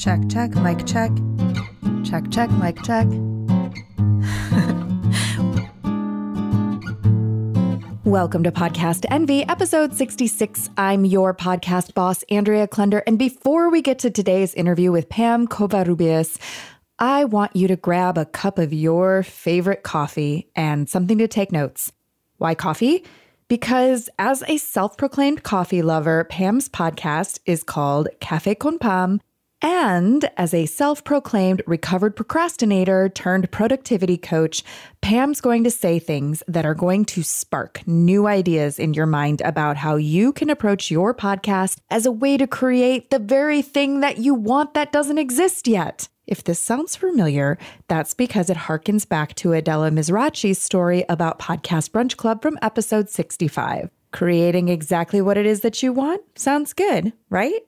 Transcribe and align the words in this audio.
Check, 0.00 0.30
check, 0.30 0.54
mic 0.54 0.86
check. 0.86 1.10
Check, 2.04 2.30
check, 2.30 2.50
mic 2.52 2.82
check. 2.82 3.06
Welcome 8.06 8.42
to 8.44 8.50
Podcast 8.50 9.04
Envy, 9.10 9.46
episode 9.46 9.92
66. 9.92 10.70
I'm 10.78 11.04
your 11.04 11.34
podcast 11.34 11.92
boss, 11.92 12.22
Andrea 12.30 12.66
Klunder. 12.66 13.02
And 13.06 13.18
before 13.18 13.68
we 13.68 13.82
get 13.82 13.98
to 13.98 14.10
today's 14.10 14.54
interview 14.54 14.90
with 14.90 15.10
Pam 15.10 15.46
Covarrubias, 15.46 16.38
I 16.98 17.26
want 17.26 17.54
you 17.54 17.68
to 17.68 17.76
grab 17.76 18.16
a 18.16 18.24
cup 18.24 18.58
of 18.58 18.72
your 18.72 19.22
favorite 19.22 19.82
coffee 19.82 20.48
and 20.56 20.88
something 20.88 21.18
to 21.18 21.28
take 21.28 21.52
notes. 21.52 21.92
Why 22.38 22.54
coffee? 22.54 23.04
Because 23.48 24.08
as 24.18 24.42
a 24.48 24.56
self 24.56 24.96
proclaimed 24.96 25.42
coffee 25.42 25.82
lover, 25.82 26.24
Pam's 26.24 26.70
podcast 26.70 27.40
is 27.44 27.62
called 27.62 28.08
Cafe 28.20 28.54
con 28.54 28.78
Pam. 28.78 29.20
And 29.62 30.30
as 30.38 30.54
a 30.54 30.66
self 30.66 31.04
proclaimed 31.04 31.62
recovered 31.66 32.16
procrastinator 32.16 33.08
turned 33.10 33.50
productivity 33.50 34.16
coach, 34.16 34.62
Pam's 35.02 35.40
going 35.40 35.64
to 35.64 35.70
say 35.70 35.98
things 35.98 36.42
that 36.48 36.64
are 36.64 36.74
going 36.74 37.04
to 37.06 37.22
spark 37.22 37.86
new 37.86 38.26
ideas 38.26 38.78
in 38.78 38.94
your 38.94 39.06
mind 39.06 39.42
about 39.44 39.76
how 39.76 39.96
you 39.96 40.32
can 40.32 40.48
approach 40.48 40.90
your 40.90 41.14
podcast 41.14 41.78
as 41.90 42.06
a 42.06 42.12
way 42.12 42.36
to 42.38 42.46
create 42.46 43.10
the 43.10 43.18
very 43.18 43.60
thing 43.60 44.00
that 44.00 44.18
you 44.18 44.34
want 44.34 44.72
that 44.74 44.92
doesn't 44.92 45.18
exist 45.18 45.68
yet. 45.68 46.08
If 46.26 46.44
this 46.44 46.60
sounds 46.60 46.96
familiar, 46.96 47.58
that's 47.88 48.14
because 48.14 48.48
it 48.50 48.56
harkens 48.56 49.06
back 49.06 49.34
to 49.36 49.52
Adela 49.52 49.90
Mizrachi's 49.90 50.60
story 50.60 51.04
about 51.08 51.40
Podcast 51.40 51.90
Brunch 51.90 52.16
Club 52.16 52.40
from 52.40 52.58
episode 52.62 53.10
65. 53.10 53.90
Creating 54.12 54.68
exactly 54.68 55.20
what 55.20 55.36
it 55.36 55.44
is 55.44 55.60
that 55.60 55.82
you 55.82 55.92
want 55.92 56.22
sounds 56.38 56.72
good, 56.72 57.12
right? 57.30 57.62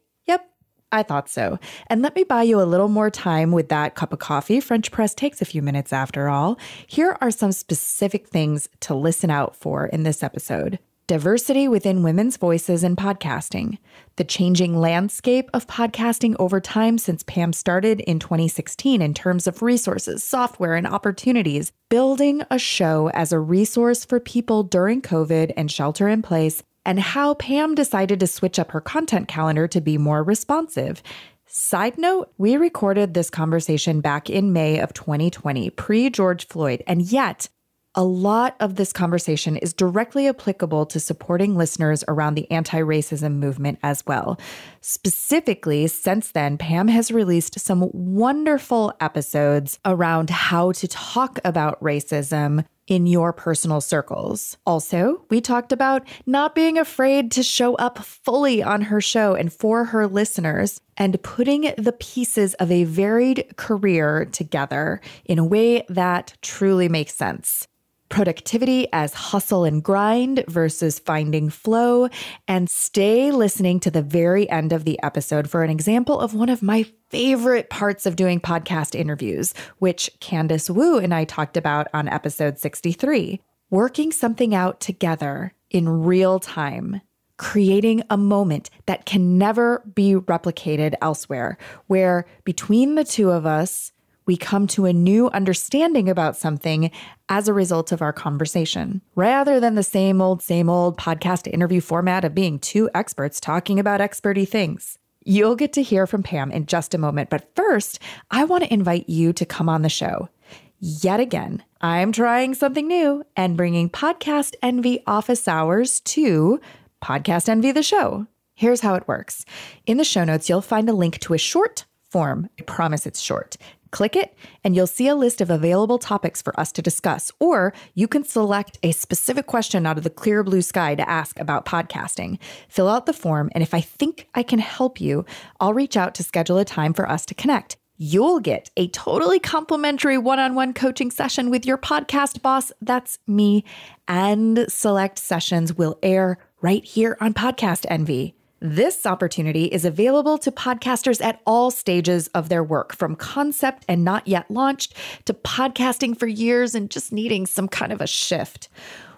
I 0.92 1.02
thought 1.02 1.28
so. 1.28 1.58
And 1.88 2.02
let 2.02 2.14
me 2.14 2.22
buy 2.22 2.42
you 2.42 2.60
a 2.60 2.64
little 2.64 2.88
more 2.88 3.10
time 3.10 3.50
with 3.50 3.70
that 3.70 3.94
cup 3.94 4.12
of 4.12 4.18
coffee. 4.18 4.60
French 4.60 4.90
press 4.92 5.14
takes 5.14 5.40
a 5.40 5.46
few 5.46 5.62
minutes 5.62 5.92
after 5.92 6.28
all. 6.28 6.58
Here 6.86 7.16
are 7.20 7.30
some 7.30 7.52
specific 7.52 8.28
things 8.28 8.68
to 8.80 8.94
listen 8.94 9.30
out 9.30 9.56
for 9.56 9.86
in 9.86 10.02
this 10.02 10.22
episode 10.22 10.78
diversity 11.08 11.68
within 11.68 12.02
women's 12.02 12.38
voices 12.38 12.82
in 12.82 12.96
podcasting, 12.96 13.76
the 14.16 14.24
changing 14.24 14.78
landscape 14.78 15.50
of 15.52 15.66
podcasting 15.66 16.34
over 16.38 16.60
time 16.60 16.96
since 16.96 17.22
Pam 17.24 17.52
started 17.52 18.00
in 18.00 18.18
2016 18.18 19.02
in 19.02 19.12
terms 19.12 19.46
of 19.46 19.60
resources, 19.60 20.24
software, 20.24 20.74
and 20.74 20.86
opportunities, 20.86 21.70
building 21.90 22.42
a 22.50 22.58
show 22.58 23.10
as 23.10 23.30
a 23.30 23.38
resource 23.38 24.04
for 24.04 24.20
people 24.20 24.62
during 24.62 25.02
COVID 25.02 25.52
and 25.54 25.70
shelter 25.70 26.08
in 26.08 26.22
place, 26.22 26.62
and 26.84 26.98
how 26.98 27.34
Pam 27.34 27.74
decided 27.74 28.20
to 28.20 28.26
switch 28.26 28.58
up 28.58 28.72
her 28.72 28.80
content 28.80 29.28
calendar 29.28 29.68
to 29.68 29.80
be 29.80 29.98
more 29.98 30.22
responsive. 30.22 31.02
Side 31.46 31.98
note, 31.98 32.32
we 32.38 32.56
recorded 32.56 33.12
this 33.12 33.28
conversation 33.28 34.00
back 34.00 34.30
in 34.30 34.52
May 34.52 34.78
of 34.78 34.94
2020, 34.94 35.70
pre 35.70 36.08
George 36.08 36.46
Floyd, 36.46 36.82
and 36.86 37.02
yet 37.02 37.48
a 37.94 38.02
lot 38.02 38.56
of 38.58 38.76
this 38.76 38.90
conversation 38.90 39.58
is 39.58 39.74
directly 39.74 40.26
applicable 40.26 40.86
to 40.86 40.98
supporting 40.98 41.56
listeners 41.56 42.02
around 42.08 42.34
the 42.34 42.50
anti 42.50 42.80
racism 42.80 43.34
movement 43.34 43.78
as 43.82 44.02
well. 44.06 44.40
Specifically, 44.80 45.86
since 45.86 46.32
then, 46.32 46.56
Pam 46.56 46.88
has 46.88 47.10
released 47.10 47.60
some 47.60 47.90
wonderful 47.92 48.94
episodes 48.98 49.78
around 49.84 50.30
how 50.30 50.72
to 50.72 50.88
talk 50.88 51.38
about 51.44 51.78
racism 51.82 52.64
in 52.86 53.06
your 53.06 53.32
personal 53.32 53.80
circles. 53.80 54.56
Also, 54.66 55.24
we 55.30 55.40
talked 55.40 55.72
about 55.72 56.06
not 56.26 56.54
being 56.54 56.78
afraid 56.78 57.30
to 57.32 57.42
show 57.42 57.74
up 57.76 57.98
fully 57.98 58.62
on 58.62 58.82
her 58.82 59.00
show 59.00 59.34
and 59.34 59.52
for 59.52 59.84
her 59.86 60.06
listeners 60.06 60.80
and 60.96 61.22
putting 61.22 61.72
the 61.78 61.96
pieces 61.98 62.54
of 62.54 62.70
a 62.70 62.84
varied 62.84 63.54
career 63.56 64.24
together 64.26 65.00
in 65.24 65.38
a 65.38 65.44
way 65.44 65.84
that 65.88 66.34
truly 66.42 66.88
makes 66.88 67.14
sense 67.14 67.66
productivity 68.12 68.86
as 68.92 69.14
hustle 69.14 69.64
and 69.64 69.82
grind 69.82 70.44
versus 70.46 70.98
finding 70.98 71.48
flow, 71.48 72.08
and 72.46 72.68
stay 72.68 73.32
listening 73.32 73.80
to 73.80 73.90
the 73.90 74.02
very 74.02 74.48
end 74.50 74.72
of 74.72 74.84
the 74.84 75.02
episode 75.02 75.48
for 75.48 75.64
an 75.64 75.70
example 75.70 76.20
of 76.20 76.34
one 76.34 76.50
of 76.50 76.62
my 76.62 76.84
favorite 77.08 77.70
parts 77.70 78.04
of 78.04 78.14
doing 78.14 78.38
podcast 78.38 78.94
interviews, 78.94 79.54
which 79.78 80.10
Candice 80.20 80.68
Wu 80.68 80.98
and 80.98 81.14
I 81.14 81.24
talked 81.24 81.56
about 81.56 81.88
on 81.94 82.06
episode 82.06 82.58
63 82.58 83.40
working 83.70 84.12
something 84.12 84.54
out 84.54 84.78
together 84.80 85.54
in 85.70 85.88
real 85.88 86.38
time. 86.38 87.00
Creating 87.38 88.02
a 88.10 88.18
moment 88.18 88.68
that 88.84 89.06
can 89.06 89.38
never 89.38 89.82
be 89.94 90.14
replicated 90.14 90.94
elsewhere, 91.00 91.56
where 91.86 92.26
between 92.44 92.94
the 92.94 93.04
two 93.04 93.30
of 93.30 93.46
us, 93.46 93.90
we 94.32 94.36
come 94.38 94.66
to 94.66 94.86
a 94.86 94.94
new 94.94 95.28
understanding 95.28 96.08
about 96.08 96.38
something 96.38 96.90
as 97.28 97.48
a 97.48 97.52
result 97.52 97.92
of 97.92 98.00
our 98.00 98.14
conversation, 98.14 99.02
rather 99.14 99.60
than 99.60 99.74
the 99.74 99.82
same 99.82 100.22
old, 100.22 100.40
same 100.40 100.70
old 100.70 100.96
podcast 100.96 101.46
interview 101.52 101.82
format 101.82 102.24
of 102.24 102.34
being 102.34 102.58
two 102.58 102.88
experts 102.94 103.38
talking 103.38 103.78
about 103.78 104.00
experty 104.00 104.48
things. 104.48 104.98
You'll 105.22 105.54
get 105.54 105.74
to 105.74 105.82
hear 105.82 106.06
from 106.06 106.22
Pam 106.22 106.50
in 106.50 106.64
just 106.64 106.94
a 106.94 106.98
moment, 106.98 107.28
but 107.28 107.54
first, 107.54 107.98
I 108.30 108.44
want 108.44 108.64
to 108.64 108.72
invite 108.72 109.06
you 109.06 109.34
to 109.34 109.44
come 109.44 109.68
on 109.68 109.82
the 109.82 109.90
show. 109.90 110.30
Yet 110.78 111.20
again, 111.20 111.62
I'm 111.82 112.10
trying 112.10 112.54
something 112.54 112.88
new 112.88 113.24
and 113.36 113.54
bringing 113.54 113.90
Podcast 113.90 114.54
Envy 114.62 115.02
office 115.06 115.46
hours 115.46 116.00
to 116.00 116.58
Podcast 117.04 117.50
Envy 117.50 117.70
the 117.70 117.82
show. 117.82 118.26
Here's 118.54 118.80
how 118.80 118.94
it 118.94 119.06
works. 119.06 119.44
In 119.84 119.98
the 119.98 120.04
show 120.04 120.24
notes, 120.24 120.48
you'll 120.48 120.62
find 120.62 120.88
a 120.88 120.94
link 120.94 121.18
to 121.18 121.34
a 121.34 121.38
short 121.38 121.84
form. 122.08 122.48
I 122.58 122.62
promise 122.62 123.04
it's 123.04 123.20
short 123.20 123.58
Click 123.92 124.16
it, 124.16 124.34
and 124.64 124.74
you'll 124.74 124.86
see 124.88 125.06
a 125.06 125.14
list 125.14 125.40
of 125.40 125.50
available 125.50 125.98
topics 125.98 126.42
for 126.42 126.58
us 126.58 126.72
to 126.72 126.82
discuss. 126.82 127.30
Or 127.38 127.72
you 127.94 128.08
can 128.08 128.24
select 128.24 128.78
a 128.82 128.90
specific 128.92 129.46
question 129.46 129.86
out 129.86 129.98
of 129.98 130.04
the 130.04 130.10
clear 130.10 130.42
blue 130.42 130.62
sky 130.62 130.96
to 130.96 131.08
ask 131.08 131.38
about 131.38 131.66
podcasting. 131.66 132.38
Fill 132.68 132.88
out 132.88 133.06
the 133.06 133.12
form, 133.12 133.50
and 133.54 133.62
if 133.62 133.72
I 133.72 133.80
think 133.80 134.28
I 134.34 134.42
can 134.42 134.58
help 134.58 135.00
you, 135.00 135.24
I'll 135.60 135.74
reach 135.74 135.96
out 135.96 136.14
to 136.16 136.24
schedule 136.24 136.58
a 136.58 136.64
time 136.64 136.92
for 136.94 137.08
us 137.08 137.24
to 137.26 137.34
connect. 137.34 137.76
You'll 137.98 138.40
get 138.40 138.70
a 138.76 138.88
totally 138.88 139.38
complimentary 139.38 140.18
one 140.18 140.40
on 140.40 140.56
one 140.56 140.72
coaching 140.72 141.10
session 141.10 141.50
with 141.50 141.64
your 141.64 141.78
podcast 141.78 142.42
boss. 142.42 142.72
That's 142.80 143.18
me. 143.28 143.64
And 144.08 144.66
select 144.68 145.18
sessions 145.18 145.74
will 145.74 145.98
air 146.02 146.38
right 146.62 146.84
here 146.84 147.16
on 147.20 147.34
Podcast 147.34 147.86
Envy. 147.88 148.34
This 148.64 149.06
opportunity 149.06 149.64
is 149.64 149.84
available 149.84 150.38
to 150.38 150.52
podcasters 150.52 151.20
at 151.20 151.40
all 151.44 151.72
stages 151.72 152.28
of 152.28 152.48
their 152.48 152.62
work, 152.62 152.94
from 152.94 153.16
concept 153.16 153.84
and 153.88 154.04
not 154.04 154.28
yet 154.28 154.48
launched 154.48 154.94
to 155.24 155.34
podcasting 155.34 156.16
for 156.16 156.28
years 156.28 156.76
and 156.76 156.88
just 156.88 157.12
needing 157.12 157.44
some 157.44 157.66
kind 157.66 157.90
of 157.90 158.00
a 158.00 158.06
shift. 158.06 158.68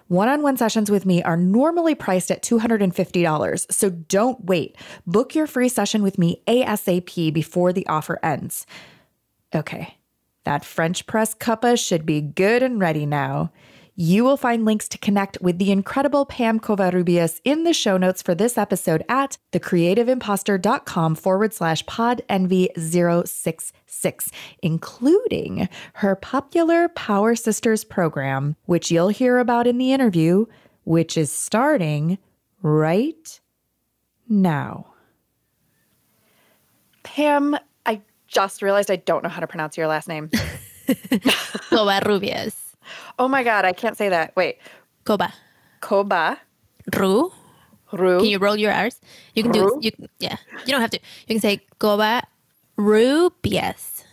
One 0.07 0.29
on 0.29 0.41
one 0.41 0.57
sessions 0.57 0.89
with 0.89 1.05
me 1.05 1.21
are 1.21 1.37
normally 1.37 1.93
priced 1.93 2.31
at 2.31 2.41
$250, 2.41 3.71
so 3.71 3.91
don't 3.91 4.43
wait. 4.45 4.77
Book 5.05 5.35
your 5.35 5.45
free 5.45 5.69
session 5.69 6.01
with 6.01 6.17
me 6.17 6.41
ASAP 6.47 7.31
before 7.31 7.71
the 7.71 7.85
offer 7.85 8.17
ends. 8.23 8.65
Okay, 9.53 9.95
that 10.45 10.65
French 10.65 11.05
press 11.05 11.35
cuppa 11.35 11.77
should 11.77 12.03
be 12.03 12.19
good 12.19 12.63
and 12.63 12.79
ready 12.79 13.05
now. 13.05 13.51
You 13.97 14.25
will 14.25 14.35
find 14.35 14.65
links 14.65 14.89
to 14.89 14.97
connect 14.97 15.37
with 15.41 15.57
the 15.57 15.71
incredible 15.71 16.25
Pam 16.25 16.59
Covarrubias 16.59 17.39
in 17.45 17.63
the 17.63 17.73
show 17.73 17.95
notes 17.95 18.21
for 18.21 18.35
this 18.35 18.57
episode 18.57 19.05
at 19.07 19.37
thecreativeimpostor.com 19.53 21.15
forward 21.15 21.53
slash 21.53 21.85
pod 21.85 22.21
envy 22.27 22.69
066, 22.75 24.31
including 24.61 25.69
her 25.93 26.13
popular 26.17 26.89
Power 26.89 27.35
Sisters 27.35 27.85
program, 27.85 28.57
which 28.65 28.91
you'll 28.91 29.07
hear 29.07 29.39
about 29.39 29.65
in 29.65 29.77
the 29.77 29.93
interview, 29.93 30.45
which 30.83 31.15
is 31.15 31.31
starting 31.31 32.17
right 32.61 33.39
now. 34.27 34.87
Pam, 37.03 37.57
I 37.85 38.01
just 38.27 38.61
realized 38.61 38.91
I 38.91 38.97
don't 38.97 39.23
know 39.23 39.29
how 39.29 39.39
to 39.39 39.47
pronounce 39.47 39.77
your 39.77 39.87
last 39.87 40.09
name. 40.09 40.27
Covarrubias. 40.87 42.64
Oh 43.19 43.27
my 43.27 43.43
God, 43.43 43.65
I 43.65 43.73
can't 43.73 43.97
say 43.97 44.09
that. 44.09 44.35
Wait. 44.35 44.57
Koba. 45.03 45.33
Koba. 45.81 46.39
Ru. 46.95 47.31
Ru. 47.91 48.19
Can 48.19 48.27
you 48.27 48.39
roll 48.39 48.55
your 48.55 48.71
R's? 48.71 48.99
You 49.35 49.43
can 49.43 49.51
Ru? 49.51 49.79
do 49.81 49.87
you 49.87 49.91
yeah. 50.19 50.37
You 50.65 50.71
don't 50.71 50.81
have 50.81 50.91
to. 50.91 50.99
You 51.27 51.35
can 51.35 51.39
say 51.39 51.61
Koba 51.79 52.23
Rubius. 52.77 54.03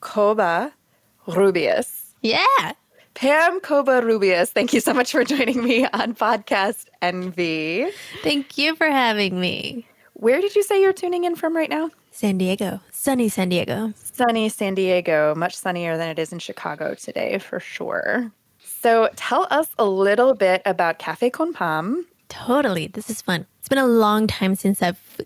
Koba 0.00 0.72
Rubius. 1.26 2.12
Yeah. 2.20 2.72
Pam 3.14 3.60
Koba 3.60 4.02
Rubius, 4.02 4.50
thank 4.50 4.72
you 4.72 4.80
so 4.80 4.92
much 4.92 5.12
for 5.12 5.24
joining 5.24 5.62
me 5.62 5.86
on 5.86 6.14
Podcast 6.14 6.86
Envy. 7.00 7.86
Thank 8.22 8.58
you 8.58 8.74
for 8.74 8.90
having 8.90 9.40
me. 9.40 9.86
Where 10.14 10.40
did 10.40 10.56
you 10.56 10.64
say 10.64 10.82
you're 10.82 10.92
tuning 10.92 11.24
in 11.24 11.36
from 11.36 11.56
right 11.56 11.70
now? 11.70 11.90
San 12.14 12.38
Diego. 12.38 12.80
Sunny 12.92 13.28
San 13.28 13.48
Diego. 13.48 13.92
Sunny 13.96 14.48
San 14.48 14.76
Diego, 14.76 15.34
much 15.34 15.56
sunnier 15.56 15.96
than 15.96 16.08
it 16.08 16.18
is 16.18 16.32
in 16.32 16.38
Chicago 16.38 16.94
today, 16.94 17.38
for 17.38 17.58
sure. 17.58 18.30
So 18.60 19.08
tell 19.16 19.48
us 19.50 19.66
a 19.80 19.84
little 19.84 20.32
bit 20.34 20.62
about 20.64 21.00
Cafe 21.00 21.30
Con 21.30 21.52
Pam. 21.52 22.06
Totally. 22.28 22.86
This 22.86 23.10
is 23.10 23.20
fun. 23.20 23.46
It's 23.58 23.68
been 23.68 23.78
a 23.78 23.86
long 23.86 24.28
time 24.28 24.54
since 24.54 24.80
I've 24.80 25.20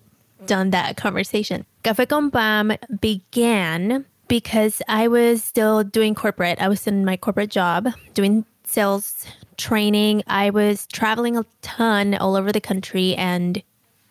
done 0.47 0.71
that 0.71 0.97
conversation. 0.97 1.67
Cafe 1.83 2.07
con 2.07 2.31
Pam 2.31 2.73
began 3.01 4.07
because 4.29 4.81
I 4.89 5.09
was 5.09 5.45
still 5.45 5.85
doing 5.85 6.15
corporate. 6.15 6.59
I 6.59 6.69
was 6.69 6.87
in 6.87 7.05
my 7.05 7.19
corporate 7.19 7.51
job 7.51 7.89
doing 8.15 8.47
sales 8.65 9.27
training. 9.59 10.23
I 10.27 10.51
was 10.51 10.87
traveling 10.87 11.37
a 11.37 11.45
ton 11.61 12.15
all 12.15 12.35
over 12.35 12.51
the 12.51 12.61
country 12.61 13.15
and 13.17 13.63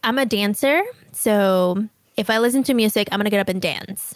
I'm 0.04 0.20
a 0.20 0.26
dancer. 0.26 0.84
So 1.12 1.88
if 2.18 2.30
I 2.30 2.40
listen 2.40 2.64
to 2.64 2.74
music, 2.74 3.08
I'm 3.12 3.19
going 3.19 3.25
to 3.25 3.31
get 3.31 3.40
up 3.40 3.50
and 3.50 3.62
dance. 3.62 4.16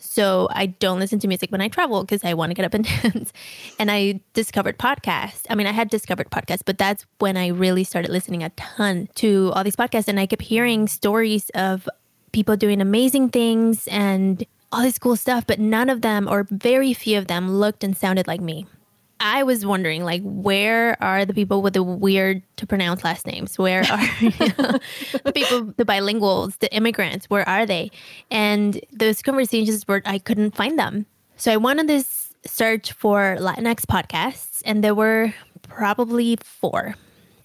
So 0.00 0.48
I 0.50 0.66
don't 0.66 0.98
listen 0.98 1.18
to 1.20 1.28
music 1.28 1.52
when 1.52 1.60
I 1.60 1.68
travel 1.68 2.02
because 2.02 2.24
I 2.24 2.32
want 2.32 2.48
to 2.48 2.54
get 2.54 2.64
up 2.64 2.72
and 2.72 2.84
dance. 3.02 3.34
And 3.78 3.90
I 3.90 4.20
discovered 4.32 4.78
podcasts. 4.78 5.42
I 5.50 5.54
mean, 5.54 5.66
I 5.66 5.72
had 5.72 5.90
discovered 5.90 6.30
podcasts, 6.30 6.62
but 6.64 6.78
that's 6.78 7.04
when 7.18 7.36
I 7.36 7.48
really 7.48 7.84
started 7.84 8.10
listening 8.10 8.42
a 8.42 8.48
ton 8.50 9.10
to 9.16 9.52
all 9.54 9.62
these 9.62 9.76
podcasts. 9.76 10.08
And 10.08 10.18
I 10.18 10.24
kept 10.24 10.40
hearing 10.40 10.88
stories 10.88 11.50
of 11.50 11.86
people 12.32 12.56
doing 12.56 12.80
amazing 12.80 13.28
things 13.28 13.86
and 13.88 14.44
all 14.72 14.82
this 14.82 14.98
cool 14.98 15.16
stuff, 15.16 15.46
but 15.46 15.58
none 15.58 15.90
of 15.90 16.00
them 16.00 16.26
or 16.28 16.46
very 16.50 16.94
few 16.94 17.18
of 17.18 17.26
them 17.26 17.50
looked 17.50 17.84
and 17.84 17.94
sounded 17.94 18.26
like 18.26 18.40
me. 18.40 18.66
I 19.18 19.42
was 19.42 19.64
wondering, 19.64 20.04
like, 20.04 20.22
where 20.24 21.02
are 21.02 21.24
the 21.24 21.32
people 21.32 21.62
with 21.62 21.74
the 21.74 21.82
weird 21.82 22.42
to 22.56 22.66
pronounce 22.66 23.02
last 23.02 23.26
names? 23.26 23.58
Where 23.58 23.82
are 23.90 24.04
you 24.20 24.30
know, 24.58 24.78
the 25.24 25.32
people, 25.34 25.72
the 25.76 25.84
bilinguals, 25.84 26.58
the 26.58 26.72
immigrants? 26.74 27.30
Where 27.30 27.48
are 27.48 27.64
they? 27.64 27.90
And 28.30 28.80
those 28.92 29.22
conversations 29.22 29.88
were, 29.88 30.02
I 30.04 30.18
couldn't 30.18 30.54
find 30.54 30.78
them. 30.78 31.06
So 31.36 31.52
I 31.52 31.56
went 31.56 31.80
on 31.80 31.86
this 31.86 32.34
search 32.46 32.92
for 32.92 33.36
Latinx 33.38 33.86
podcasts, 33.86 34.62
and 34.64 34.84
there 34.84 34.94
were 34.94 35.32
probably 35.62 36.36
four. 36.42 36.94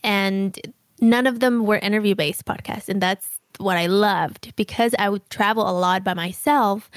And 0.04 0.60
none 1.00 1.28
of 1.28 1.40
them 1.40 1.66
were 1.66 1.78
interview 1.78 2.16
based 2.16 2.46
podcasts. 2.46 2.90
And 2.90 3.02
that's 3.02 3.28
what 3.58 3.78
I 3.78 3.88
loved 3.88 4.54
because 4.56 4.96
I 5.00 5.10
would 5.10 5.30
travel 5.30 5.70
a 5.70 5.72
lot 5.72 6.04
by 6.04 6.14
myself. 6.14 6.90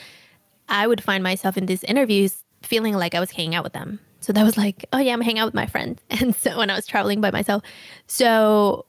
I 0.69 0.87
would 0.87 1.03
find 1.03 1.23
myself 1.23 1.57
in 1.57 1.67
these 1.67 1.85
interviews 1.85 2.43
feeling 2.63 2.95
like 2.95 3.15
I 3.15 3.21
was 3.21 3.31
hanging 3.31 3.55
out 3.55 3.65
with 3.65 3.73
them. 3.73 4.01
So 4.25 4.33
that 4.33 4.43
was 4.43 4.57
like, 4.57 4.87
oh 4.93 4.99
yeah, 4.99 5.13
I'm 5.13 5.21
hanging 5.21 5.39
out 5.41 5.47
with 5.47 5.55
my 5.55 5.67
friends. 5.67 6.01
And 6.11 6.35
so 6.35 6.57
when 6.59 6.71
I 6.71 6.75
was 6.77 6.87
traveling 6.87 7.21
by 7.21 7.31
myself, 7.31 7.63
so 8.07 8.87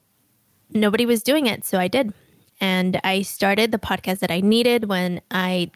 nobody 0.69 1.05
was 1.05 1.21
doing 1.23 1.45
it. 1.47 1.65
So 1.65 1.77
I 1.79 1.87
did. 1.89 2.13
And 2.61 3.01
I 3.03 3.21
started 3.21 3.71
the 3.73 3.77
podcast 3.77 4.19
that 4.19 4.31
I 4.31 4.39
needed 4.39 4.87
when 4.87 5.19
I 5.29 5.71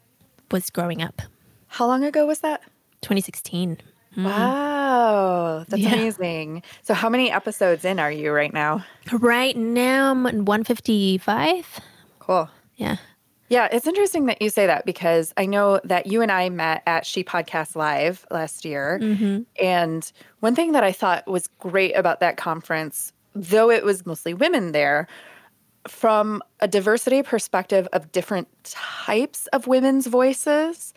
was 0.50 0.70
growing 0.70 1.02
up. 1.02 1.22
How 1.68 1.86
long 1.88 2.06
ago 2.06 2.26
was 2.26 2.40
that? 2.40 2.62
2016. 3.02 3.78
Mm. 4.18 4.24
Wow, 4.26 5.66
that's 5.68 5.82
Yeah. 5.84 5.94
amazing. 5.94 6.64
So, 6.82 6.94
how 6.94 7.10
many 7.10 7.30
episodes 7.32 7.86
in 7.86 8.00
are 8.00 8.12
you 8.12 8.32
right 8.32 8.52
now? 8.54 8.84
Right 9.12 9.56
now 9.56 10.12
I'm 10.12 10.24
155. 10.46 11.80
Cool. 12.20 12.50
Yeah. 12.76 12.98
Yeah, 13.50 13.68
it's 13.72 13.88
interesting 13.88 14.28
that 14.28 14.42
you 14.42 14.50
say 14.50 14.68
that 14.68 14.86
because 14.86 15.34
I 15.36 15.48
know 15.48 15.82
that 15.84 16.06
you 16.06 16.22
and 16.22 16.32
I 16.32 16.50
met 16.50 16.84
at 16.86 17.06
She 17.06 17.24
Podcast 17.24 17.76
Live 17.76 18.26
last 18.30 18.64
year. 18.64 19.00
Mm-hmm. 19.02 19.42
And 19.62 20.12
one 20.40 20.56
thing 20.56 20.72
that 20.74 20.84
I 20.84 20.92
thought 20.92 21.28
was 21.28 21.48
great 21.60 21.94
about 21.94 22.20
that 22.20 22.38
conference, 22.38 23.12
though 23.34 23.72
it 23.72 23.84
was 23.84 24.06
mostly 24.06 24.36
women 24.36 24.72
there, 24.72 25.08
from 25.88 26.44
a 26.60 26.68
diversity 26.68 27.24
perspective 27.24 27.88
of 27.92 28.12
different 28.12 28.48
types 28.64 29.48
of 29.48 29.66
women's 29.66 30.06
voices 30.06 30.94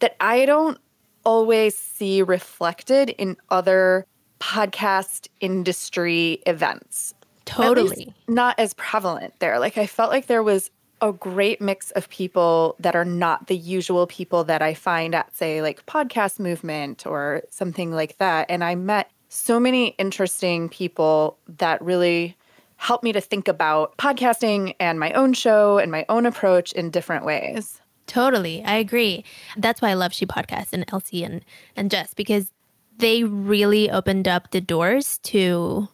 that 0.00 0.16
I 0.20 0.44
don't 0.44 0.78
always 1.24 1.76
see 1.76 2.22
reflected 2.22 3.10
in 3.10 3.36
other 3.50 4.06
podcast 4.40 5.28
industry 5.40 6.42
events. 6.46 7.14
Totally. 7.46 8.14
not 8.26 8.58
as 8.58 8.74
prevalent 8.74 9.34
there. 9.38 9.58
Like 9.58 9.78
I 9.78 9.86
felt 9.86 10.10
like 10.10 10.26
there 10.26 10.42
was 10.42 10.70
a 11.00 11.12
great 11.12 11.60
mix 11.60 11.90
of 11.92 12.08
people 12.08 12.76
that 12.78 12.96
are 12.96 13.04
not 13.04 13.46
the 13.46 13.56
usual 13.56 14.06
people 14.06 14.44
that 14.44 14.62
I 14.62 14.74
find 14.74 15.14
at 15.14 15.34
say 15.36 15.60
like 15.60 15.84
podcast 15.86 16.38
movement 16.38 17.06
or 17.06 17.42
something 17.50 17.92
like 17.92 18.18
that. 18.18 18.46
And 18.48 18.64
I 18.64 18.74
met 18.74 19.10
so 19.28 19.58
many 19.58 19.88
interesting 19.98 20.68
people 20.68 21.36
that 21.58 21.82
really 21.82 22.36
helped 22.76 23.04
me 23.04 23.12
to 23.12 23.20
think 23.20 23.48
about 23.48 23.96
podcasting 23.96 24.74
and 24.78 25.00
my 25.00 25.12
own 25.12 25.32
show 25.32 25.78
and 25.78 25.90
my 25.90 26.04
own 26.08 26.26
approach 26.26 26.72
in 26.72 26.90
different 26.90 27.24
ways. 27.24 27.80
Totally. 28.06 28.62
I 28.64 28.76
agree. 28.76 29.24
That's 29.56 29.80
why 29.80 29.90
I 29.90 29.94
love 29.94 30.12
She 30.12 30.26
Podcast 30.26 30.72
and 30.72 30.84
Elsie 30.92 31.24
and, 31.24 31.44
and 31.76 31.90
Jess 31.90 32.14
because 32.14 32.52
they 32.98 33.24
really 33.24 33.90
opened 33.90 34.28
up 34.28 34.50
the 34.50 34.60
doors 34.60 35.18
to 35.18 35.88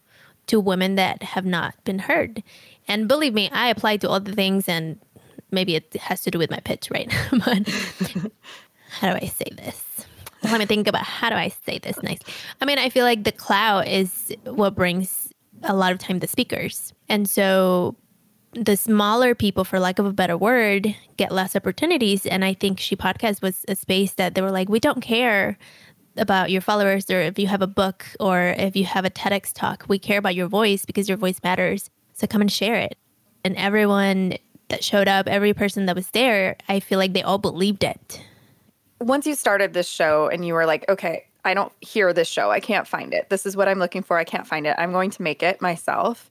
to 0.47 0.59
women 0.59 0.97
that 0.97 1.23
have 1.23 1.47
not 1.47 1.77
been 1.85 2.01
heard. 2.01 2.43
And 2.91 3.07
believe 3.07 3.33
me, 3.33 3.49
I 3.53 3.69
applied 3.69 4.01
to 4.01 4.09
all 4.09 4.19
the 4.19 4.33
things 4.33 4.69
and 4.69 4.99
maybe 5.53 5.77
it 5.77 5.95
has 5.95 6.23
to 6.23 6.31
do 6.31 6.39
with 6.39 6.51
my 6.51 6.59
pitch, 6.59 6.91
right? 6.91 7.09
but 7.31 7.69
how 8.91 9.13
do 9.13 9.25
I 9.25 9.27
say 9.27 9.47
this? 9.57 9.85
Let 10.43 10.59
me 10.59 10.67
think 10.67 10.89
about 10.89 11.05
how 11.05 11.31
do 11.31 11.37
I 11.37 11.49
say 11.65 11.79
this 11.79 12.03
nice. 12.03 12.19
I 12.61 12.65
mean, 12.65 12.79
I 12.79 12.89
feel 12.89 13.05
like 13.05 13.23
the 13.23 13.31
cloud 13.31 13.87
is 13.87 14.35
what 14.45 14.75
brings 14.75 15.33
a 15.63 15.75
lot 15.75 15.93
of 15.93 15.99
time 15.99 16.19
the 16.19 16.27
speakers. 16.27 16.93
And 17.09 17.31
so 17.31 17.95
the 18.55 18.77
smaller 18.77 19.37
people, 19.37 19.63
for 19.63 19.79
lack 19.79 20.01
of 20.01 20.07
a 20.07 20.13
better 20.13 20.37
word, 20.37 20.93
get 21.17 21.31
less 21.31 21.55
opportunities. 21.55 22.27
And 22.27 22.45
I 22.45 22.55
think 22.55 22.81
She 22.81 22.97
Podcast 22.97 23.41
was 23.41 23.65
a 23.69 23.77
space 23.77 24.15
that 24.15 24.35
they 24.35 24.43
were 24.43 24.51
like, 24.51 24.69
we 24.69 24.81
don't 24.81 25.01
care 25.01 25.57
about 26.17 26.51
your 26.51 26.61
followers 26.61 27.09
or 27.09 27.21
if 27.21 27.39
you 27.39 27.47
have 27.47 27.63
a 27.63 27.69
book 27.69 28.05
or 28.19 28.53
if 28.59 28.75
you 28.75 28.85
have 28.85 29.05
a 29.05 29.11
TEDx 29.11 29.53
talk. 29.53 29.85
We 29.87 30.01
care 30.01 30.19
about 30.19 30.35
your 30.35 30.49
voice 30.49 30.85
because 30.85 31.09
your 31.09 31.19
voice 31.19 31.39
matters. 31.45 31.89
So 32.21 32.27
come 32.27 32.43
and 32.43 32.53
share 32.53 32.77
it. 32.77 32.99
And 33.45 33.57
everyone 33.57 34.37
that 34.69 34.85
showed 34.85 35.09
up, 35.09 35.27
every 35.27 35.55
person 35.55 35.87
that 35.87 35.97
was 35.97 36.11
there, 36.11 36.59
I 36.69 36.81
feel 36.81 36.99
like 36.99 37.15
they 37.15 37.23
all 37.23 37.39
believed 37.39 37.83
it. 37.83 38.23
once 39.01 39.27
you 39.27 39.35
started 39.35 39.73
this 39.73 39.89
show 39.89 40.29
and 40.29 40.45
you 40.45 40.53
were 40.53 40.67
like, 40.67 40.87
okay, 40.91 41.25
I 41.47 41.55
don't 41.55 41.73
hear 41.81 42.13
this 42.13 42.29
show. 42.29 42.51
I 42.51 42.61
can't 42.61 42.87
find 42.87 43.15
it. 43.15 43.31
This 43.31 43.47
is 43.47 43.57
what 43.57 43.69
I'm 43.69 43.79
looking 43.79 44.03
for. 44.03 44.19
I 44.19 44.25
can't 44.25 44.47
find 44.47 44.67
it. 44.67 44.75
I'm 44.77 44.93
going 44.93 45.09
to 45.13 45.23
make 45.23 45.43
it 45.43 45.63
myself. 45.63 46.29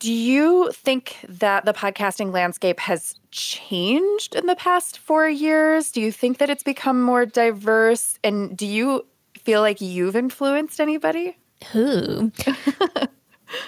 Do 0.00 0.12
you 0.12 0.72
think 0.72 1.16
that 1.28 1.64
the 1.64 1.72
podcasting 1.72 2.32
landscape 2.32 2.80
has 2.80 3.14
changed 3.30 4.34
in 4.34 4.46
the 4.46 4.56
past 4.56 4.98
four 4.98 5.28
years? 5.28 5.92
Do 5.92 6.00
you 6.00 6.10
think 6.10 6.38
that 6.38 6.50
it's 6.50 6.64
become 6.64 7.00
more 7.00 7.24
diverse? 7.24 8.18
And 8.24 8.56
do 8.56 8.66
you 8.66 9.06
feel 9.44 9.60
like 9.60 9.80
you've 9.80 10.16
influenced 10.16 10.80
anybody? 10.80 11.38
Who? 11.70 12.32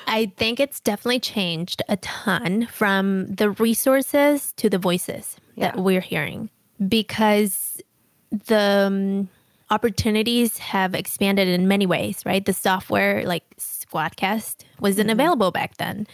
I 0.07 0.33
think 0.37 0.61
it's 0.61 0.81
definitely 0.81 1.21
changed 1.21 1.83
a 1.89 1.97
ton 1.97 2.67
from 2.67 3.27
the 3.35 3.51
resources 3.51 4.53
to 4.57 4.69
the 4.69 4.79
voices 4.79 5.37
that 5.57 5.77
we're 5.77 6.01
hearing 6.01 6.51
because 6.89 7.81
the 8.31 8.87
um, 8.87 9.29
opportunities 9.70 10.58
have 10.58 10.94
expanded 10.94 11.49
in 11.49 11.69
many 11.69 11.87
ways, 11.87 12.23
right? 12.25 12.44
The 12.44 12.53
software 12.53 13.25
like 13.25 13.44
Squadcast 13.56 14.65
wasn't 14.81 15.11
available 15.11 15.51
back 15.51 15.77
then. 15.77 16.06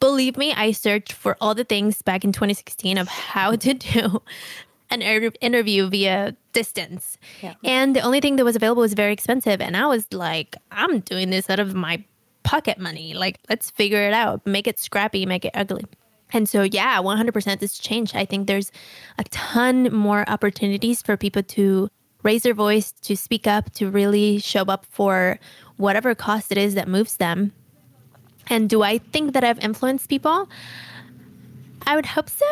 Believe 0.00 0.36
me, 0.36 0.52
I 0.52 0.72
searched 0.72 1.12
for 1.12 1.36
all 1.40 1.54
the 1.54 1.64
things 1.64 2.02
back 2.02 2.24
in 2.24 2.32
2016 2.32 2.98
of 2.98 3.08
how 3.08 3.56
to 3.56 3.74
do 3.74 4.22
an 4.90 5.02
inter- 5.02 5.36
interview 5.40 5.88
via 5.88 6.36
distance. 6.52 7.18
Yeah. 7.42 7.54
And 7.64 7.96
the 7.96 8.00
only 8.00 8.20
thing 8.20 8.36
that 8.36 8.44
was 8.44 8.56
available 8.56 8.82
was 8.82 8.94
very 8.94 9.12
expensive. 9.12 9.60
And 9.60 9.76
I 9.76 9.86
was 9.86 10.06
like, 10.12 10.56
I'm 10.70 11.00
doing 11.00 11.30
this 11.30 11.48
out 11.48 11.60
of 11.60 11.74
my 11.74 12.04
pocket 12.44 12.78
money. 12.78 13.14
Like, 13.14 13.40
let's 13.48 13.70
figure 13.70 14.06
it 14.06 14.14
out, 14.14 14.46
make 14.46 14.68
it 14.68 14.78
scrappy, 14.78 15.26
make 15.26 15.44
it 15.44 15.52
ugly. 15.54 15.84
And 16.32 16.48
so, 16.48 16.62
yeah, 16.62 17.00
100% 17.00 17.62
it's 17.62 17.78
changed. 17.78 18.14
I 18.14 18.24
think 18.24 18.46
there's 18.46 18.70
a 19.18 19.24
ton 19.24 19.92
more 19.92 20.28
opportunities 20.28 21.02
for 21.02 21.16
people 21.16 21.42
to 21.42 21.88
raise 22.22 22.42
their 22.42 22.54
voice, 22.54 22.92
to 23.02 23.16
speak 23.16 23.46
up, 23.46 23.72
to 23.74 23.90
really 23.90 24.38
show 24.38 24.62
up 24.62 24.86
for 24.86 25.38
whatever 25.76 26.14
cost 26.14 26.50
it 26.50 26.58
is 26.58 26.74
that 26.74 26.88
moves 26.88 27.16
them. 27.18 27.52
And 28.48 28.68
do 28.68 28.82
I 28.82 28.98
think 28.98 29.32
that 29.32 29.44
I've 29.44 29.58
influenced 29.60 30.08
people? 30.08 30.48
I 31.86 31.96
would 31.96 32.06
hope 32.06 32.30
so. 32.30 32.46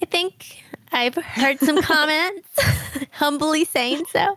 I 0.00 0.04
think 0.04 0.62
I've 0.92 1.14
heard 1.14 1.58
some 1.60 1.82
comments 1.92 2.48
humbly 3.12 3.64
saying 3.64 4.04
so. 4.10 4.36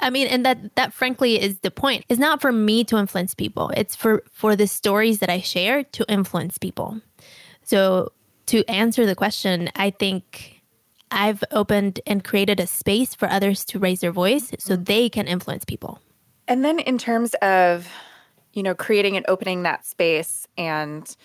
I 0.00 0.10
mean, 0.10 0.26
and 0.26 0.44
that 0.44 0.74
that 0.76 0.92
frankly 0.92 1.40
is 1.40 1.58
the 1.60 1.70
point. 1.70 2.04
It's 2.08 2.20
not 2.20 2.40
for 2.40 2.52
me 2.52 2.84
to 2.84 2.96
influence 2.96 3.34
people. 3.34 3.70
It's 3.76 3.94
for 3.94 4.22
for 4.32 4.56
the 4.56 4.66
stories 4.66 5.18
that 5.18 5.30
I 5.30 5.40
share 5.40 5.84
to 5.84 6.04
influence 6.08 6.58
people. 6.58 7.00
So 7.62 8.12
to 8.46 8.68
answer 8.68 9.06
the 9.06 9.14
question, 9.14 9.70
I 9.76 9.90
think 9.90 10.62
I've 11.10 11.44
opened 11.50 12.00
and 12.06 12.24
created 12.24 12.60
a 12.60 12.66
space 12.66 13.14
for 13.14 13.28
others 13.28 13.64
to 13.66 13.78
raise 13.78 14.00
their 14.00 14.12
voice 14.12 14.52
so 14.58 14.74
mm-hmm. 14.74 14.84
they 14.84 15.08
can 15.08 15.26
influence 15.26 15.64
people. 15.64 16.00
And 16.48 16.64
then 16.64 16.78
in 16.80 16.98
terms 16.98 17.34
of, 17.42 17.88
you 18.52 18.62
know, 18.62 18.74
creating 18.74 19.16
and 19.16 19.24
opening 19.28 19.62
that 19.62 19.86
space 19.86 20.48
and 20.56 21.16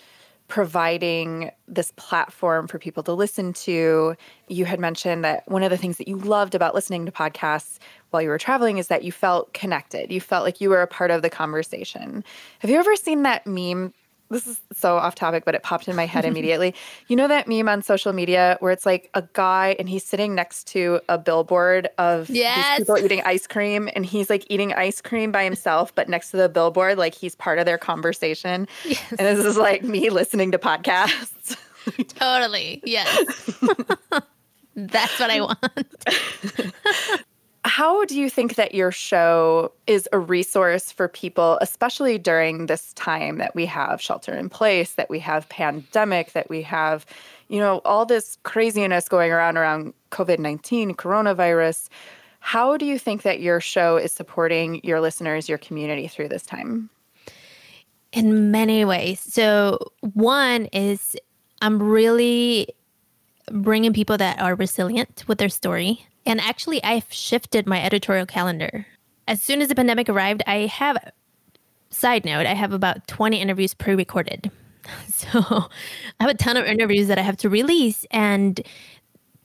providing 0.48 1.50
this 1.66 1.92
platform 1.96 2.68
for 2.68 2.78
people 2.78 3.02
to 3.02 3.12
listen 3.12 3.52
to, 3.52 4.14
you 4.46 4.64
had 4.64 4.78
mentioned 4.78 5.24
that 5.24 5.42
one 5.48 5.64
of 5.64 5.70
the 5.70 5.76
things 5.76 5.98
that 5.98 6.06
you 6.06 6.16
loved 6.16 6.54
about 6.54 6.74
listening 6.74 7.04
to 7.06 7.12
podcasts 7.12 7.78
while 8.16 8.22
you 8.22 8.30
were 8.30 8.38
traveling 8.38 8.78
is 8.78 8.88
that 8.88 9.04
you 9.04 9.12
felt 9.12 9.52
connected. 9.52 10.10
You 10.10 10.22
felt 10.22 10.42
like 10.42 10.58
you 10.58 10.70
were 10.70 10.80
a 10.80 10.86
part 10.86 11.10
of 11.10 11.20
the 11.20 11.28
conversation. 11.28 12.24
Have 12.60 12.70
you 12.70 12.78
ever 12.78 12.96
seen 12.96 13.24
that 13.24 13.46
meme 13.46 13.92
this 14.30 14.46
is 14.46 14.60
so 14.72 14.96
off 14.96 15.14
topic, 15.14 15.44
but 15.44 15.54
it 15.54 15.62
popped 15.62 15.86
in 15.86 15.94
my 15.94 16.06
head 16.06 16.24
immediately. 16.30 16.74
you 17.08 17.14
know 17.14 17.28
that 17.28 17.46
meme 17.46 17.68
on 17.68 17.82
social 17.82 18.12
media 18.12 18.56
where 18.60 18.72
it's 18.72 18.86
like 18.86 19.10
a 19.14 19.22
guy 19.34 19.76
and 19.78 19.88
he's 19.88 20.04
sitting 20.04 20.34
next 20.34 20.66
to 20.68 21.00
a 21.08 21.18
billboard 21.18 21.88
of 21.98 22.28
yes. 22.30 22.78
people 22.78 22.98
eating 22.98 23.22
ice 23.24 23.46
cream 23.46 23.88
and 23.94 24.04
he's 24.04 24.30
like 24.30 24.44
eating 24.48 24.72
ice 24.72 25.00
cream 25.00 25.30
by 25.30 25.44
himself, 25.44 25.94
but 25.94 26.08
next 26.08 26.30
to 26.30 26.38
the 26.38 26.48
billboard, 26.48 26.98
like 26.98 27.14
he's 27.14 27.36
part 27.36 27.58
of 27.58 27.66
their 27.66 27.78
conversation. 27.78 28.66
Yes. 28.84 29.04
And 29.10 29.20
this 29.20 29.44
is 29.44 29.56
like 29.56 29.84
me 29.84 30.10
listening 30.10 30.50
to 30.52 30.58
podcasts. 30.58 31.56
totally. 32.08 32.82
Yes. 32.84 33.54
That's 34.74 35.18
what 35.18 35.30
I 35.30 35.40
want. 35.40 37.22
How 37.66 38.04
do 38.04 38.16
you 38.16 38.30
think 38.30 38.54
that 38.54 38.76
your 38.76 38.92
show 38.92 39.72
is 39.88 40.08
a 40.12 40.20
resource 40.20 40.92
for 40.92 41.08
people, 41.08 41.58
especially 41.60 42.16
during 42.16 42.66
this 42.66 42.92
time 42.92 43.38
that 43.38 43.56
we 43.56 43.66
have 43.66 44.00
shelter 44.00 44.32
in 44.32 44.48
place, 44.48 44.92
that 44.92 45.10
we 45.10 45.18
have 45.18 45.48
pandemic, 45.48 46.32
that 46.32 46.48
we 46.48 46.62
have, 46.62 47.04
you 47.48 47.58
know, 47.58 47.80
all 47.84 48.06
this 48.06 48.38
craziness 48.44 49.08
going 49.08 49.32
around 49.32 49.56
around 49.56 49.94
COVID 50.12 50.38
19, 50.38 50.94
coronavirus? 50.94 51.88
How 52.38 52.76
do 52.76 52.86
you 52.86 53.00
think 53.00 53.22
that 53.22 53.40
your 53.40 53.60
show 53.60 53.96
is 53.96 54.12
supporting 54.12 54.80
your 54.84 55.00
listeners, 55.00 55.48
your 55.48 55.58
community 55.58 56.06
through 56.06 56.28
this 56.28 56.46
time? 56.46 56.88
In 58.12 58.52
many 58.52 58.84
ways. 58.84 59.18
So, 59.18 59.90
one 60.14 60.66
is 60.66 61.16
I'm 61.62 61.82
really 61.82 62.68
bringing 63.50 63.92
people 63.92 64.18
that 64.18 64.40
are 64.40 64.54
resilient 64.54 65.24
with 65.26 65.38
their 65.38 65.48
story 65.48 66.06
and 66.26 66.40
actually, 66.40 66.82
I've 66.84 67.06
shifted 67.10 67.66
my 67.66 67.82
editorial 67.82 68.26
calendar. 68.26 68.86
As 69.28 69.42
soon 69.42 69.60
as 69.60 69.68
the 69.68 69.74
pandemic 69.74 70.08
arrived, 70.08 70.42
I 70.46 70.66
have, 70.66 70.96
side 71.90 72.24
note, 72.24 72.46
I 72.46 72.54
have 72.54 72.72
about 72.72 73.06
20 73.08 73.40
interviews 73.40 73.74
pre 73.74 73.94
recorded. 73.94 74.50
So 75.08 75.40
I 75.40 76.20
have 76.20 76.30
a 76.30 76.34
ton 76.34 76.56
of 76.56 76.64
interviews 76.64 77.08
that 77.08 77.18
I 77.18 77.22
have 77.22 77.36
to 77.38 77.48
release. 77.48 78.06
And 78.12 78.60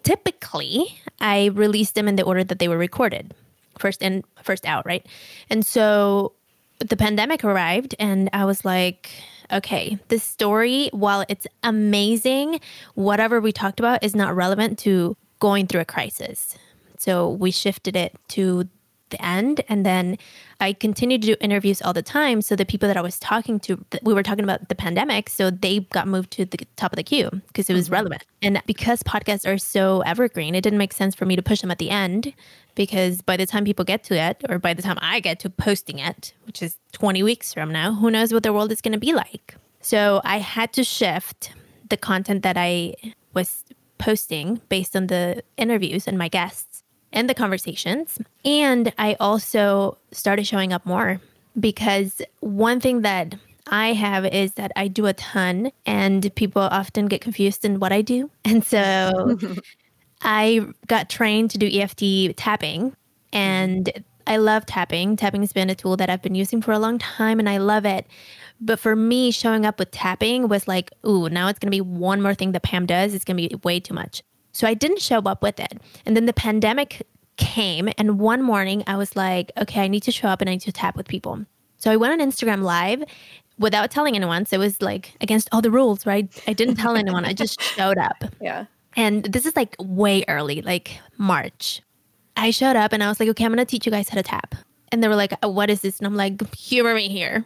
typically, 0.03 0.99
I 1.19 1.45
release 1.47 1.91
them 1.91 2.07
in 2.07 2.15
the 2.15 2.23
order 2.23 2.43
that 2.43 2.59
they 2.59 2.67
were 2.67 2.77
recorded 2.77 3.33
first 3.81 4.01
in, 4.01 4.23
first 4.43 4.65
out, 4.65 4.85
right? 4.85 5.05
And 5.49 5.65
so 5.65 6.33
the 6.79 6.95
pandemic 6.95 7.43
arrived, 7.43 7.95
and 7.99 8.29
I 8.31 8.45
was 8.45 8.63
like, 8.63 9.09
okay, 9.51 9.97
this 10.07 10.23
story, 10.23 10.89
while 10.93 11.25
it's 11.27 11.47
amazing, 11.63 12.61
whatever 12.95 13.41
we 13.41 13.51
talked 13.51 13.79
about 13.79 14.03
is 14.03 14.15
not 14.15 14.35
relevant 14.35 14.79
to 14.79 15.17
going 15.39 15.67
through 15.67 15.81
a 15.81 15.85
crisis. 15.85 16.57
So 17.01 17.31
we 17.31 17.49
shifted 17.49 17.95
it 17.95 18.13
to 18.29 18.69
the 19.09 19.25
end. 19.25 19.63
And 19.67 19.83
then 19.83 20.19
I 20.59 20.71
continued 20.71 21.23
to 21.23 21.29
do 21.29 21.35
interviews 21.41 21.81
all 21.81 21.93
the 21.93 22.03
time. 22.03 22.43
So 22.43 22.55
the 22.55 22.65
people 22.65 22.87
that 22.87 22.95
I 22.95 23.01
was 23.01 23.17
talking 23.17 23.59
to, 23.61 23.83
we 24.03 24.13
were 24.13 24.21
talking 24.21 24.43
about 24.43 24.69
the 24.69 24.75
pandemic. 24.75 25.27
So 25.27 25.49
they 25.49 25.79
got 25.79 26.07
moved 26.07 26.29
to 26.33 26.45
the 26.45 26.59
top 26.75 26.93
of 26.93 26.97
the 26.97 27.03
queue 27.03 27.31
because 27.47 27.71
it 27.71 27.73
was 27.73 27.85
mm-hmm. 27.85 27.95
relevant. 27.95 28.25
And 28.43 28.61
because 28.67 29.01
podcasts 29.01 29.51
are 29.51 29.57
so 29.57 30.01
evergreen, 30.01 30.53
it 30.53 30.61
didn't 30.61 30.77
make 30.77 30.93
sense 30.93 31.15
for 31.15 31.25
me 31.25 31.35
to 31.35 31.41
push 31.41 31.61
them 31.61 31.71
at 31.71 31.79
the 31.79 31.89
end 31.89 32.33
because 32.75 33.23
by 33.23 33.35
the 33.35 33.47
time 33.47 33.65
people 33.65 33.83
get 33.83 34.03
to 34.05 34.15
it, 34.15 34.45
or 34.47 34.59
by 34.59 34.75
the 34.75 34.83
time 34.83 34.99
I 35.01 35.21
get 35.21 35.39
to 35.39 35.49
posting 35.49 35.97
it, 35.97 36.33
which 36.45 36.61
is 36.61 36.77
20 36.93 37.23
weeks 37.23 37.51
from 37.51 37.71
now, 37.71 37.93
who 37.93 38.11
knows 38.11 38.31
what 38.31 38.43
the 38.43 38.53
world 38.53 38.71
is 38.71 38.79
going 38.79 38.93
to 38.93 38.99
be 38.99 39.11
like. 39.11 39.55
So 39.81 40.21
I 40.23 40.37
had 40.37 40.71
to 40.73 40.83
shift 40.83 41.51
the 41.89 41.97
content 41.97 42.43
that 42.43 42.57
I 42.57 42.93
was 43.33 43.65
posting 43.97 44.61
based 44.69 44.95
on 44.95 45.07
the 45.07 45.43
interviews 45.57 46.07
and 46.07 46.17
my 46.17 46.27
guests 46.27 46.70
and 47.13 47.29
the 47.29 47.33
conversations. 47.33 48.19
And 48.45 48.93
I 48.97 49.15
also 49.19 49.97
started 50.11 50.47
showing 50.47 50.73
up 50.73 50.85
more 50.85 51.19
because 51.59 52.21
one 52.39 52.79
thing 52.79 53.01
that 53.01 53.35
I 53.67 53.93
have 53.93 54.25
is 54.25 54.53
that 54.53 54.71
I 54.75 54.87
do 54.87 55.05
a 55.05 55.13
ton 55.13 55.71
and 55.85 56.33
people 56.35 56.61
often 56.61 57.07
get 57.07 57.21
confused 57.21 57.65
in 57.65 57.79
what 57.79 57.91
I 57.91 58.01
do. 58.01 58.29
And 58.45 58.63
so 58.63 59.37
I 60.21 60.61
got 60.87 61.09
trained 61.09 61.51
to 61.51 61.57
do 61.57 61.69
EFT 61.71 62.35
tapping 62.37 62.95
and 63.33 63.91
I 64.27 64.37
love 64.37 64.65
tapping. 64.65 65.15
Tapping 65.15 65.41
has 65.41 65.53
been 65.53 65.69
a 65.69 65.75
tool 65.75 65.97
that 65.97 66.09
I've 66.09 66.21
been 66.21 66.35
using 66.35 66.61
for 66.61 66.71
a 66.71 66.79
long 66.79 66.99
time 66.99 67.39
and 67.39 67.49
I 67.49 67.57
love 67.57 67.85
it. 67.85 68.05
But 68.59 68.79
for 68.79 68.95
me, 68.95 69.31
showing 69.31 69.65
up 69.65 69.79
with 69.79 69.89
tapping 69.91 70.47
was 70.47 70.67
like, 70.67 70.91
ooh, 71.05 71.27
now 71.29 71.47
it's 71.47 71.57
going 71.57 71.71
to 71.71 71.75
be 71.75 71.81
one 71.81 72.21
more 72.21 72.35
thing 72.35 72.51
that 72.51 72.61
Pam 72.61 72.85
does. 72.85 73.15
It's 73.15 73.25
going 73.25 73.37
to 73.37 73.49
be 73.49 73.55
way 73.63 73.79
too 73.79 73.95
much. 73.95 74.21
So 74.51 74.67
I 74.67 74.73
didn't 74.73 75.01
show 75.01 75.19
up 75.19 75.41
with 75.41 75.59
it. 75.59 75.79
And 76.05 76.15
then 76.15 76.25
the 76.25 76.33
pandemic 76.33 77.07
came, 77.37 77.89
and 77.97 78.19
one 78.19 78.41
morning 78.41 78.83
I 78.87 78.97
was 78.97 79.15
like, 79.15 79.51
okay, 79.57 79.81
I 79.81 79.87
need 79.87 80.03
to 80.03 80.11
show 80.11 80.27
up 80.27 80.41
and 80.41 80.49
I 80.49 80.53
need 80.53 80.61
to 80.61 80.71
tap 80.71 80.95
with 80.95 81.07
people. 81.07 81.45
So 81.77 81.91
I 81.91 81.95
went 81.97 82.21
on 82.21 82.27
Instagram 82.27 82.61
Live 82.61 83.03
without 83.57 83.89
telling 83.91 84.15
anyone. 84.15 84.45
So 84.45 84.57
it 84.57 84.59
was 84.59 84.81
like 84.81 85.15
against 85.21 85.49
all 85.51 85.61
the 85.61 85.71
rules, 85.71 86.05
right? 86.05 86.27
I 86.47 86.53
didn't 86.53 86.75
tell 86.75 86.95
anyone. 86.95 87.25
I 87.25 87.33
just 87.33 87.61
showed 87.75 87.97
up. 87.97 88.23
Yeah. 88.39 88.65
And 88.95 89.23
this 89.23 89.45
is 89.45 89.55
like 89.55 89.75
way 89.79 90.23
early, 90.27 90.61
like 90.61 90.99
March. 91.17 91.81
I 92.35 92.51
showed 92.51 92.75
up 92.75 92.93
and 92.93 93.03
I 93.03 93.07
was 93.07 93.19
like, 93.19 93.29
okay, 93.29 93.45
I'm 93.45 93.51
going 93.51 93.65
to 93.65 93.69
teach 93.69 93.85
you 93.85 93.91
guys 93.91 94.09
how 94.09 94.15
to 94.15 94.23
tap. 94.23 94.55
And 94.91 95.01
they 95.01 95.07
were 95.07 95.15
like, 95.15 95.33
uh, 95.43 95.49
what 95.49 95.69
is 95.69 95.81
this? 95.81 95.99
And 95.99 96.07
I'm 96.07 96.15
like, 96.15 96.53
humor 96.55 96.93
me 96.93 97.07
here. 97.07 97.45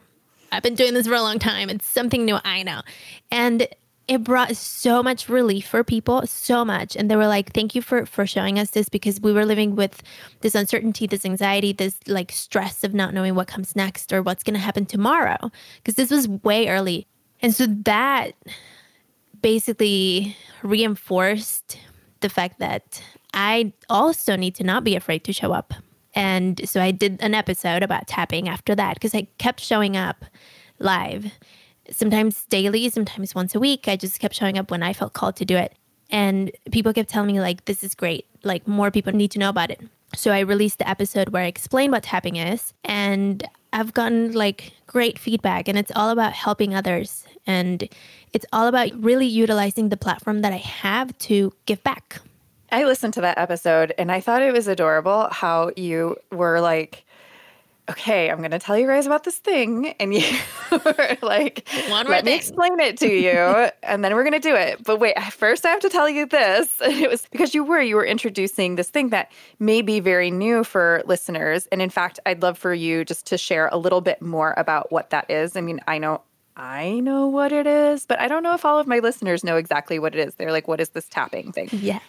I've 0.51 0.63
been 0.63 0.75
doing 0.75 0.93
this 0.93 1.07
for 1.07 1.13
a 1.13 1.21
long 1.21 1.37
time. 1.37 1.69
It's 1.69 1.85
something 1.85 2.25
new. 2.25 2.37
I 2.43 2.63
know. 2.63 2.81
And 3.29 3.67
it 4.07 4.23
brought 4.23 4.55
so 4.55 5.01
much 5.01 5.29
relief 5.29 5.67
for 5.67 5.83
people 5.83 6.25
so 6.27 6.63
much. 6.63 6.95
And 6.95 7.09
they 7.09 7.15
were 7.15 7.27
like 7.27 7.53
thank 7.53 7.73
you 7.73 7.81
for 7.81 8.05
for 8.05 8.25
showing 8.27 8.59
us 8.59 8.71
this 8.71 8.89
because 8.89 9.19
we 9.19 9.33
were 9.33 9.45
living 9.45 9.75
with 9.75 10.03
this 10.41 10.55
uncertainty 10.55 11.07
this 11.07 11.25
anxiety 11.25 11.73
this 11.73 11.97
like 12.07 12.31
stress 12.31 12.83
of 12.83 12.93
not 12.93 13.13
knowing 13.13 13.35
what 13.35 13.47
comes 13.47 13.75
next 13.75 14.13
or 14.13 14.21
what's 14.21 14.43
going 14.43 14.53
to 14.53 14.59
happen 14.59 14.85
tomorrow 14.85 15.51
because 15.77 15.95
this 15.95 16.11
was 16.11 16.27
way 16.27 16.67
early. 16.67 17.07
And 17.41 17.53
so 17.53 17.65
that 17.65 18.31
basically 19.41 20.35
reinforced 20.63 21.77
the 22.21 22.29
fact 22.29 22.59
that 22.59 23.03
i 23.33 23.71
also 23.89 24.35
need 24.35 24.55
to 24.55 24.63
not 24.63 24.83
be 24.83 24.95
afraid 24.95 25.23
to 25.23 25.33
show 25.33 25.51
up. 25.51 25.73
And 26.13 26.67
so 26.69 26.81
i 26.81 26.91
did 26.91 27.17
an 27.21 27.33
episode 27.33 27.81
about 27.81 28.07
tapping 28.07 28.47
after 28.47 28.75
that 28.75 28.93
because 28.95 29.15
i 29.15 29.27
kept 29.39 29.59
showing 29.61 29.97
up 29.97 30.25
live 30.79 31.31
sometimes 31.91 32.45
daily, 32.45 32.89
sometimes 32.89 33.35
once 33.35 33.55
a 33.55 33.59
week. 33.59 33.87
I 33.87 33.95
just 33.95 34.19
kept 34.19 34.35
showing 34.35 34.57
up 34.57 34.71
when 34.71 34.83
I 34.83 34.93
felt 34.93 35.13
called 35.13 35.35
to 35.37 35.45
do 35.45 35.57
it. 35.57 35.73
And 36.09 36.51
people 36.71 36.93
kept 36.93 37.09
telling 37.09 37.33
me, 37.33 37.39
like, 37.39 37.65
this 37.65 37.83
is 37.83 37.95
great. 37.95 38.25
Like, 38.43 38.67
more 38.67 38.91
people 38.91 39.13
need 39.13 39.31
to 39.31 39.39
know 39.39 39.49
about 39.49 39.71
it. 39.71 39.81
So 40.15 40.31
I 40.31 40.39
released 40.39 40.77
the 40.79 40.87
episode 40.87 41.29
where 41.29 41.43
I 41.43 41.47
explain 41.47 41.91
what 41.91 42.03
tapping 42.03 42.35
is. 42.35 42.73
And 42.83 43.47
I've 43.73 43.93
gotten 43.93 44.31
like 44.31 44.71
great 44.87 45.19
feedback. 45.19 45.67
And 45.67 45.77
it's 45.77 45.91
all 45.95 46.09
about 46.09 46.33
helping 46.33 46.73
others. 46.73 47.25
And 47.45 47.87
it's 48.33 48.45
all 48.53 48.67
about 48.67 48.91
really 49.03 49.27
utilizing 49.27 49.89
the 49.89 49.97
platform 49.97 50.41
that 50.41 50.53
I 50.53 50.57
have 50.57 51.17
to 51.19 51.53
give 51.65 51.83
back. 51.83 52.21
I 52.71 52.83
listened 52.83 53.13
to 53.15 53.21
that 53.21 53.37
episode 53.37 53.93
and 53.97 54.11
I 54.11 54.19
thought 54.19 54.41
it 54.41 54.51
was 54.51 54.67
adorable 54.67 55.27
how 55.31 55.71
you 55.77 56.17
were 56.31 56.59
like, 56.59 57.04
okay, 57.89 58.29
I'm 58.29 58.39
going 58.39 58.51
to 58.51 58.59
tell 58.59 58.77
you 58.77 58.87
guys 58.87 59.05
about 59.05 59.23
this 59.23 59.37
thing. 59.37 59.93
And 59.99 60.13
you 60.13 60.37
were 60.71 61.17
like, 61.21 61.67
One 61.89 62.07
let 62.07 62.25
me 62.25 62.35
explain 62.35 62.79
it 62.79 62.97
to 62.97 63.09
you. 63.09 63.31
and 63.83 64.03
then 64.03 64.13
we're 64.15 64.23
going 64.23 64.33
to 64.33 64.39
do 64.39 64.55
it. 64.55 64.83
But 64.83 64.99
wait, 64.99 65.21
first 65.31 65.65
I 65.65 65.69
have 65.69 65.81
to 65.81 65.89
tell 65.89 66.09
you 66.09 66.25
this. 66.25 66.69
And 66.85 67.03
it 67.03 67.09
was 67.09 67.25
because 67.31 67.53
you 67.55 67.63
were, 67.63 67.81
you 67.81 67.95
were 67.95 68.05
introducing 68.05 68.75
this 68.75 68.89
thing 68.89 69.09
that 69.09 69.31
may 69.59 69.81
be 69.81 69.99
very 69.99 70.31
new 70.31 70.63
for 70.63 71.01
listeners. 71.05 71.67
And 71.71 71.81
in 71.81 71.89
fact, 71.89 72.19
I'd 72.25 72.41
love 72.41 72.57
for 72.57 72.73
you 72.73 73.03
just 73.03 73.25
to 73.27 73.37
share 73.37 73.69
a 73.71 73.77
little 73.77 74.01
bit 74.01 74.21
more 74.21 74.53
about 74.55 74.91
what 74.91 75.09
that 75.09 75.29
is. 75.29 75.55
I 75.55 75.61
mean, 75.61 75.81
I 75.87 75.97
know 75.97 76.21
I 76.57 77.01
know 77.01 77.27
what 77.27 77.51
it 77.51 77.67
is, 77.67 78.05
but 78.05 78.19
I 78.19 78.29
don't 78.29 78.41
know 78.41 78.53
if 78.53 78.63
all 78.63 78.79
of 78.79 78.87
my 78.87 78.99
listeners 78.99 79.43
know 79.43 79.57
exactly 79.57 79.99
what 79.99 80.15
it 80.15 80.25
is. 80.25 80.35
They're 80.35 80.53
like, 80.53 80.69
what 80.69 80.79
is 80.79 80.89
this 80.89 81.09
tapping 81.09 81.51
thing? 81.51 81.67
Yes. 81.73 82.01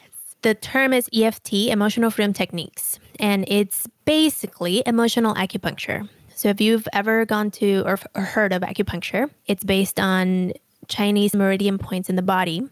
The 0.47 0.55
term 0.55 0.93
is 0.93 1.09
EFT, 1.13 1.71
Emotional 1.71 2.09
Freedom 2.09 2.33
Techniques, 2.33 3.01
and 3.19 3.45
it's 3.49 3.89
basically 4.05 4.81
emotional 4.87 5.35
acupuncture. 5.35 6.09
So, 6.37 6.49
if 6.51 6.61
you've 6.61 6.87
ever 6.93 7.25
gone 7.27 7.51
to 7.51 7.83
or, 7.85 7.99
or 8.15 8.23
heard 8.23 8.53
of 8.53 8.63
acupuncture, 8.63 9.29
it's 9.47 9.65
based 9.65 9.99
on 9.99 10.53
Chinese 10.87 11.35
meridian 11.35 11.79
points 11.79 12.09
in 12.09 12.15
the 12.15 12.23
body. 12.23 12.63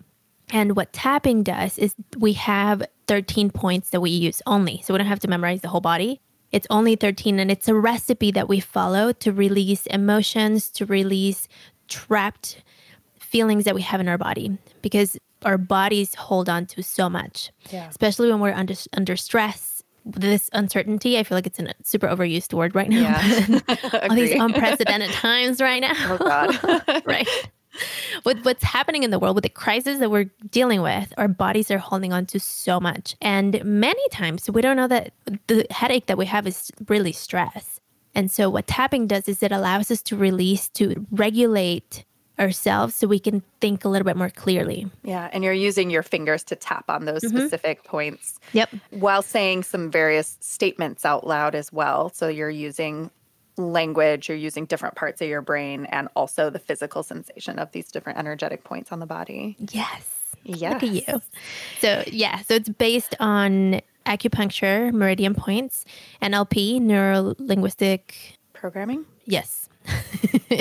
And 0.51 0.77
what 0.77 0.93
tapping 0.93 1.43
does 1.43 1.77
is 1.77 1.97
we 2.17 2.35
have 2.35 2.81
13 3.09 3.51
points 3.51 3.91
that 3.91 4.01
we 4.01 4.11
use 4.11 4.41
only. 4.47 4.81
So, 4.85 4.95
we 4.95 4.99
don't 4.99 5.09
have 5.09 5.19
to 5.19 5.29
memorize 5.29 5.63
the 5.63 5.69
whole 5.69 5.81
body. 5.81 6.21
It's 6.53 6.69
only 6.71 6.95
13, 6.95 7.41
and 7.41 7.51
it's 7.51 7.67
a 7.67 7.75
recipe 7.75 8.31
that 8.31 8.49
we 8.49 8.61
follow 8.61 9.11
to 9.15 9.33
release 9.33 9.87
emotions, 9.87 10.71
to 10.71 10.87
release 10.87 11.49
trapped 11.89 12.63
feelings 13.19 13.65
that 13.65 13.75
we 13.75 13.83
have 13.83 14.01
in 14.01 14.07
our 14.07 14.17
body. 14.17 14.59
Because 14.81 15.19
our 15.45 15.59
bodies 15.59 16.15
hold 16.15 16.49
on 16.49 16.67
to 16.67 16.83
so 16.83 17.09
much, 17.09 17.51
yeah. 17.71 17.89
especially 17.89 18.31
when 18.31 18.41
we're 18.41 18.53
under 18.53 18.75
under 18.93 19.17
stress. 19.17 19.83
This 20.07 20.51
uncertainty, 20.53 21.19
I 21.19 21.23
feel 21.23 21.37
like 21.37 21.47
it's 21.47 21.59
a 21.59 21.73
super 21.83 22.07
overused 22.09 22.53
word 22.53 22.75
right 22.75 22.91
now. 22.91 23.19
Yeah. 23.19 23.61
all 24.03 24.15
these 24.15 24.39
unprecedented 24.39 25.11
times 25.13 25.63
right 25.63 25.81
now. 25.81 25.95
Oh 25.97 26.19
God! 26.19 27.03
right. 27.07 27.29
With 28.25 28.45
what's 28.45 28.63
happening 28.63 29.03
in 29.03 29.11
the 29.11 29.19
world, 29.19 29.35
with 29.35 29.43
the 29.43 29.49
crisis 29.49 29.99
that 29.99 30.11
we're 30.11 30.31
dealing 30.51 30.83
with, 30.83 31.13
our 31.17 31.27
bodies 31.27 31.71
are 31.71 31.79
holding 31.79 32.13
on 32.13 32.27
to 32.27 32.39
so 32.39 32.79
much, 32.79 33.17
and 33.23 33.65
many 33.65 34.09
times 34.11 34.49
we 34.51 34.61
don't 34.61 34.77
know 34.77 34.89
that 34.89 35.13
the 35.47 35.67
headache 35.71 36.07
that 36.07 36.19
we 36.19 36.27
have 36.27 36.47
is 36.47 36.71
really 36.89 37.13
stress. 37.13 37.81
And 38.15 38.31
so, 38.31 38.49
what 38.49 38.67
tapping 38.67 39.07
does 39.07 39.27
is 39.27 39.43
it 39.43 39.53
allows 39.53 39.91
us 39.91 40.03
to 40.03 40.17
release, 40.17 40.69
to 40.71 41.07
regulate 41.11 42.05
ourselves 42.39 42.95
so 42.95 43.07
we 43.07 43.19
can 43.19 43.43
think 43.61 43.85
a 43.85 43.89
little 43.89 44.05
bit 44.05 44.17
more 44.17 44.31
clearly. 44.31 44.87
Yeah. 45.03 45.31
And 45.33 45.45
you're 45.45 45.53
using 45.53 45.91
your 45.91 46.03
fingers 46.03 46.43
to 46.45 46.57
tap 46.57 46.85
on 46.89 47.05
those 47.05 47.23
mm-hmm. 47.23 47.39
specific 47.39 47.85
points. 47.85 48.39
Yep. 48.53 48.71
While 48.91 49.23
saying 49.23 49.63
some 49.65 49.91
various 49.91 50.37
statements 50.41 51.05
out 51.05 51.27
loud 51.27 51.55
as 51.55 51.73
well. 51.73 52.11
So 52.11 52.29
you're 52.29 52.51
using 52.51 53.11
language, 53.57 54.29
you're 54.29 54.39
using 54.39 54.67
different 54.67 54.97
parts 54.97 55.23
of 55.23 55.29
your 55.29 55.43
brain 55.43 55.87
and 55.87 56.09
also 56.17 56.51
the 56.51 56.59
physical 56.59 57.03
sensation 57.03 57.59
of 57.59 57.71
these 57.73 57.91
different 57.91 58.19
energetic 58.19 58.65
points 58.65 58.91
on 58.91 58.99
the 58.99 59.07
body. 59.07 59.57
Yes. 59.71 60.11
Yes. 60.43 60.83
Look 60.83 60.83
at 60.83 61.09
you. 61.09 61.23
So, 61.81 62.05
yeah. 62.07 62.41
So 62.41 62.55
it's 62.55 62.69
based 62.69 63.15
on 63.21 63.81
acupuncture, 64.07 64.93
meridian 64.93 65.35
points, 65.35 65.85
NLP, 66.21 66.81
neuro 66.81 67.35
linguistic 67.39 68.39
programming. 68.53 69.07
Yes. 69.25 69.69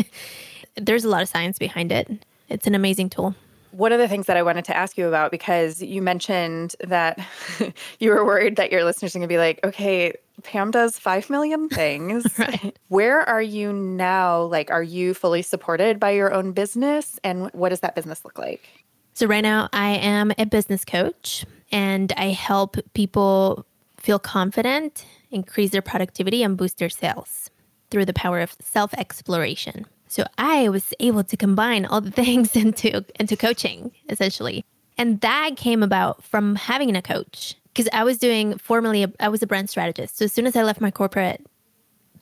There's 0.76 1.04
a 1.04 1.10
lot 1.10 1.22
of 1.22 1.30
science 1.30 1.60
behind 1.60 1.92
it. 1.92 2.26
It's 2.50 2.68
an 2.68 2.76
amazing 2.76 3.10
tool. 3.10 3.36
One 3.72 3.92
of 3.92 4.00
the 4.00 4.08
things 4.08 4.28
that 4.28 4.38
I 4.38 4.44
wanted 4.44 4.66
to 4.66 4.78
ask 4.78 4.98
you 4.98 5.08
about, 5.08 5.32
because 5.32 5.82
you 5.82 6.02
mentioned 6.02 6.76
that 6.84 7.20
you 8.00 8.12
were 8.12 8.24
worried 8.24 8.56
that 8.58 8.72
your 8.72 8.84
listeners 8.84 9.16
are 9.16 9.20
going 9.20 9.28
to 9.28 9.34
be 9.34 9.40
like, 9.40 9.60
okay, 9.64 10.14
Pam 10.44 10.72
does 10.72 11.00
5 11.00 11.30
million 11.30 11.70
things. 11.70 12.26
right. 12.40 12.78
Where 12.90 13.22
are 13.22 13.42
you 13.42 13.74
now? 13.74 14.44
Like, 14.44 14.70
are 14.70 14.84
you 14.84 15.14
fully 15.14 15.42
supported 15.42 16.00
by 16.00 16.12
your 16.12 16.34
own 16.34 16.52
business? 16.52 17.20
And 17.24 17.50
what 17.54 17.70
does 17.70 17.80
that 17.80 17.96
business 17.96 18.24
look 18.24 18.38
like? 18.38 18.68
So, 19.16 19.28
right 19.28 19.42
now, 19.42 19.70
I 19.74 19.92
am 19.92 20.32
a 20.38 20.46
business 20.46 20.84
coach 20.84 21.46
and 21.72 22.12
I 22.18 22.28
help 22.28 22.78
people 22.94 23.66
feel 23.98 24.20
confident, 24.20 25.06
increase 25.32 25.72
their 25.72 25.82
productivity, 25.82 26.44
and 26.44 26.58
boost 26.58 26.78
their 26.78 26.90
sales 26.90 27.50
through 27.90 28.06
the 28.06 28.14
power 28.14 28.40
of 28.40 28.56
self 28.60 28.94
exploration. 28.96 29.86
So 30.14 30.26
I 30.38 30.70
was 30.70 30.94
able 31.00 31.24
to 31.24 31.36
combine 31.36 31.88
all 31.88 32.00
the 32.00 32.12
things 32.24 32.56
into 32.56 33.04
into 33.20 33.36
coaching 33.36 33.92
essentially. 34.10 34.64
And 34.96 35.20
that 35.22 35.58
came 35.58 35.82
about 35.82 36.24
from 36.24 36.56
having 36.56 36.96
a 36.96 37.02
coach 37.02 37.56
because 37.74 37.90
I 37.92 38.04
was 38.04 38.20
doing 38.20 38.60
formerly 38.60 39.12
I 39.20 39.30
was 39.30 39.42
a 39.42 39.48
brand 39.48 39.72
strategist. 39.72 40.20
So 40.20 40.26
as 40.26 40.32
soon 40.32 40.46
as 40.46 40.56
I 40.56 40.62
left 40.62 40.80
my 40.82 40.92
corporate 40.92 41.44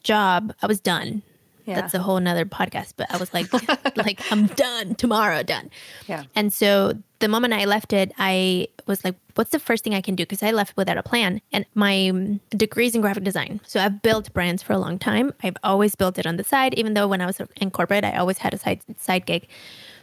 job, 0.03 0.53
I 0.61 0.67
was 0.67 0.79
done. 0.79 1.21
Yeah. 1.65 1.81
That's 1.81 1.93
a 1.93 1.99
whole 1.99 2.19
nother 2.21 2.45
podcast, 2.45 2.93
but 2.95 3.13
I 3.13 3.17
was 3.17 3.33
like 3.33 3.51
like 3.97 4.21
I'm 4.31 4.47
done 4.47 4.95
tomorrow, 4.95 5.43
done. 5.43 5.69
Yeah. 6.07 6.23
And 6.33 6.53
so 6.53 6.93
the 7.19 7.27
moment 7.27 7.53
I 7.53 7.65
left 7.65 7.91
it, 7.91 8.13
I 8.17 8.69
was 8.87 9.03
like, 9.03 9.15
what's 9.41 9.49
the 9.49 9.57
first 9.57 9.83
thing 9.83 9.95
I 9.95 10.01
can 10.01 10.13
do? 10.13 10.21
Because 10.21 10.43
I 10.43 10.51
left 10.51 10.77
without 10.77 10.99
a 10.99 11.01
plan. 11.01 11.41
And 11.51 11.65
my 11.73 12.09
um, 12.09 12.39
degrees 12.51 12.93
in 12.93 13.01
graphic 13.01 13.23
design. 13.23 13.59
So 13.65 13.79
I've 13.79 14.03
built 14.03 14.31
brands 14.33 14.61
for 14.61 14.73
a 14.73 14.77
long 14.77 14.99
time. 14.99 15.33
I've 15.41 15.57
always 15.63 15.95
built 15.95 16.19
it 16.19 16.27
on 16.27 16.37
the 16.37 16.43
side, 16.43 16.75
even 16.75 16.93
though 16.93 17.07
when 17.07 17.21
I 17.21 17.25
was 17.25 17.41
in 17.57 17.71
corporate, 17.71 18.03
I 18.03 18.17
always 18.17 18.37
had 18.37 18.53
a 18.53 18.59
side 18.59 18.83
side 18.99 19.25
gig. 19.25 19.47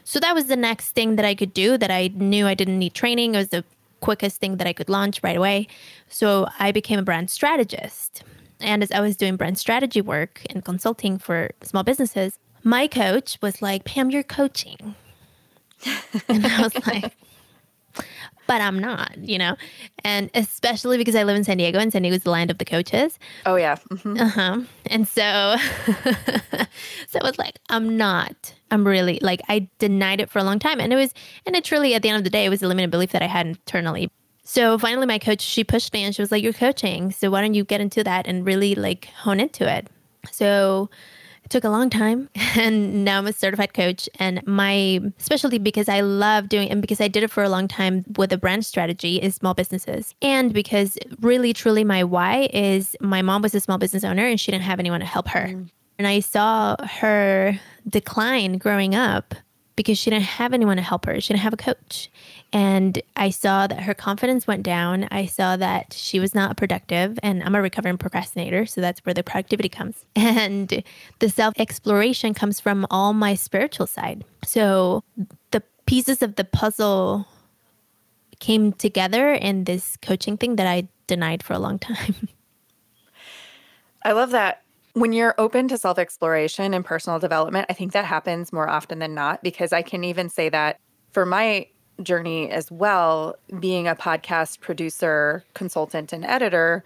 So 0.02 0.18
that 0.18 0.34
was 0.34 0.46
the 0.46 0.56
next 0.56 0.90
thing 0.90 1.14
that 1.14 1.24
I 1.24 1.36
could 1.36 1.54
do 1.54 1.78
that 1.78 1.88
I 1.88 2.08
knew 2.08 2.48
I 2.48 2.54
didn't 2.54 2.80
need 2.80 2.94
training. 2.94 3.36
It 3.36 3.38
was 3.38 3.50
the 3.50 3.64
quickest 4.00 4.40
thing 4.40 4.56
that 4.56 4.66
I 4.66 4.72
could 4.72 4.88
launch 4.88 5.22
right 5.22 5.36
away. 5.36 5.68
So 6.08 6.48
I 6.58 6.72
became 6.72 6.98
a 6.98 7.04
brand 7.04 7.30
strategist. 7.30 8.24
And 8.58 8.82
as 8.82 8.90
I 8.90 8.98
was 8.98 9.16
doing 9.16 9.36
brand 9.36 9.56
strategy 9.56 10.00
work 10.00 10.42
and 10.50 10.64
consulting 10.64 11.16
for 11.16 11.52
small 11.62 11.84
businesses, 11.84 12.40
my 12.64 12.88
coach 12.88 13.38
was 13.40 13.62
like, 13.62 13.84
Pam, 13.84 14.10
you're 14.10 14.24
coaching. 14.24 14.96
and 16.28 16.44
I 16.44 16.62
was 16.62 16.74
like, 16.88 17.14
but 18.48 18.60
I'm 18.62 18.78
not, 18.78 19.16
you 19.18 19.38
know? 19.38 19.56
And 20.04 20.30
especially 20.34 20.96
because 20.96 21.14
I 21.14 21.22
live 21.22 21.36
in 21.36 21.44
San 21.44 21.58
Diego 21.58 21.78
and 21.78 21.92
San 21.92 22.02
Diego 22.02 22.16
is 22.16 22.22
the 22.22 22.30
land 22.30 22.50
of 22.50 22.58
the 22.58 22.64
coaches. 22.64 23.18
Oh, 23.46 23.56
yeah. 23.56 23.76
Mm-hmm. 23.90 24.18
Uh 24.18 24.28
huh. 24.28 24.60
And 24.86 25.06
so, 25.06 25.56
so 27.08 27.18
it 27.18 27.22
was 27.22 27.38
like, 27.38 27.58
I'm 27.68 27.96
not. 27.96 28.54
I'm 28.70 28.86
really 28.86 29.18
like, 29.22 29.42
I 29.48 29.68
denied 29.78 30.20
it 30.20 30.30
for 30.30 30.38
a 30.38 30.44
long 30.44 30.58
time. 30.58 30.80
And 30.80 30.92
it 30.92 30.96
was, 30.96 31.12
and 31.46 31.54
it 31.54 31.62
truly, 31.62 31.94
at 31.94 32.02
the 32.02 32.08
end 32.08 32.18
of 32.18 32.24
the 32.24 32.30
day, 32.30 32.46
it 32.46 32.48
was 32.48 32.62
a 32.62 32.66
limited 32.66 32.90
belief 32.90 33.12
that 33.12 33.22
I 33.22 33.26
had 33.26 33.46
internally. 33.46 34.10
So 34.44 34.78
finally, 34.78 35.06
my 35.06 35.18
coach, 35.18 35.42
she 35.42 35.62
pushed 35.62 35.92
me 35.92 36.04
and 36.04 36.14
she 36.14 36.22
was 36.22 36.32
like, 36.32 36.42
You're 36.42 36.54
coaching. 36.54 37.10
So 37.12 37.30
why 37.30 37.42
don't 37.42 37.52
you 37.52 37.64
get 37.64 37.82
into 37.82 38.02
that 38.04 38.26
and 38.26 38.46
really 38.46 38.74
like 38.74 39.04
hone 39.06 39.40
into 39.40 39.70
it? 39.70 39.88
So 40.32 40.88
took 41.48 41.64
a 41.64 41.68
long 41.68 41.90
time 41.90 42.28
and 42.56 43.04
now 43.04 43.18
I'm 43.18 43.26
a 43.26 43.32
certified 43.32 43.74
coach 43.74 44.08
and 44.18 44.44
my 44.46 45.00
specialty 45.18 45.58
because 45.58 45.88
I 45.88 46.00
love 46.00 46.48
doing 46.48 46.70
and 46.70 46.80
because 46.80 47.00
I 47.00 47.08
did 47.08 47.22
it 47.22 47.30
for 47.30 47.42
a 47.42 47.48
long 47.48 47.68
time 47.68 48.04
with 48.16 48.32
a 48.32 48.38
brand 48.38 48.64
strategy 48.64 49.16
is 49.16 49.34
small 49.34 49.54
businesses. 49.54 50.14
And 50.22 50.52
because 50.52 50.98
really 51.20 51.52
truly 51.52 51.84
my 51.84 52.04
why 52.04 52.48
is 52.52 52.96
my 53.00 53.22
mom 53.22 53.42
was 53.42 53.54
a 53.54 53.60
small 53.60 53.78
business 53.78 54.04
owner 54.04 54.26
and 54.26 54.40
she 54.40 54.50
didn't 54.50 54.64
have 54.64 54.78
anyone 54.78 55.00
to 55.00 55.06
help 55.06 55.28
her. 55.28 55.48
Mm. 55.48 55.70
And 55.98 56.06
I 56.06 56.20
saw 56.20 56.76
her 56.84 57.58
decline 57.88 58.58
growing 58.58 58.94
up 58.94 59.34
because 59.74 59.98
she 59.98 60.10
didn't 60.10 60.24
have 60.24 60.52
anyone 60.52 60.76
to 60.76 60.82
help 60.82 61.06
her. 61.06 61.20
She 61.20 61.32
didn't 61.32 61.42
have 61.42 61.52
a 61.52 61.56
coach. 61.56 62.10
And 62.52 63.02
I 63.14 63.28
saw 63.28 63.66
that 63.66 63.82
her 63.82 63.92
confidence 63.92 64.46
went 64.46 64.62
down. 64.62 65.06
I 65.10 65.26
saw 65.26 65.56
that 65.56 65.92
she 65.92 66.18
was 66.18 66.34
not 66.34 66.56
productive. 66.56 67.18
And 67.22 67.42
I'm 67.42 67.54
a 67.54 67.60
recovering 67.60 67.98
procrastinator. 67.98 68.64
So 68.64 68.80
that's 68.80 69.00
where 69.00 69.14
the 69.14 69.22
productivity 69.22 69.68
comes. 69.68 70.04
And 70.16 70.82
the 71.18 71.28
self 71.28 71.54
exploration 71.58 72.34
comes 72.34 72.60
from 72.60 72.86
all 72.90 73.12
my 73.12 73.34
spiritual 73.34 73.86
side. 73.86 74.24
So 74.44 75.04
the 75.50 75.62
pieces 75.86 76.22
of 76.22 76.36
the 76.36 76.44
puzzle 76.44 77.26
came 78.40 78.72
together 78.72 79.32
in 79.32 79.64
this 79.64 79.96
coaching 80.00 80.36
thing 80.36 80.56
that 80.56 80.66
I 80.66 80.88
denied 81.06 81.42
for 81.42 81.54
a 81.54 81.58
long 81.58 81.78
time. 81.78 82.14
I 84.04 84.12
love 84.12 84.30
that. 84.30 84.62
When 84.94 85.12
you're 85.12 85.34
open 85.38 85.68
to 85.68 85.78
self 85.78 85.98
exploration 85.98 86.72
and 86.72 86.84
personal 86.84 87.18
development, 87.18 87.66
I 87.68 87.72
think 87.72 87.92
that 87.92 88.04
happens 88.04 88.52
more 88.52 88.68
often 88.68 89.00
than 89.00 89.14
not 89.14 89.42
because 89.42 89.72
I 89.72 89.82
can 89.82 90.02
even 90.04 90.28
say 90.28 90.48
that 90.48 90.80
for 91.12 91.26
my 91.26 91.66
journey 92.02 92.50
as 92.50 92.70
well, 92.70 93.36
being 93.60 93.88
a 93.88 93.94
podcast 93.94 94.60
producer, 94.60 95.44
consultant, 95.54 96.12
and 96.12 96.24
editor, 96.24 96.84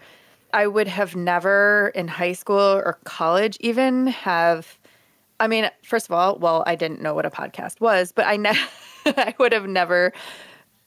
I 0.53 0.67
would 0.67 0.87
have 0.87 1.15
never 1.15 1.91
in 1.95 2.07
high 2.07 2.33
school 2.33 2.59
or 2.59 2.99
college 3.03 3.57
even 3.59 4.07
have. 4.07 4.77
I 5.39 5.47
mean, 5.47 5.69
first 5.83 6.05
of 6.07 6.11
all, 6.11 6.37
well, 6.37 6.63
I 6.67 6.75
didn't 6.75 7.01
know 7.01 7.13
what 7.13 7.25
a 7.25 7.31
podcast 7.31 7.81
was, 7.81 8.11
but 8.11 8.25
I, 8.25 8.37
ne- 8.37 8.53
I 9.05 9.33
would 9.39 9.51
have 9.51 9.67
never 9.67 10.13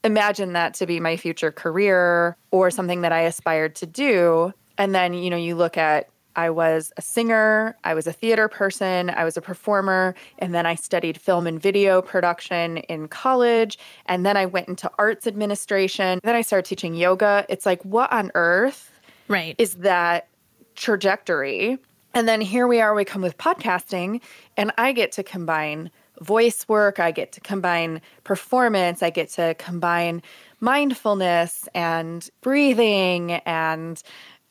imagined 0.04 0.54
that 0.54 0.74
to 0.74 0.86
be 0.86 1.00
my 1.00 1.16
future 1.16 1.50
career 1.50 2.36
or 2.52 2.70
something 2.70 3.00
that 3.00 3.12
I 3.12 3.22
aspired 3.22 3.74
to 3.76 3.86
do. 3.86 4.52
And 4.78 4.94
then, 4.94 5.14
you 5.14 5.30
know, 5.30 5.36
you 5.36 5.56
look 5.56 5.76
at 5.76 6.08
I 6.36 6.50
was 6.50 6.92
a 6.96 7.02
singer, 7.02 7.76
I 7.82 7.94
was 7.94 8.06
a 8.06 8.12
theater 8.12 8.48
person, 8.48 9.10
I 9.10 9.24
was 9.24 9.36
a 9.36 9.40
performer, 9.40 10.14
and 10.38 10.54
then 10.54 10.66
I 10.66 10.74
studied 10.74 11.20
film 11.20 11.46
and 11.46 11.60
video 11.60 12.02
production 12.02 12.76
in 12.76 13.08
college. 13.08 13.78
And 14.06 14.24
then 14.24 14.36
I 14.36 14.46
went 14.46 14.68
into 14.68 14.90
arts 14.98 15.26
administration. 15.26 16.20
Then 16.22 16.36
I 16.36 16.42
started 16.42 16.68
teaching 16.68 16.94
yoga. 16.94 17.46
It's 17.48 17.66
like, 17.66 17.82
what 17.84 18.12
on 18.12 18.30
earth 18.34 18.92
right. 19.28 19.54
is 19.58 19.74
that 19.76 20.28
trajectory? 20.74 21.78
And 22.14 22.28
then 22.28 22.40
here 22.40 22.66
we 22.66 22.80
are, 22.80 22.94
we 22.94 23.04
come 23.04 23.22
with 23.22 23.36
podcasting, 23.36 24.22
and 24.56 24.72
I 24.78 24.92
get 24.92 25.12
to 25.12 25.22
combine 25.22 25.90
voice 26.22 26.66
work, 26.66 26.98
I 26.98 27.10
get 27.10 27.32
to 27.32 27.40
combine 27.40 28.00
performance, 28.24 29.02
I 29.02 29.10
get 29.10 29.28
to 29.30 29.54
combine 29.58 30.22
mindfulness 30.60 31.68
and 31.74 32.26
breathing 32.40 33.32
and 33.32 34.02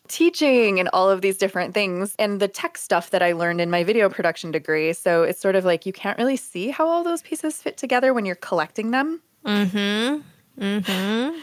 teaching 0.08 0.80
and 0.80 0.89
all 0.94 1.10
of 1.10 1.22
these 1.22 1.38
different 1.38 1.74
things 1.74 2.15
and 2.20 2.39
the 2.39 2.48
tech 2.48 2.78
stuff 2.78 3.10
that 3.12 3.22
I 3.22 3.34
learned 3.34 3.62
in 3.62 3.70
my 3.70 3.84
video 3.84 4.10
production 4.10 4.52
degree. 4.52 4.94
So 4.94 5.24
it's 5.24 5.39
sort 5.39 5.56
of 5.56 5.65
like 5.65 5.86
you 5.86 5.94
can't 5.94 6.18
really 6.18 6.38
see 6.38 6.70
how 6.70 6.88
all 6.88 7.04
those 7.04 7.22
pieces 7.22 7.62
fit 7.62 7.78
together 7.78 8.13
when 8.13 8.26
you're 8.26 8.36
collecting 8.36 8.91
them. 8.91 9.22
Mhm. 9.46 10.24
Mhm. 10.60 11.36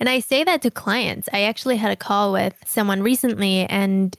And 0.00 0.08
I 0.08 0.20
say 0.20 0.44
that 0.44 0.62
to 0.62 0.70
clients. 0.70 1.28
I 1.32 1.42
actually 1.42 1.76
had 1.76 1.92
a 1.92 1.96
call 1.96 2.32
with 2.32 2.54
someone 2.66 3.02
recently 3.02 3.66
and 3.66 4.16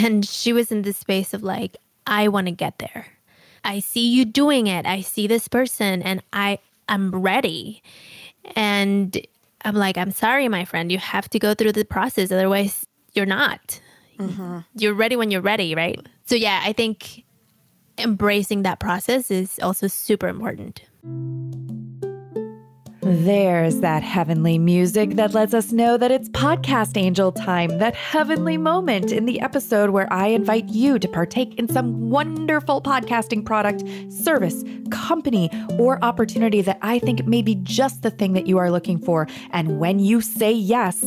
and 0.00 0.26
she 0.26 0.52
was 0.52 0.70
in 0.70 0.82
this 0.82 0.98
space 0.98 1.32
of 1.32 1.42
like 1.42 1.76
I 2.06 2.28
want 2.28 2.46
to 2.46 2.52
get 2.52 2.78
there. 2.78 3.06
I 3.64 3.80
see 3.80 4.06
you 4.08 4.24
doing 4.24 4.66
it. 4.66 4.86
I 4.86 5.00
see 5.00 5.26
this 5.26 5.48
person 5.48 6.02
and 6.02 6.22
I 6.32 6.58
I'm 6.88 7.14
ready. 7.14 7.82
And 8.56 9.18
I'm 9.64 9.74
like, 9.74 9.96
I'm 9.96 10.10
sorry, 10.10 10.48
my 10.48 10.64
friend. 10.64 10.90
You 10.90 10.98
have 10.98 11.28
to 11.30 11.38
go 11.38 11.54
through 11.54 11.72
the 11.72 11.84
process. 11.84 12.32
Otherwise, 12.32 12.84
you're 13.12 13.26
not. 13.26 13.80
Mm-hmm. 14.18 14.58
You're 14.74 14.94
ready 14.94 15.16
when 15.16 15.30
you're 15.30 15.40
ready, 15.40 15.74
right? 15.74 15.98
So, 16.26 16.34
yeah, 16.34 16.60
I 16.64 16.72
think 16.72 17.24
embracing 17.98 18.62
that 18.62 18.80
process 18.80 19.30
is 19.30 19.58
also 19.62 19.86
super 19.86 20.28
important. 20.28 20.82
There's 23.02 23.80
that 23.80 24.02
heavenly 24.02 24.58
music 24.58 25.16
that 25.16 25.32
lets 25.32 25.54
us 25.54 25.72
know 25.72 25.96
that 25.96 26.10
it's 26.10 26.28
podcast 26.28 26.98
angel 26.98 27.32
time, 27.32 27.78
that 27.78 27.94
heavenly 27.94 28.58
moment 28.58 29.10
in 29.10 29.24
the 29.24 29.40
episode 29.40 29.90
where 29.90 30.10
I 30.12 30.26
invite 30.26 30.68
you 30.68 30.98
to 30.98 31.08
partake 31.08 31.54
in 31.54 31.66
some 31.66 32.10
wonderful 32.10 32.82
podcasting 32.82 33.44
product, 33.44 33.82
service, 34.12 34.62
company, 34.90 35.50
or 35.78 35.98
opportunity 36.04 36.60
that 36.60 36.78
I 36.82 36.98
think 36.98 37.26
may 37.26 37.40
be 37.40 37.54
just 37.56 38.02
the 38.02 38.10
thing 38.10 38.34
that 38.34 38.46
you 38.46 38.58
are 38.58 38.70
looking 38.70 38.98
for. 38.98 39.26
And 39.50 39.80
when 39.80 39.98
you 39.98 40.20
say 40.20 40.52
yes, 40.52 41.02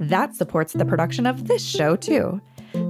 that 0.00 0.34
supports 0.34 0.72
the 0.72 0.84
production 0.84 1.26
of 1.26 1.46
this 1.46 1.64
show, 1.64 1.94
too. 1.94 2.40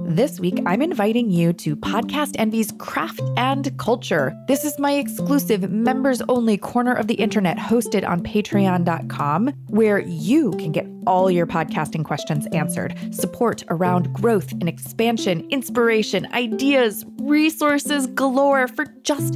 This 0.05 0.39
week, 0.39 0.61
I'm 0.65 0.81
inviting 0.81 1.29
you 1.29 1.53
to 1.53 1.75
Podcast 1.75 2.35
Envy's 2.37 2.71
Craft 2.77 3.21
and 3.35 3.75
Culture. 3.77 4.33
This 4.47 4.63
is 4.63 4.77
my 4.77 4.93
exclusive 4.93 5.69
members 5.71 6.21
only 6.29 6.57
corner 6.57 6.93
of 6.93 7.07
the 7.07 7.15
internet 7.15 7.57
hosted 7.57 8.07
on 8.07 8.21
patreon.com, 8.21 9.47
where 9.67 9.99
you 9.99 10.51
can 10.51 10.71
get 10.71 10.87
all 11.07 11.31
your 11.31 11.47
podcasting 11.47 12.05
questions 12.05 12.47
answered, 12.53 12.97
support 13.13 13.63
around 13.69 14.13
growth 14.13 14.51
and 14.53 14.69
expansion, 14.69 15.47
inspiration, 15.49 16.27
ideas, 16.33 17.03
resources 17.19 18.07
galore 18.07 18.67
for 18.67 18.85
just 19.03 19.35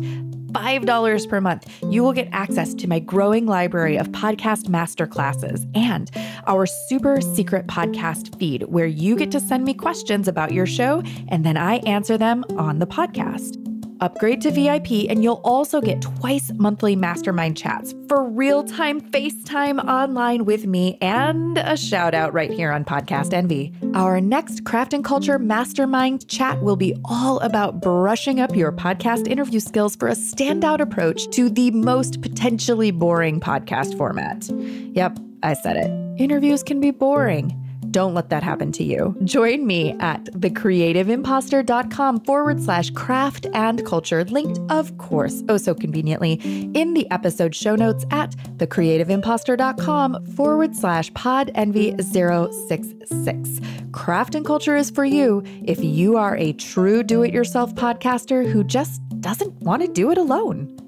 $5 0.55 1.29
per 1.29 1.41
month, 1.41 1.83
you 1.89 2.03
will 2.03 2.13
get 2.13 2.29
access 2.31 2.73
to 2.75 2.87
my 2.87 2.99
growing 2.99 3.45
library 3.45 3.97
of 3.97 4.07
podcast 4.09 4.67
masterclasses 4.67 5.69
and 5.75 6.09
our 6.47 6.65
super 6.65 7.19
secret 7.19 7.67
podcast 7.67 8.37
feed 8.39 8.63
where 8.63 8.85
you 8.85 9.15
get 9.15 9.31
to 9.31 9.39
send 9.39 9.65
me 9.65 9.73
questions 9.73 10.27
about 10.27 10.53
your 10.53 10.65
show 10.65 11.03
and 11.27 11.45
then 11.45 11.57
I 11.57 11.77
answer 11.79 12.17
them 12.17 12.45
on 12.57 12.79
the 12.79 12.87
podcast. 12.87 13.64
Upgrade 14.01 14.41
to 14.41 14.51
VIP, 14.51 15.09
and 15.09 15.23
you'll 15.23 15.41
also 15.43 15.81
get 15.81 16.01
twice 16.01 16.51
monthly 16.55 16.95
mastermind 16.95 17.57
chats 17.57 17.93
for 18.07 18.23
real 18.27 18.63
time 18.63 19.01
FaceTime 19.01 19.83
online 19.87 20.45
with 20.45 20.65
me 20.65 20.97
and 21.01 21.57
a 21.57 21.77
shout 21.77 22.13
out 22.13 22.33
right 22.33 22.51
here 22.51 22.71
on 22.71 22.85
Podcast 22.85 23.33
Envy. 23.33 23.73
Our 23.93 24.19
next 24.21 24.65
Craft 24.65 24.93
and 24.93 25.03
Culture 25.03 25.39
Mastermind 25.39 26.27
chat 26.27 26.61
will 26.61 26.75
be 26.75 26.95
all 27.05 27.39
about 27.39 27.81
brushing 27.81 28.39
up 28.39 28.55
your 28.55 28.71
podcast 28.71 29.27
interview 29.27 29.59
skills 29.59 29.95
for 29.95 30.07
a 30.07 30.15
standout 30.15 30.79
approach 30.79 31.29
to 31.31 31.49
the 31.49 31.71
most 31.71 32.21
potentially 32.21 32.91
boring 32.91 33.39
podcast 33.39 33.97
format. 33.97 34.49
Yep, 34.49 35.19
I 35.43 35.53
said 35.53 35.77
it. 35.77 36.21
Interviews 36.21 36.63
can 36.63 36.79
be 36.79 36.91
boring. 36.91 37.64
Don't 37.95 38.13
let 38.13 38.27
that 38.27 38.43
happen 38.43 38.73
to 38.73 38.83
you. 38.83 39.15
Join 39.23 39.65
me 39.65 39.95
at 40.01 40.25
thecreativeimpostor.com 40.25 42.19
forward 42.25 42.61
slash 42.61 42.89
craft 42.89 43.47
and 43.53 43.85
culture, 43.85 44.25
linked, 44.25 44.59
of 44.69 44.97
course, 44.97 45.41
oh 45.47 45.55
so 45.55 45.73
conveniently, 45.73 46.33
in 46.73 46.93
the 46.93 47.09
episode 47.09 47.55
show 47.55 47.73
notes 47.73 48.03
at 48.11 48.31
thecreativeimpostor.com 48.57 50.25
forward 50.25 50.75
slash 50.75 51.13
pod 51.13 51.51
envy 51.55 51.95
066. 51.97 53.61
Craft 53.93 54.35
and 54.35 54.45
culture 54.45 54.75
is 54.75 54.91
for 54.91 55.05
you 55.05 55.41
if 55.63 55.81
you 55.81 56.17
are 56.17 56.35
a 56.35 56.51
true 56.51 57.01
do 57.01 57.23
it 57.23 57.33
yourself 57.33 57.75
podcaster 57.75 58.45
who 58.45 58.65
just 58.65 59.01
doesn't 59.21 59.53
want 59.61 59.81
to 59.81 59.87
do 59.87 60.11
it 60.11 60.17
alone. 60.17 60.84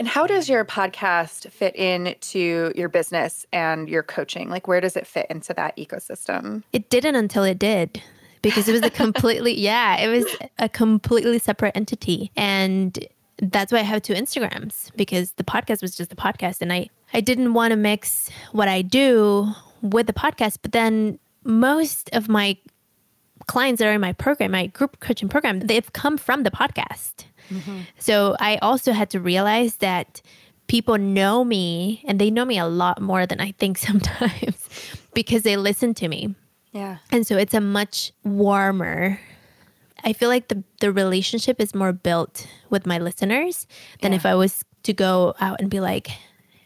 And 0.00 0.08
how 0.08 0.26
does 0.26 0.48
your 0.48 0.64
podcast 0.64 1.50
fit 1.50 1.76
into 1.76 2.72
your 2.74 2.88
business 2.88 3.44
and 3.52 3.86
your 3.86 4.02
coaching? 4.02 4.48
Like, 4.48 4.66
where 4.66 4.80
does 4.80 4.96
it 4.96 5.06
fit 5.06 5.26
into 5.28 5.52
that 5.52 5.76
ecosystem? 5.76 6.62
It 6.72 6.88
didn't 6.88 7.16
until 7.16 7.44
it 7.44 7.58
did 7.58 8.02
because 8.40 8.66
it 8.66 8.72
was 8.72 8.80
a 8.80 8.88
completely, 8.88 9.52
yeah, 9.60 10.00
it 10.00 10.08
was 10.08 10.24
a 10.58 10.70
completely 10.70 11.38
separate 11.38 11.76
entity. 11.76 12.32
And 12.34 12.98
that's 13.42 13.72
why 13.72 13.80
I 13.80 13.82
have 13.82 14.00
two 14.00 14.14
Instagrams 14.14 14.90
because 14.96 15.32
the 15.32 15.44
podcast 15.44 15.82
was 15.82 15.94
just 15.94 16.10
a 16.10 16.16
podcast. 16.16 16.62
And 16.62 16.72
I, 16.72 16.88
I 17.12 17.20
didn't 17.20 17.52
want 17.52 17.72
to 17.72 17.76
mix 17.76 18.30
what 18.52 18.68
I 18.68 18.80
do 18.80 19.52
with 19.82 20.06
the 20.06 20.14
podcast. 20.14 20.60
But 20.62 20.72
then 20.72 21.18
most 21.44 22.08
of 22.14 22.26
my 22.26 22.56
clients 23.48 23.80
that 23.80 23.88
are 23.88 23.92
in 23.92 24.00
my 24.00 24.14
program, 24.14 24.52
my 24.52 24.68
group 24.68 25.00
coaching 25.00 25.28
program, 25.28 25.60
they've 25.60 25.92
come 25.92 26.16
from 26.16 26.44
the 26.44 26.50
podcast. 26.50 27.24
Mm-hmm. 27.50 27.80
So 27.98 28.36
I 28.40 28.56
also 28.58 28.92
had 28.92 29.10
to 29.10 29.20
realize 29.20 29.76
that 29.76 30.22
people 30.66 30.98
know 30.98 31.44
me 31.44 32.02
and 32.06 32.20
they 32.20 32.30
know 32.30 32.44
me 32.44 32.58
a 32.58 32.66
lot 32.66 33.00
more 33.02 33.26
than 33.26 33.40
I 33.40 33.52
think 33.52 33.78
sometimes 33.88 34.68
because 35.14 35.42
they 35.42 35.56
listen 35.56 35.94
to 35.94 36.08
me. 36.08 36.34
Yeah. 36.72 36.98
And 37.10 37.26
so 37.26 37.36
it's 37.36 37.54
a 37.54 37.60
much 37.60 38.12
warmer 38.22 39.18
I 40.04 40.12
feel 40.12 40.28
like 40.28 40.48
the 40.48 40.62
the 40.80 40.92
relationship 40.92 41.60
is 41.60 41.74
more 41.74 41.92
built 41.92 42.46
with 42.68 42.86
my 42.86 42.98
listeners 42.98 43.66
than 44.00 44.12
yeah. 44.12 44.16
if 44.16 44.26
I 44.26 44.34
was 44.34 44.64
to 44.84 44.92
go 44.92 45.34
out 45.40 45.60
and 45.60 45.70
be 45.70 45.80
like, 45.80 46.08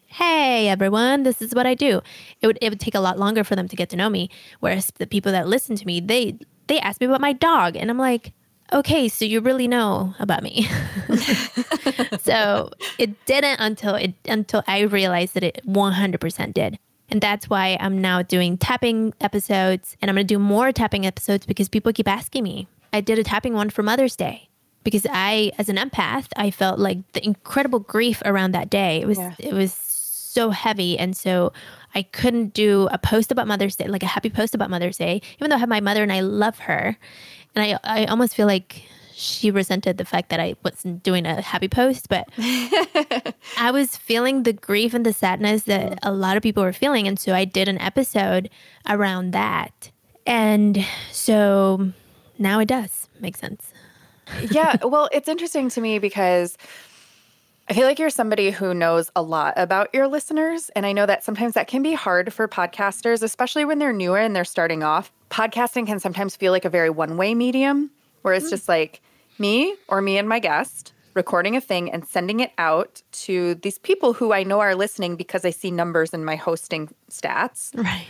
"Hey 0.07 0.68
everyone, 0.68 1.23
this 1.23 1.42
is 1.42 1.55
what 1.55 1.66
I 1.66 1.75
do." 1.75 2.01
It 2.40 2.47
would 2.47 2.59
it 2.61 2.70
would 2.70 2.81
take 2.81 2.94
a 2.94 3.01
lot 3.01 3.18
longer 3.18 3.44
for 3.44 3.57
them 3.57 3.68
to 3.68 3.77
get 3.77 3.88
to 3.90 3.97
know 3.97 4.09
me. 4.09 4.31
Whereas 4.61 4.92
the 4.99 5.07
people 5.07 5.33
that 5.33 5.49
listen 5.49 5.77
to 5.77 5.87
me, 5.87 6.01
they 6.01 6.38
they 6.66 6.81
ask 6.81 7.01
me 7.01 7.07
about 7.07 7.20
my 7.20 7.33
dog, 7.33 7.77
and 7.77 7.90
I'm 7.90 7.99
like, 7.99 8.33
okay, 8.72 9.09
so 9.09 9.24
you 9.24 9.40
really 9.40 9.68
know 9.68 10.14
about 10.18 10.42
me. 10.42 10.68
so 12.20 12.70
it 12.98 13.24
didn't 13.27 13.61
until 13.61 13.94
it 13.94 14.14
until 14.27 14.62
I 14.66 14.81
realized 14.81 15.35
that 15.35 15.44
it 15.44 15.61
100% 15.66 16.55
did. 16.55 16.79
And 17.11 17.20
that's 17.20 17.48
why 17.50 17.77
I'm 17.81 18.00
now 18.00 18.22
doing 18.22 18.57
tapping 18.57 19.12
episodes 19.20 19.96
and 20.00 20.11
I'm 20.11 20.16
going 20.16 20.27
to 20.27 20.35
do 20.35 20.38
more 20.38 20.72
tapping 20.72 21.07
episodes 21.07 21.46
because 21.46 21.68
people 21.68 21.92
keep 21.92 22.09
asking 22.09 22.42
me. 22.42 22.66
I 22.92 23.00
did 23.00 23.18
a 23.18 23.24
tapping 23.24 23.55
one 23.55 23.70
for 23.70 23.83
Mother's 23.83 24.16
Day 24.16 24.48
because 24.85 25.07
I 25.11 25.53
as 25.59 25.68
an 25.68 25.77
empath, 25.77 26.29
I 26.37 26.50
felt 26.50 26.79
like 26.79 26.98
the 27.12 27.24
incredible 27.24 27.81
grief 27.81 28.22
around 28.24 28.53
that 28.53 28.70
day. 28.70 29.00
It 29.00 29.07
was 29.07 29.18
yeah. 29.18 29.35
it 29.38 29.53
was 29.53 29.72
so 29.72 30.50
heavy 30.50 30.98
and 30.98 31.16
so 31.16 31.53
I 31.94 32.03
couldn't 32.03 32.55
do 32.55 32.88
a 32.90 32.98
post 32.98 33.31
about 33.31 33.46
Mother's 33.46 33.77
Day, 33.77 33.87
like 33.87 34.03
a 34.03 34.07
happy 34.07 34.31
post 34.31 34.55
about 34.55 34.68
Mother's 34.68 34.98
Day, 34.98 35.22
even 35.38 35.50
though 35.50 35.57
I 35.57 35.61
have 35.61 35.68
my 35.68 35.81
mother 35.81 36.03
and 36.03 36.12
I 36.12 36.20
love 36.20 36.59
her. 36.61 36.98
And 37.55 37.79
I, 37.85 38.03
I 38.03 38.05
almost 38.07 38.35
feel 38.35 38.47
like 38.47 38.85
she 39.14 39.51
resented 39.51 39.97
the 39.97 40.05
fact 40.05 40.31
that 40.31 40.40
I 40.40 40.57
wasn't 40.64 41.03
doing 41.03 41.25
a 41.25 41.40
happy 41.40 41.69
post, 41.69 42.09
but 42.09 42.29
I 42.38 43.71
was 43.73 43.97
feeling 43.97 44.43
the 44.43 44.53
grief 44.53 44.93
and 44.93 45.07
the 45.07 45.12
sadness 45.12 45.62
that 45.64 45.99
a 46.03 46.12
lot 46.12 46.37
of 46.37 46.43
people 46.43 46.62
were 46.62 46.73
feeling. 46.73 47.07
And 47.07 47.19
so 47.19 47.33
I 47.33 47.45
did 47.45 47.69
an 47.69 47.81
episode 47.81 48.51
around 48.88 49.31
that. 49.31 49.90
And 50.27 50.85
so 51.12 51.93
now 52.38 52.59
it 52.59 52.67
does 52.67 53.09
make 53.21 53.37
sense. 53.37 53.73
yeah. 54.51 54.77
Well, 54.85 55.09
it's 55.12 55.29
interesting 55.29 55.69
to 55.71 55.81
me 55.81 55.99
because 55.99 56.57
I 57.68 57.72
feel 57.72 57.87
like 57.87 57.98
you're 57.98 58.11
somebody 58.11 58.50
who 58.50 58.74
knows 58.74 59.11
a 59.16 59.22
lot 59.22 59.55
about 59.57 59.88
your 59.94 60.07
listeners. 60.07 60.70
And 60.77 60.85
I 60.85 60.92
know 60.92 61.07
that 61.07 61.24
sometimes 61.24 61.55
that 61.55 61.66
can 61.66 61.83
be 61.83 61.94
hard 61.94 62.33
for 62.33 62.46
podcasters, 62.46 63.22
especially 63.22 63.64
when 63.64 63.79
they're 63.79 63.92
newer 63.92 64.18
and 64.18 64.37
they're 64.37 64.44
starting 64.44 64.83
off. 64.83 65.11
Podcasting 65.31 65.87
can 65.87 65.98
sometimes 65.98 66.37
feel 66.37 66.53
like 66.53 66.66
a 66.66 66.70
very 66.70 66.90
one 66.90 67.16
way 67.16 67.35
medium 67.35 67.90
where 68.22 68.35
it's 68.35 68.46
mm. 68.46 68.50
just 68.50 68.68
like 68.68 69.00
me 69.38 69.74
or 69.88 70.03
me 70.03 70.18
and 70.18 70.29
my 70.29 70.38
guest 70.38 70.92
recording 71.14 71.57
a 71.57 71.61
thing 71.61 71.90
and 71.90 72.07
sending 72.07 72.40
it 72.40 72.53
out 72.59 73.00
to 73.12 73.55
these 73.57 73.79
people 73.79 74.12
who 74.12 74.33
I 74.33 74.42
know 74.42 74.61
are 74.61 74.74
listening 74.74 75.16
because 75.16 75.44
I 75.44 75.50
see 75.50 75.70
numbers 75.70 76.12
in 76.12 76.24
my 76.24 76.37
hosting 76.37 76.92
stats. 77.11 77.74
Right. 77.74 78.09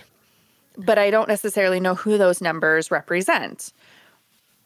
But 0.77 0.99
I 0.99 1.11
don't 1.11 1.29
necessarily 1.29 1.79
know 1.79 1.95
who 1.95 2.19
those 2.19 2.41
numbers 2.41 2.91
represent 2.91 3.73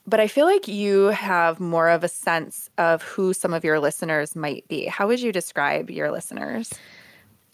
but 0.08 0.20
I 0.20 0.26
feel 0.26 0.46
like 0.46 0.66
you 0.66 1.06
have 1.06 1.60
more 1.60 1.90
of 1.90 2.02
a 2.02 2.08
sense 2.08 2.70
of 2.78 3.02
who 3.02 3.34
some 3.34 3.52
of 3.52 3.64
your 3.64 3.78
listeners 3.78 4.34
might 4.34 4.66
be. 4.68 4.86
How 4.86 5.06
would 5.06 5.20
you 5.20 5.32
describe 5.32 5.90
your 5.90 6.10
listeners? 6.10 6.72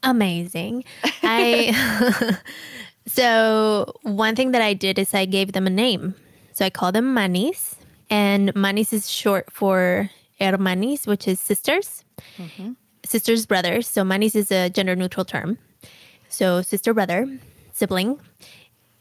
Amazing. 0.03 0.85
I 1.23 2.39
so 3.07 3.93
one 4.03 4.37
thing 4.37 4.53
that 4.53 4.63
I 4.63 4.75
did 4.75 4.99
is 4.99 5.15
I 5.15 5.25
gave 5.25 5.53
them 5.53 5.67
a 5.67 5.71
name. 5.71 6.15
So 6.53 6.65
I 6.65 6.71
call 6.71 6.93
them 6.93 7.15
manis, 7.15 7.75
and 8.09 8.55
manis 8.55 8.93
is 8.93 9.11
short 9.11 9.51
for 9.51 10.09
hermanis, 10.41 11.07
which 11.07 11.27
is 11.27 11.41
sisters, 11.41 12.05
mm-hmm. 12.39 12.73
sisters 13.05 13.45
brothers. 13.47 13.89
So 13.89 14.05
manis 14.05 14.37
is 14.37 14.53
a 14.53 14.71
gender 14.71 14.95
neutral 14.95 15.25
term. 15.25 15.59
So 16.29 16.63
sister 16.63 16.95
brother, 16.95 17.27
sibling, 17.73 18.21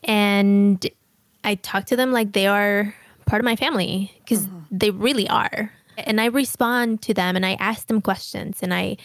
and 0.04 0.84
I 1.44 1.56
talk 1.56 1.86
to 1.86 1.96
them 1.96 2.12
like 2.12 2.32
they 2.32 2.48
are 2.48 2.96
part 3.26 3.42
of 3.42 3.46
my 3.46 3.56
family 3.56 4.12
because 4.20 4.48
mm-hmm. 4.48 4.60
they 4.72 4.92
really 4.92 5.28
are. 5.30 5.72
And 5.98 6.20
I 6.20 6.26
respond 6.26 7.02
to 7.04 7.14
them 7.14 7.36
and 7.36 7.46
I 7.46 7.54
ask 7.56 7.88
them 7.88 8.02
questions 8.02 8.60
and 8.62 8.74
I 8.74 8.98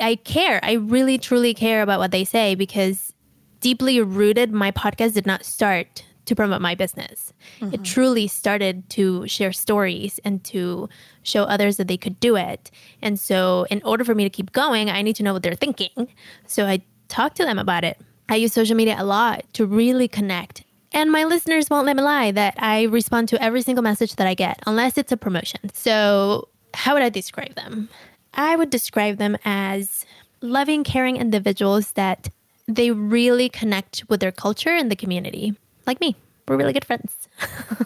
I 0.00 0.16
care. 0.16 0.60
I 0.62 0.74
really 0.74 1.18
truly 1.18 1.52
care 1.52 1.82
about 1.82 1.98
what 1.98 2.10
they 2.10 2.24
say 2.24 2.54
because 2.54 3.12
deeply 3.60 4.00
rooted 4.00 4.52
my 4.52 4.70
podcast 4.70 5.14
did 5.14 5.26
not 5.26 5.44
start 5.44 6.04
to 6.26 6.36
promote 6.36 6.60
my 6.60 6.74
business. 6.74 7.32
Mm-hmm. 7.60 7.74
It 7.74 7.84
truly 7.84 8.28
started 8.28 8.88
to 8.90 9.26
share 9.26 9.52
stories 9.52 10.20
and 10.24 10.42
to 10.44 10.88
show 11.22 11.42
others 11.42 11.76
that 11.76 11.88
they 11.88 11.96
could 11.96 12.20
do 12.20 12.36
it. 12.36 12.70
And 13.02 13.18
so, 13.18 13.66
in 13.70 13.82
order 13.84 14.04
for 14.04 14.14
me 14.14 14.24
to 14.24 14.30
keep 14.30 14.52
going, 14.52 14.90
I 14.90 15.02
need 15.02 15.16
to 15.16 15.22
know 15.22 15.32
what 15.32 15.42
they're 15.42 15.54
thinking. 15.54 16.08
So, 16.46 16.66
I 16.66 16.82
talk 17.08 17.34
to 17.34 17.44
them 17.44 17.58
about 17.58 17.84
it. 17.84 18.00
I 18.28 18.36
use 18.36 18.52
social 18.52 18.76
media 18.76 18.94
a 18.96 19.04
lot 19.04 19.44
to 19.54 19.66
really 19.66 20.06
connect 20.06 20.62
and 20.92 21.12
my 21.12 21.24
listeners 21.24 21.70
won't 21.70 21.86
let 21.86 21.96
me 21.96 22.02
lie 22.02 22.32
that 22.32 22.54
I 22.58 22.84
respond 22.84 23.28
to 23.30 23.42
every 23.42 23.62
single 23.62 23.82
message 23.82 24.16
that 24.16 24.26
I 24.26 24.34
get, 24.34 24.60
unless 24.66 24.98
it's 24.98 25.12
a 25.12 25.16
promotion. 25.16 25.70
So, 25.74 26.48
how 26.74 26.94
would 26.94 27.02
I 27.02 27.08
describe 27.08 27.54
them? 27.54 27.88
I 28.34 28.56
would 28.56 28.70
describe 28.70 29.18
them 29.18 29.36
as 29.44 30.04
loving, 30.40 30.84
caring 30.84 31.16
individuals 31.16 31.92
that 31.92 32.28
they 32.66 32.90
really 32.90 33.48
connect 33.48 34.04
with 34.08 34.20
their 34.20 34.32
culture 34.32 34.70
and 34.70 34.90
the 34.90 34.96
community. 34.96 35.54
Like 35.86 36.00
me, 36.00 36.16
we're 36.48 36.56
really 36.56 36.72
good 36.72 36.84
friends. 36.84 37.28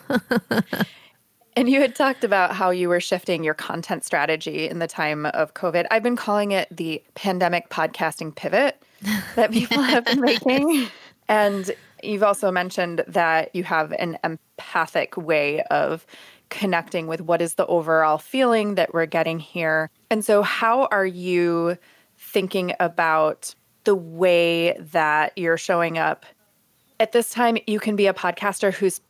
and 1.57 1.69
you 1.69 1.81
had 1.81 1.95
talked 1.95 2.25
about 2.25 2.55
how 2.55 2.71
you 2.71 2.88
were 2.88 3.01
shifting 3.01 3.45
your 3.45 3.55
content 3.55 4.05
strategy 4.05 4.69
in 4.69 4.79
the 4.79 4.87
time 4.87 5.27
of 5.27 5.55
COVID. 5.55 5.87
I've 5.90 6.03
been 6.03 6.17
calling 6.17 6.53
it 6.53 6.69
the 6.71 7.03
pandemic 7.14 7.71
podcasting 7.71 8.35
pivot 8.35 8.83
that 9.37 9.51
people 9.53 9.83
have 9.83 10.05
been 10.05 10.21
making. 10.21 10.88
And 11.29 11.71
You've 12.05 12.23
also 12.23 12.51
mentioned 12.51 13.05
that 13.09 13.55
you 13.55 13.64
have 13.64 13.93
an 13.93 14.19
empathic 14.25 15.17
way 15.17 15.62
of 15.64 16.07
connecting 16.51 17.07
with 17.07 17.21
what 17.21 17.43
is 17.43 17.55
the 17.55 17.67
overall 17.67 18.19
feeling 18.19 18.77
that 18.77 18.95
we're 18.95 19.07
getting 19.07 19.38
here. 19.38 19.90
And 20.11 20.25
so, 20.25 20.43
how 20.43 20.87
are 20.90 21.07
you 21.07 21.77
thinking 22.19 22.75
about 22.81 23.55
the 23.85 23.95
way 23.95 24.77
that 24.79 25.37
you're 25.37 25.59
showing 25.59 25.99
up? 25.99 26.27
At 27.01 27.12
this 27.12 27.31
time, 27.31 27.59
you 27.67 27.81
can 27.81 27.97
be 27.97 28.07
a 28.07 28.14
podcaster 28.14 28.73
who's 28.73 29.01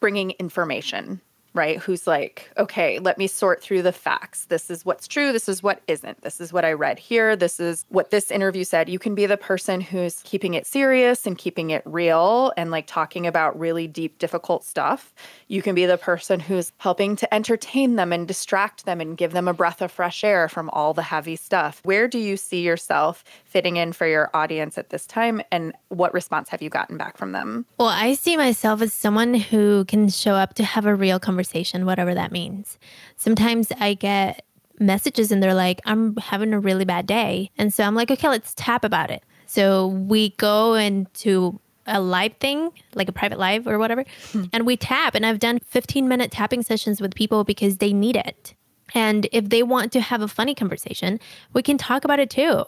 bringing 0.00 0.30
information 0.32 1.20
right? 1.54 1.78
Who's 1.78 2.06
like, 2.06 2.50
okay, 2.58 2.98
let 2.98 3.16
me 3.16 3.28
sort 3.28 3.62
through 3.62 3.82
the 3.82 3.92
facts. 3.92 4.46
This 4.46 4.70
is 4.70 4.84
what's 4.84 5.06
true. 5.06 5.32
This 5.32 5.48
is 5.48 5.62
what 5.62 5.80
isn't. 5.86 6.20
This 6.22 6.40
is 6.40 6.52
what 6.52 6.64
I 6.64 6.72
read 6.72 6.98
here. 6.98 7.36
This 7.36 7.60
is 7.60 7.86
what 7.90 8.10
this 8.10 8.32
interview 8.32 8.64
said. 8.64 8.88
You 8.88 8.98
can 8.98 9.14
be 9.14 9.26
the 9.26 9.36
person 9.36 9.80
who's 9.80 10.20
keeping 10.24 10.54
it 10.54 10.66
serious 10.66 11.26
and 11.26 11.38
keeping 11.38 11.70
it 11.70 11.82
real 11.84 12.52
and 12.56 12.72
like 12.72 12.88
talking 12.88 13.24
about 13.24 13.58
really 13.58 13.86
deep, 13.86 14.18
difficult 14.18 14.64
stuff. 14.64 15.14
You 15.46 15.62
can 15.62 15.76
be 15.76 15.86
the 15.86 15.96
person 15.96 16.40
who's 16.40 16.72
helping 16.78 17.14
to 17.16 17.32
entertain 17.32 17.94
them 17.94 18.12
and 18.12 18.26
distract 18.26 18.84
them 18.84 19.00
and 19.00 19.16
give 19.16 19.30
them 19.30 19.46
a 19.46 19.54
breath 19.54 19.80
of 19.80 19.92
fresh 19.92 20.24
air 20.24 20.48
from 20.48 20.68
all 20.70 20.92
the 20.92 21.02
heavy 21.02 21.36
stuff. 21.36 21.80
Where 21.84 22.08
do 22.08 22.18
you 22.18 22.36
see 22.36 22.62
yourself 22.62 23.22
fitting 23.44 23.76
in 23.76 23.92
for 23.92 24.08
your 24.08 24.28
audience 24.34 24.76
at 24.76 24.90
this 24.90 25.06
time? 25.06 25.40
And 25.52 25.72
what 25.88 26.12
response 26.12 26.48
have 26.48 26.62
you 26.62 26.68
gotten 26.68 26.96
back 26.96 27.16
from 27.16 27.30
them? 27.30 27.64
Well, 27.78 27.88
I 27.88 28.14
see 28.14 28.36
myself 28.36 28.82
as 28.82 28.92
someone 28.92 29.34
who 29.34 29.84
can 29.84 30.08
show 30.08 30.34
up 30.34 30.54
to 30.54 30.64
have 30.64 30.84
a 30.84 30.94
real 30.96 31.20
conversation 31.20 31.43
conversation, 31.44 31.84
whatever 31.86 32.14
that 32.14 32.32
means. 32.32 32.78
Sometimes 33.16 33.70
I 33.78 33.94
get 33.94 34.44
messages 34.78 35.30
and 35.30 35.42
they're 35.42 35.54
like, 35.54 35.80
I'm 35.84 36.16
having 36.16 36.52
a 36.52 36.58
really 36.58 36.84
bad 36.84 37.06
day. 37.06 37.50
And 37.58 37.72
so 37.72 37.84
I'm 37.84 37.94
like, 37.94 38.10
okay, 38.10 38.28
let's 38.28 38.54
tap 38.56 38.84
about 38.84 39.10
it. 39.10 39.22
So 39.46 39.88
we 39.88 40.30
go 40.30 40.74
into 40.74 41.60
a 41.86 42.00
live 42.00 42.34
thing, 42.38 42.70
like 42.94 43.08
a 43.08 43.12
private 43.12 43.38
live 43.38 43.66
or 43.66 43.78
whatever, 43.78 44.04
hmm. 44.32 44.44
and 44.52 44.64
we 44.66 44.76
tap. 44.76 45.14
And 45.14 45.26
I've 45.26 45.38
done 45.38 45.58
15 45.60 46.08
minute 46.08 46.30
tapping 46.30 46.62
sessions 46.62 47.00
with 47.00 47.14
people 47.14 47.44
because 47.44 47.76
they 47.76 47.92
need 47.92 48.16
it. 48.16 48.54
And 48.94 49.28
if 49.32 49.50
they 49.50 49.62
want 49.62 49.92
to 49.92 50.00
have 50.00 50.22
a 50.22 50.28
funny 50.28 50.54
conversation, 50.54 51.20
we 51.52 51.62
can 51.62 51.76
talk 51.76 52.04
about 52.04 52.20
it 52.20 52.30
too. 52.30 52.64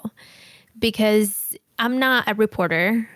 Because 0.79 1.57
I'm 1.79 1.99
not 1.99 2.29
a 2.29 2.35
reporter. 2.35 3.09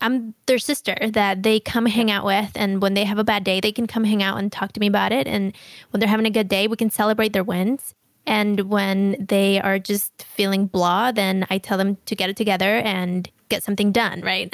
I'm 0.00 0.34
their 0.46 0.58
sister 0.58 0.96
that 1.12 1.42
they 1.42 1.60
come 1.60 1.86
hang 1.86 2.10
out 2.10 2.24
with. 2.24 2.52
And 2.54 2.80
when 2.80 2.94
they 2.94 3.04
have 3.04 3.18
a 3.18 3.24
bad 3.24 3.44
day, 3.44 3.60
they 3.60 3.72
can 3.72 3.86
come 3.86 4.04
hang 4.04 4.22
out 4.22 4.38
and 4.38 4.50
talk 4.50 4.72
to 4.72 4.80
me 4.80 4.86
about 4.86 5.12
it. 5.12 5.26
And 5.26 5.56
when 5.90 6.00
they're 6.00 6.08
having 6.08 6.26
a 6.26 6.30
good 6.30 6.48
day, 6.48 6.68
we 6.68 6.76
can 6.76 6.90
celebrate 6.90 7.32
their 7.32 7.44
wins. 7.44 7.94
And 8.26 8.60
when 8.70 9.26
they 9.28 9.60
are 9.60 9.78
just 9.78 10.22
feeling 10.22 10.66
blah, 10.66 11.12
then 11.12 11.46
I 11.50 11.58
tell 11.58 11.78
them 11.78 11.96
to 12.06 12.14
get 12.14 12.30
it 12.30 12.36
together 12.36 12.76
and 12.78 13.30
get 13.48 13.62
something 13.62 13.92
done, 13.92 14.20
right? 14.20 14.52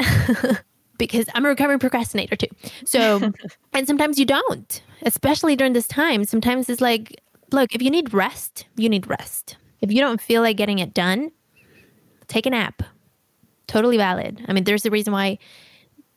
because 0.99 1.27
I'm 1.35 1.45
a 1.45 1.49
recovering 1.49 1.79
procrastinator 1.79 2.37
too. 2.37 2.49
So, 2.85 3.33
and 3.73 3.87
sometimes 3.87 4.19
you 4.19 4.25
don't, 4.25 4.83
especially 5.03 5.57
during 5.57 5.73
this 5.73 5.89
time. 5.89 6.25
Sometimes 6.25 6.69
it's 6.69 6.81
like, 6.81 7.21
look, 7.53 7.75
if 7.75 7.83
you 7.83 7.91
need 7.91 8.15
rest, 8.15 8.67
you 8.77 8.89
need 8.89 9.07
rest. 9.07 9.57
If 9.81 9.93
you 9.93 10.01
don't 10.01 10.21
feel 10.21 10.43
like 10.43 10.57
getting 10.57 10.79
it 10.79 10.95
done, 10.95 11.33
take 12.29 12.47
a 12.47 12.51
nap 12.51 12.83
totally 13.67 13.97
valid. 13.97 14.45
I 14.49 14.53
mean, 14.53 14.65
there's 14.65 14.87
a 14.87 14.91
reason 14.91 15.13
why 15.13 15.39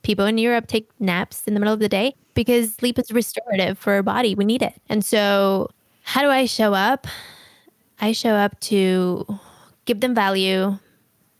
people 0.01 0.25
in 0.25 0.37
Europe 0.37 0.67
take 0.67 0.89
naps 0.99 1.43
in 1.47 1.53
the 1.53 1.59
middle 1.59 1.73
of 1.73 1.79
the 1.79 1.89
day 1.89 2.15
because 2.33 2.73
sleep 2.75 2.97
is 2.97 3.11
restorative 3.11 3.77
for 3.77 3.93
our 3.93 4.03
body. 4.03 4.35
We 4.35 4.45
need 4.45 4.61
it. 4.61 4.73
And 4.87 5.03
so, 5.03 5.69
how 6.03 6.21
do 6.21 6.29
I 6.29 6.45
show 6.45 6.73
up? 6.73 7.07
I 8.01 8.13
show 8.13 8.31
up 8.31 8.59
to 8.61 9.39
give 9.85 9.99
them 9.99 10.15
value, 10.15 10.77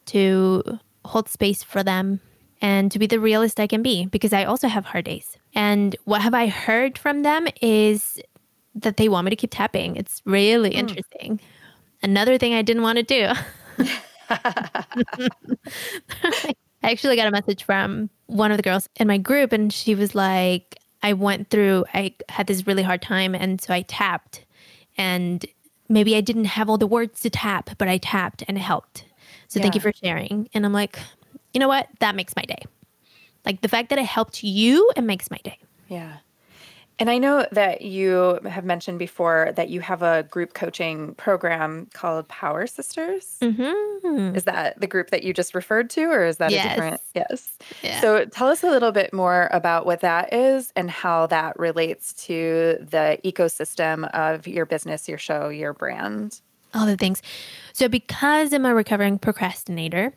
to 0.07 0.79
hold 1.05 1.29
space 1.29 1.63
for 1.63 1.83
them, 1.83 2.19
and 2.61 2.91
to 2.91 2.99
be 2.99 3.07
the 3.07 3.19
realist 3.19 3.59
I 3.59 3.67
can 3.67 3.81
be 3.81 4.07
because 4.07 4.33
I 4.33 4.43
also 4.43 4.67
have 4.67 4.85
hard 4.85 5.05
days. 5.05 5.37
And 5.53 5.95
what 6.05 6.21
have 6.21 6.33
I 6.33 6.47
heard 6.47 6.97
from 6.97 7.23
them 7.23 7.47
is 7.61 8.19
that 8.75 8.97
they 8.97 9.09
want 9.09 9.25
me 9.25 9.29
to 9.29 9.35
keep 9.35 9.51
tapping. 9.51 9.95
It's 9.95 10.21
really 10.25 10.71
mm. 10.71 10.75
interesting. 10.79 11.39
Another 12.03 12.37
thing 12.37 12.53
I 12.53 12.61
didn't 12.61 12.83
want 12.83 12.97
to 12.97 13.03
do. 13.03 13.85
I 16.81 16.91
actually 16.91 17.15
got 17.15 17.27
a 17.27 17.31
message 17.31 17.63
from 17.63 18.09
one 18.27 18.51
of 18.51 18.57
the 18.57 18.63
girls 18.63 18.87
in 18.95 19.07
my 19.07 19.17
group, 19.17 19.51
and 19.51 19.71
she 19.71 19.95
was 19.95 20.15
like, 20.15 20.77
I 21.01 21.13
went 21.13 21.49
through, 21.49 21.85
I 21.93 22.15
had 22.29 22.47
this 22.47 22.67
really 22.67 22.83
hard 22.83 23.01
time, 23.01 23.35
and 23.35 23.59
so 23.61 23.73
I 23.73 23.81
tapped. 23.83 24.45
And 24.97 25.45
maybe 25.89 26.15
I 26.15 26.21
didn't 26.21 26.45
have 26.45 26.69
all 26.69 26.77
the 26.77 26.87
words 26.87 27.21
to 27.21 27.29
tap, 27.29 27.71
but 27.77 27.87
I 27.87 27.97
tapped 27.97 28.43
and 28.47 28.57
it 28.57 28.61
helped. 28.61 29.05
So 29.47 29.59
yeah. 29.59 29.63
thank 29.63 29.75
you 29.75 29.81
for 29.81 29.91
sharing. 29.91 30.49
And 30.53 30.65
I'm 30.65 30.73
like, 30.73 30.99
you 31.53 31.59
know 31.59 31.67
what? 31.67 31.87
That 31.99 32.15
makes 32.15 32.35
my 32.35 32.43
day. 32.43 32.63
Like 33.45 33.61
the 33.61 33.67
fact 33.67 33.89
that 33.89 33.97
it 33.97 34.05
helped 34.05 34.43
you, 34.43 34.91
it 34.95 35.01
makes 35.01 35.31
my 35.31 35.39
day. 35.43 35.57
Yeah. 35.87 36.17
And 36.99 37.09
I 37.09 37.17
know 37.17 37.47
that 37.53 37.81
you 37.81 38.39
have 38.45 38.65
mentioned 38.65 38.99
before 38.99 39.53
that 39.55 39.69
you 39.69 39.79
have 39.79 40.01
a 40.01 40.23
group 40.23 40.53
coaching 40.53 41.15
program 41.15 41.87
called 41.93 42.27
Power 42.27 42.67
Sisters. 42.67 43.37
Mm-hmm. 43.41 44.35
Is 44.35 44.43
that 44.43 44.79
the 44.81 44.87
group 44.87 45.09
that 45.11 45.23
you 45.23 45.33
just 45.33 45.55
referred 45.55 45.89
to, 45.91 46.03
or 46.03 46.25
is 46.25 46.37
that 46.37 46.51
yes. 46.51 46.65
a 46.65 46.69
different? 46.69 47.01
Yes. 47.15 47.57
Yeah. 47.81 48.01
So 48.01 48.25
tell 48.25 48.49
us 48.49 48.63
a 48.63 48.67
little 48.67 48.91
bit 48.91 49.13
more 49.13 49.47
about 49.53 49.85
what 49.85 50.01
that 50.01 50.33
is 50.33 50.73
and 50.75 50.91
how 50.91 51.27
that 51.27 51.57
relates 51.57 52.11
to 52.25 52.77
the 52.81 53.17
ecosystem 53.23 54.09
of 54.13 54.45
your 54.45 54.65
business, 54.65 55.07
your 55.07 55.17
show, 55.17 55.47
your 55.47 55.71
brand. 55.71 56.41
All 56.73 56.85
the 56.85 56.97
things. 56.97 57.21
So, 57.73 57.87
because 57.87 58.53
I'm 58.53 58.65
a 58.65 58.75
recovering 58.75 59.17
procrastinator, 59.17 60.13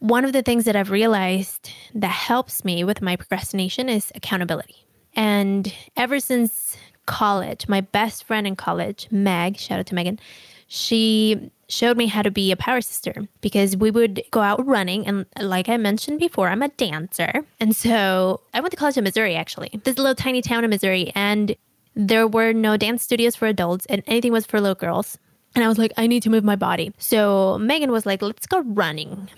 one 0.00 0.24
of 0.24 0.32
the 0.32 0.42
things 0.42 0.64
that 0.64 0.76
I've 0.76 0.90
realized 0.90 1.70
that 1.94 2.08
helps 2.08 2.64
me 2.64 2.84
with 2.84 3.00
my 3.00 3.16
procrastination 3.16 3.88
is 3.88 4.12
accountability. 4.14 4.83
And 5.16 5.72
ever 5.96 6.20
since 6.20 6.76
college, 7.06 7.68
my 7.68 7.80
best 7.80 8.24
friend 8.24 8.46
in 8.46 8.56
college, 8.56 9.08
Meg, 9.10 9.58
shout 9.58 9.78
out 9.78 9.86
to 9.86 9.94
Megan, 9.94 10.18
she 10.66 11.50
showed 11.68 11.96
me 11.96 12.06
how 12.06 12.22
to 12.22 12.30
be 12.30 12.52
a 12.52 12.56
power 12.56 12.80
sister 12.80 13.26
because 13.40 13.76
we 13.76 13.90
would 13.90 14.22
go 14.30 14.40
out 14.40 14.64
running. 14.66 15.06
And 15.06 15.26
like 15.40 15.68
I 15.68 15.76
mentioned 15.76 16.18
before, 16.18 16.48
I'm 16.48 16.62
a 16.62 16.68
dancer. 16.68 17.44
And 17.60 17.74
so 17.74 18.40
I 18.52 18.60
went 18.60 18.70
to 18.72 18.76
college 18.76 18.96
in 18.96 19.04
Missouri, 19.04 19.34
actually, 19.34 19.70
this 19.84 19.98
little 19.98 20.14
tiny 20.14 20.42
town 20.42 20.64
in 20.64 20.70
Missouri. 20.70 21.12
And 21.14 21.56
there 21.94 22.26
were 22.26 22.52
no 22.52 22.76
dance 22.76 23.02
studios 23.02 23.36
for 23.36 23.46
adults, 23.46 23.86
and 23.86 24.02
anything 24.06 24.32
was 24.32 24.46
for 24.46 24.60
little 24.60 24.74
girls. 24.74 25.16
And 25.54 25.62
I 25.62 25.68
was 25.68 25.78
like, 25.78 25.92
I 25.96 26.08
need 26.08 26.24
to 26.24 26.30
move 26.30 26.42
my 26.42 26.56
body. 26.56 26.92
So 26.98 27.58
Megan 27.58 27.92
was 27.92 28.04
like, 28.04 28.20
let's 28.20 28.46
go 28.46 28.62
running. 28.62 29.30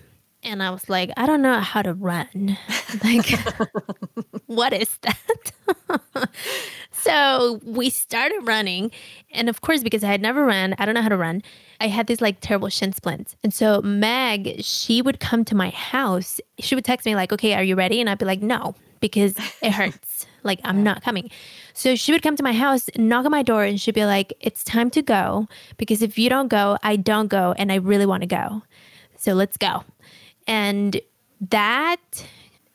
And 0.43 0.63
I 0.63 0.71
was 0.71 0.89
like, 0.89 1.11
I 1.17 1.27
don't 1.27 1.43
know 1.43 1.59
how 1.61 1.83
to 1.83 1.93
run. 1.95 2.57
like, 3.05 3.27
what 4.47 4.73
is 4.73 4.99
that? 5.03 5.53
so 6.93 7.61
we 7.65 7.91
started 7.91 8.41
running. 8.43 8.91
And 9.33 9.49
of 9.49 9.61
course, 9.61 9.83
because 9.83 10.05
I 10.05 10.09
had 10.09 10.23
never 10.23 10.45
run, 10.45 10.75
I 10.79 10.85
don't 10.85 10.95
know 10.95 11.03
how 11.03 11.09
to 11.09 11.17
run. 11.17 11.43
I 11.81 11.89
had 11.89 12.07
these 12.07 12.21
like 12.21 12.39
terrible 12.41 12.69
shin 12.69 12.93
splints. 12.93 13.37
And 13.43 13.53
so 13.53 13.83
Meg, 13.83 14.63
she 14.63 15.03
would 15.03 15.21
come 15.21 15.45
to 15.47 15.55
my 15.55 15.71
house. 15.71 16.41
She 16.59 16.75
would 16.75 16.85
text 16.85 17.07
me, 17.07 17.15
like, 17.15 17.33
okay, 17.33 17.55
are 17.55 17.65
you 17.65 17.75
ready? 17.75 18.01
And 18.01 18.09
I'd 18.09 18.19
be 18.19 18.25
like, 18.25 18.43
no, 18.43 18.75
because 19.01 19.37
it 19.63 19.73
hurts. 19.73 20.27
like, 20.43 20.61
I'm 20.65 20.83
not 20.83 21.03
coming. 21.03 21.31
So 21.73 21.97
she 21.97 22.13
would 22.13 22.23
come 22.23 22.37
to 22.37 22.43
my 22.43 22.53
house, 22.53 22.89
knock 22.97 23.25
on 23.25 23.31
my 23.31 23.43
door, 23.43 23.65
and 23.65 23.81
she'd 23.81 23.95
be 23.95 24.05
like, 24.07 24.33
it's 24.41 24.63
time 24.65 24.91
to 24.91 25.03
go. 25.03 25.49
Because 25.77 26.03
if 26.03 26.19
you 26.19 26.29
don't 26.29 26.49
go, 26.49 26.79
I 26.83 26.97
don't 26.97 27.29
go. 27.29 27.55
And 27.59 27.73
I 27.73 27.77
really 27.77 28.07
want 28.07 28.23
to 28.23 28.27
go. 28.27 28.63
So 29.19 29.33
let's 29.33 29.57
go. 29.57 29.83
And 30.47 31.01
that 31.41 32.27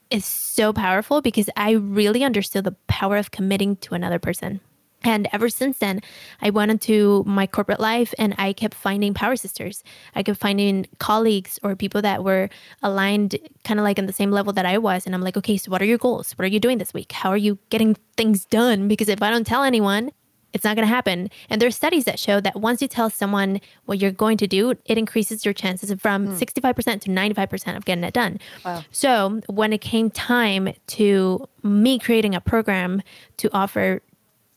is 0.09 0.25
so 0.25 0.73
powerful 0.73 1.21
because 1.21 1.49
I 1.55 1.71
really 1.71 2.23
understood 2.23 2.65
the 2.65 2.75
power 2.87 3.17
of 3.17 3.31
committing 3.31 3.77
to 3.77 3.95
another 3.95 4.19
person. 4.19 4.59
And 5.03 5.27
ever 5.33 5.49
since 5.49 5.79
then, 5.79 6.01
I 6.41 6.51
went 6.51 6.69
into 6.69 7.23
my 7.25 7.47
corporate 7.47 7.79
life 7.79 8.13
and 8.19 8.35
I 8.37 8.53
kept 8.53 8.75
finding 8.75 9.13
power 9.13 9.35
sisters. 9.35 9.83
I 10.13 10.21
kept 10.21 10.39
finding 10.39 10.85
colleagues 10.99 11.59
or 11.63 11.75
people 11.75 12.03
that 12.03 12.23
were 12.23 12.49
aligned 12.83 13.35
kind 13.63 13.79
of 13.79 13.83
like 13.83 13.97
on 13.97 14.05
the 14.05 14.13
same 14.13 14.31
level 14.31 14.53
that 14.53 14.65
I 14.65 14.77
was. 14.77 15.05
And 15.05 15.15
I'm 15.15 15.21
like, 15.21 15.37
okay, 15.37 15.57
so 15.57 15.71
what 15.71 15.81
are 15.81 15.85
your 15.85 15.97
goals? 15.97 16.33
What 16.33 16.45
are 16.45 16.49
you 16.49 16.59
doing 16.59 16.77
this 16.77 16.93
week? 16.93 17.11
How 17.13 17.29
are 17.29 17.37
you 17.37 17.57
getting 17.69 17.95
things 18.15 18.45
done? 18.45 18.87
Because 18.87 19.09
if 19.09 19.23
I 19.23 19.31
don't 19.31 19.47
tell 19.47 19.63
anyone, 19.63 20.11
it's 20.53 20.63
not 20.63 20.75
going 20.75 20.87
to 20.87 20.93
happen. 20.93 21.29
And 21.49 21.61
there's 21.61 21.75
studies 21.75 22.05
that 22.05 22.19
show 22.19 22.39
that 22.41 22.59
once 22.59 22.81
you 22.81 22.87
tell 22.87 23.09
someone 23.09 23.61
what 23.85 23.99
you're 23.99 24.11
going 24.11 24.37
to 24.37 24.47
do, 24.47 24.71
it 24.85 24.97
increases 24.97 25.45
your 25.45 25.53
chances 25.53 25.91
from 25.99 26.27
mm. 26.27 26.39
65% 26.39 27.01
to 27.01 27.09
95% 27.09 27.77
of 27.77 27.85
getting 27.85 28.03
it 28.03 28.13
done. 28.13 28.39
Wow. 28.65 28.83
So 28.91 29.41
when 29.47 29.73
it 29.73 29.79
came 29.81 30.09
time 30.09 30.73
to 30.87 31.47
me 31.63 31.99
creating 31.99 32.35
a 32.35 32.41
program 32.41 33.01
to 33.37 33.49
offer 33.53 34.01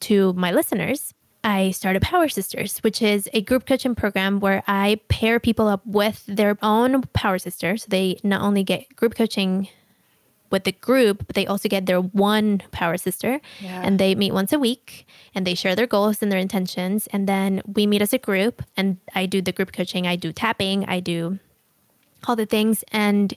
to 0.01 0.33
my 0.35 0.53
listeners, 0.53 1.15
I 1.45 1.73
started 1.73 2.01
Power 2.01 2.29
Sisters, 2.29 2.79
which 2.79 3.03
is 3.03 3.29
a 3.35 3.43
group 3.43 3.67
coaching 3.67 3.95
program 3.95 4.41
where 4.41 4.63
I 4.67 5.01
pair 5.09 5.39
people 5.39 5.69
up 5.69 5.83
with 5.85 6.25
their 6.27 6.57
own 6.63 7.03
Power 7.13 7.39
sister. 7.39 7.77
So 7.77 7.87
they 7.91 8.19
not 8.23 8.41
only 8.41 8.65
get 8.65 8.97
group 8.97 9.15
coaching 9.15 9.69
with 10.55 10.63
the 10.63 10.73
group, 10.73 11.27
but 11.27 11.35
they 11.35 11.47
also 11.49 11.69
get 11.69 11.87
their 11.87 12.01
one 12.01 12.63
power 12.71 12.97
sister 12.97 13.41
yeah. 13.61 13.83
and 13.85 13.99
they 13.99 14.15
meet 14.15 14.33
once 14.33 14.53
a 14.53 14.59
week 14.59 15.05
and 15.35 15.45
they 15.45 15.57
share 15.57 15.75
their 15.75 15.89
goals 15.89 16.23
and 16.23 16.31
their 16.31 16.39
intentions. 16.39 17.09
And 17.09 17.29
then 17.29 17.61
we 17.67 17.89
meet 17.89 18.01
as 18.01 18.13
a 18.13 18.19
group 18.19 18.63
and 18.77 18.99
I 19.17 19.27
do 19.27 19.43
the 19.43 19.51
group 19.51 19.73
coaching, 19.73 20.07
I 20.07 20.15
do 20.15 20.33
tapping, 20.33 20.85
I 20.87 21.01
do 21.01 21.41
all 22.27 22.37
the 22.37 22.47
things. 22.47 22.85
And 22.93 23.35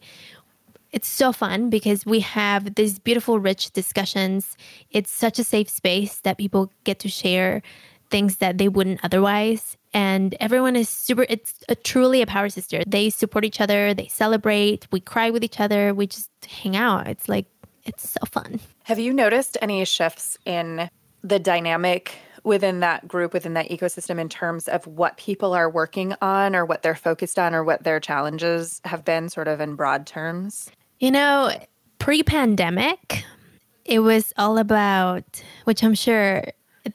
it's 0.92 1.08
so 1.08 1.34
fun 1.34 1.72
because 1.72 2.06
we 2.06 2.20
have 2.20 2.76
these 2.76 3.00
beautiful, 3.00 3.40
rich 3.40 3.72
discussions. 3.72 4.56
It's 4.92 5.12
such 5.12 5.40
a 5.40 5.44
safe 5.44 5.70
space 5.70 6.20
that 6.20 6.38
people 6.38 6.72
get 6.84 7.00
to 7.00 7.10
share 7.10 7.64
things 8.10 8.38
that 8.38 8.58
they 8.58 8.68
wouldn't 8.68 9.00
otherwise. 9.04 9.78
And 9.94 10.36
everyone 10.40 10.76
is 10.76 10.90
super, 10.90 11.26
it's 11.30 11.56
a, 11.70 11.76
truly 11.76 12.22
a 12.22 12.28
power 12.28 12.50
sister. 12.50 12.84
They 12.86 13.10
support 13.10 13.46
each 13.46 13.62
other, 13.62 13.94
they 13.94 14.08
celebrate, 14.08 14.88
we 14.92 15.00
cry 15.00 15.30
with 15.30 15.44
each 15.44 15.60
other, 15.60 15.94
we 15.94 16.08
just 16.08 16.30
hang 16.46 16.76
out. 16.76 17.08
It's 17.08 17.28
like, 17.28 17.46
it's 17.84 18.10
so 18.10 18.20
fun. 18.30 18.60
Have 18.84 19.00
you 19.00 19.14
noticed 19.14 19.58
any 19.62 19.84
shifts 19.86 20.38
in 20.46 20.90
the 21.24 21.40
dynamic 21.40 22.16
within 22.44 22.80
that 22.82 23.08
group, 23.08 23.34
within 23.34 23.54
that 23.54 23.70
ecosystem, 23.70 24.20
in 24.20 24.30
terms 24.30 24.68
of 24.68 24.86
what 24.88 25.18
people 25.18 25.54
are 25.54 25.70
working 25.70 26.14
on 26.22 26.56
or 26.56 26.66
what 26.66 26.82
they're 26.82 26.96
focused 26.96 27.40
on 27.40 27.54
or 27.56 27.64
what 27.64 27.84
their 27.84 28.00
challenges 28.00 28.82
have 28.86 29.04
been, 29.04 29.30
sort 29.30 29.48
of 29.48 29.60
in 29.60 29.76
broad 29.76 30.06
terms? 30.06 30.70
You 31.00 31.12
know, 31.12 31.52
pre 32.00 32.24
pandemic, 32.24 33.24
it 33.86 34.00
was 34.00 34.34
all 34.38 34.58
about, 34.58 35.42
which 35.64 35.84
I'm 35.84 35.96
sure 35.96 36.44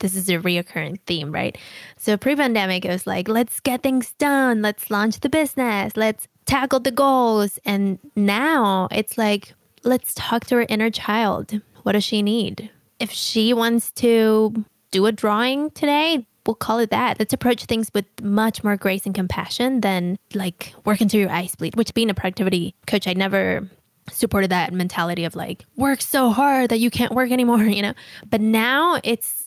this 0.00 0.14
is 0.14 0.28
a 0.28 0.38
reoccurring 0.38 0.98
theme, 1.06 1.32
right? 1.32 1.56
So 1.96 2.16
pre 2.16 2.36
pandemic, 2.36 2.84
it 2.84 2.90
was 2.90 3.06
like, 3.06 3.28
let's 3.28 3.60
get 3.60 3.82
things 3.82 4.12
done, 4.18 4.62
let's 4.62 4.90
launch 4.90 5.20
the 5.20 5.28
business, 5.28 5.96
let's 5.96 6.26
tackle 6.46 6.80
the 6.80 6.90
goals. 6.90 7.58
And 7.64 7.98
now 8.16 8.88
it's 8.90 9.16
like, 9.18 9.54
let's 9.84 10.14
talk 10.14 10.46
to 10.46 10.56
her 10.56 10.66
inner 10.68 10.90
child. 10.90 11.60
What 11.82 11.92
does 11.92 12.04
she 12.04 12.22
need? 12.22 12.70
If 13.00 13.10
she 13.10 13.52
wants 13.52 13.90
to 13.92 14.64
do 14.90 15.06
a 15.06 15.12
drawing 15.12 15.70
today, 15.70 16.26
we'll 16.46 16.54
call 16.54 16.78
it 16.78 16.90
that. 16.90 17.18
Let's 17.18 17.32
approach 17.32 17.64
things 17.64 17.90
with 17.94 18.04
much 18.22 18.62
more 18.62 18.76
grace 18.76 19.06
and 19.06 19.14
compassion 19.14 19.80
than 19.80 20.18
like 20.34 20.74
work 20.84 21.00
until 21.00 21.20
your 21.20 21.30
eyes 21.30 21.54
bleed, 21.56 21.76
which 21.76 21.94
being 21.94 22.10
a 22.10 22.14
productivity 22.14 22.74
coach, 22.86 23.06
I 23.06 23.14
never 23.14 23.68
supported 24.10 24.50
that 24.50 24.72
mentality 24.72 25.24
of 25.24 25.36
like 25.36 25.64
work 25.76 26.00
so 26.02 26.30
hard 26.30 26.70
that 26.70 26.78
you 26.78 26.90
can't 26.90 27.12
work 27.12 27.30
anymore, 27.30 27.62
you 27.62 27.82
know? 27.82 27.94
But 28.28 28.40
now 28.40 29.00
it's 29.04 29.41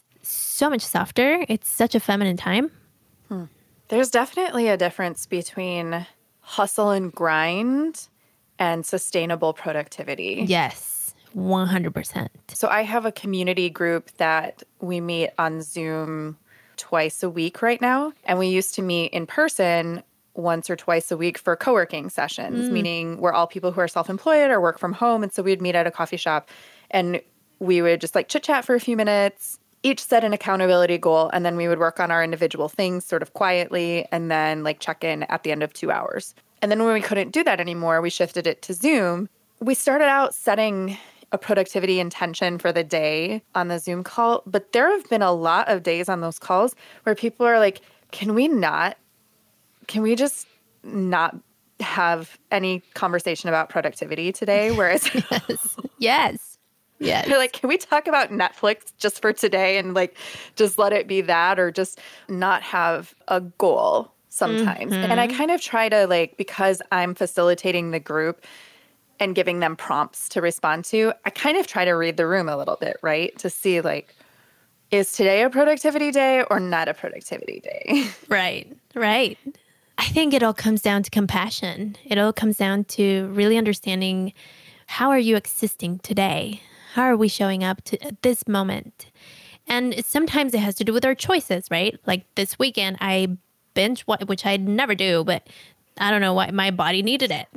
so 0.55 0.69
much 0.69 0.81
softer. 0.81 1.45
It's 1.49 1.69
such 1.69 1.95
a 1.95 1.99
feminine 1.99 2.37
time. 2.37 2.71
Hmm. 3.27 3.45
There's 3.89 4.09
definitely 4.09 4.67
a 4.67 4.77
difference 4.77 5.25
between 5.25 6.07
hustle 6.39 6.91
and 6.91 7.11
grind 7.11 8.07
and 8.57 8.85
sustainable 8.85 9.53
productivity. 9.53 10.45
Yes, 10.47 11.13
100%. 11.35 12.27
So 12.49 12.67
I 12.67 12.83
have 12.83 13.05
a 13.05 13.11
community 13.11 13.69
group 13.69 14.11
that 14.17 14.63
we 14.79 15.01
meet 15.01 15.31
on 15.37 15.61
Zoom 15.61 16.37
twice 16.77 17.23
a 17.23 17.29
week 17.29 17.61
right 17.61 17.81
now. 17.81 18.13
And 18.23 18.39
we 18.39 18.47
used 18.47 18.75
to 18.75 18.81
meet 18.81 19.11
in 19.11 19.25
person 19.25 20.03
once 20.33 20.69
or 20.69 20.75
twice 20.75 21.11
a 21.11 21.17
week 21.17 21.37
for 21.37 21.55
co 21.55 21.73
working 21.73 22.09
sessions, 22.09 22.69
mm. 22.69 22.71
meaning 22.71 23.19
we're 23.19 23.33
all 23.33 23.47
people 23.47 23.71
who 23.71 23.81
are 23.81 23.87
self 23.87 24.09
employed 24.09 24.51
or 24.51 24.59
work 24.61 24.79
from 24.79 24.93
home. 24.93 25.23
And 25.23 25.31
so 25.31 25.43
we'd 25.43 25.61
meet 25.61 25.75
at 25.75 25.87
a 25.87 25.91
coffee 25.91 26.17
shop 26.17 26.49
and 26.91 27.21
we 27.59 27.81
would 27.81 28.01
just 28.01 28.15
like 28.15 28.27
chit 28.27 28.43
chat 28.43 28.65
for 28.65 28.75
a 28.75 28.79
few 28.79 28.97
minutes, 28.97 29.59
each 29.85 30.03
set 30.03 30.23
an 30.23 30.33
accountability 30.33 30.97
goal, 30.97 31.29
and 31.31 31.45
then 31.45 31.55
we 31.55 31.67
would 31.67 31.77
work 31.77 31.99
on 31.99 32.09
our 32.09 32.23
individual 32.23 32.67
things 32.67 33.05
sort 33.05 33.21
of 33.21 33.33
quietly 33.33 34.07
and 34.11 34.31
then 34.31 34.63
like 34.63 34.79
check 34.79 35.03
in 35.03 35.23
at 35.23 35.43
the 35.43 35.51
end 35.51 35.61
of 35.61 35.73
two 35.73 35.91
hours. 35.91 36.33
And 36.63 36.71
then 36.71 36.83
when 36.83 36.95
we 36.95 37.01
couldn't 37.01 37.31
do 37.31 37.43
that 37.43 37.59
anymore, 37.59 38.01
we 38.01 38.09
shifted 38.09 38.47
it 38.47 38.63
to 38.63 38.73
Zoom. 38.73 39.29
We 39.59 39.75
started 39.75 40.05
out 40.05 40.33
setting 40.33 40.97
a 41.31 41.37
productivity 41.37 41.99
intention 41.99 42.57
for 42.57 42.71
the 42.71 42.83
day 42.83 43.43
on 43.53 43.67
the 43.67 43.77
Zoom 43.77 44.03
call, 44.03 44.41
but 44.47 44.71
there 44.71 44.89
have 44.89 45.07
been 45.07 45.21
a 45.21 45.33
lot 45.33 45.69
of 45.69 45.83
days 45.83 46.09
on 46.09 46.21
those 46.21 46.39
calls 46.39 46.75
where 47.03 47.13
people 47.13 47.45
are 47.45 47.59
like, 47.59 47.81
can 48.11 48.33
we 48.33 48.47
not 48.47 48.97
can 49.87 50.01
we 50.01 50.15
just 50.15 50.47
not 50.83 51.35
have 51.79 52.39
any 52.49 52.81
conversation 52.95 53.49
about 53.49 53.69
productivity 53.69 54.31
today? 54.31 54.71
Whereas, 54.71 55.07
yes, 55.31 55.77
yes, 55.99 56.54
You're 57.27 57.37
like, 57.37 57.53
can 57.53 57.67
we 57.67 57.77
talk 57.77 58.07
about 58.07 58.29
Netflix 58.29 58.93
just 58.97 59.21
for 59.21 59.33
today 59.33 59.77
and 59.77 59.93
like 59.93 60.17
just 60.55 60.77
let 60.77 60.93
it 60.93 61.07
be 61.07 61.21
that, 61.21 61.59
or 61.59 61.71
just 61.71 61.99
not 62.29 62.61
have 62.63 63.13
a 63.27 63.41
goal 63.41 64.11
sometimes? 64.29 64.93
Mm-hmm. 64.93 65.11
And 65.11 65.19
I 65.19 65.27
kind 65.27 65.51
of 65.51 65.61
try 65.61 65.89
to 65.89 66.07
like 66.07 66.37
because 66.37 66.81
I'm 66.91 67.15
facilitating 67.15 67.91
the 67.91 67.99
group 67.99 68.45
and 69.19 69.35
giving 69.35 69.59
them 69.59 69.75
prompts 69.75 70.29
to 70.29 70.41
respond 70.41 70.85
to. 70.85 71.13
I 71.25 71.29
kind 71.29 71.57
of 71.57 71.67
try 71.67 71.85
to 71.85 71.93
read 71.93 72.17
the 72.17 72.27
room 72.27 72.49
a 72.49 72.57
little 72.57 72.77
bit, 72.77 72.97
right, 73.01 73.37
to 73.39 73.49
see 73.49 73.81
like 73.81 74.15
is 74.91 75.11
today 75.13 75.41
a 75.41 75.49
productivity 75.49 76.11
day 76.11 76.43
or 76.49 76.59
not 76.59 76.87
a 76.87 76.93
productivity 76.93 77.59
day? 77.59 78.07
Right, 78.29 78.71
right. 78.93 79.37
I 79.97 80.05
think 80.05 80.33
it 80.33 80.43
all 80.43 80.53
comes 80.53 80.81
down 80.81 81.03
to 81.03 81.09
compassion. 81.09 81.95
It 82.05 82.17
all 82.17 82.33
comes 82.33 82.57
down 82.57 82.85
to 82.85 83.27
really 83.33 83.57
understanding 83.57 84.33
how 84.87 85.09
are 85.09 85.19
you 85.19 85.35
existing 85.35 85.99
today? 85.99 86.61
How 86.95 87.03
are 87.03 87.17
we 87.17 87.27
showing 87.27 87.61
up 87.61 87.83
to 87.83 87.97
this 88.21 88.47
moment? 88.47 89.11
And 89.67 90.05
sometimes 90.05 90.53
it 90.53 90.61
has 90.61 90.75
to 90.75 90.85
do 90.85 90.93
with 90.93 91.03
our 91.03 91.13
choices, 91.13 91.67
right? 91.69 91.99
Like 92.05 92.23
this 92.35 92.57
weekend, 92.57 92.99
I 93.01 93.35
binge 93.73 94.03
which 94.03 94.45
I 94.45 94.55
never 94.55 94.95
do, 94.95 95.25
but 95.25 95.45
I 95.97 96.09
don't 96.09 96.21
know 96.21 96.33
why 96.33 96.51
my 96.51 96.71
body 96.71 97.03
needed 97.03 97.31
it. 97.31 97.47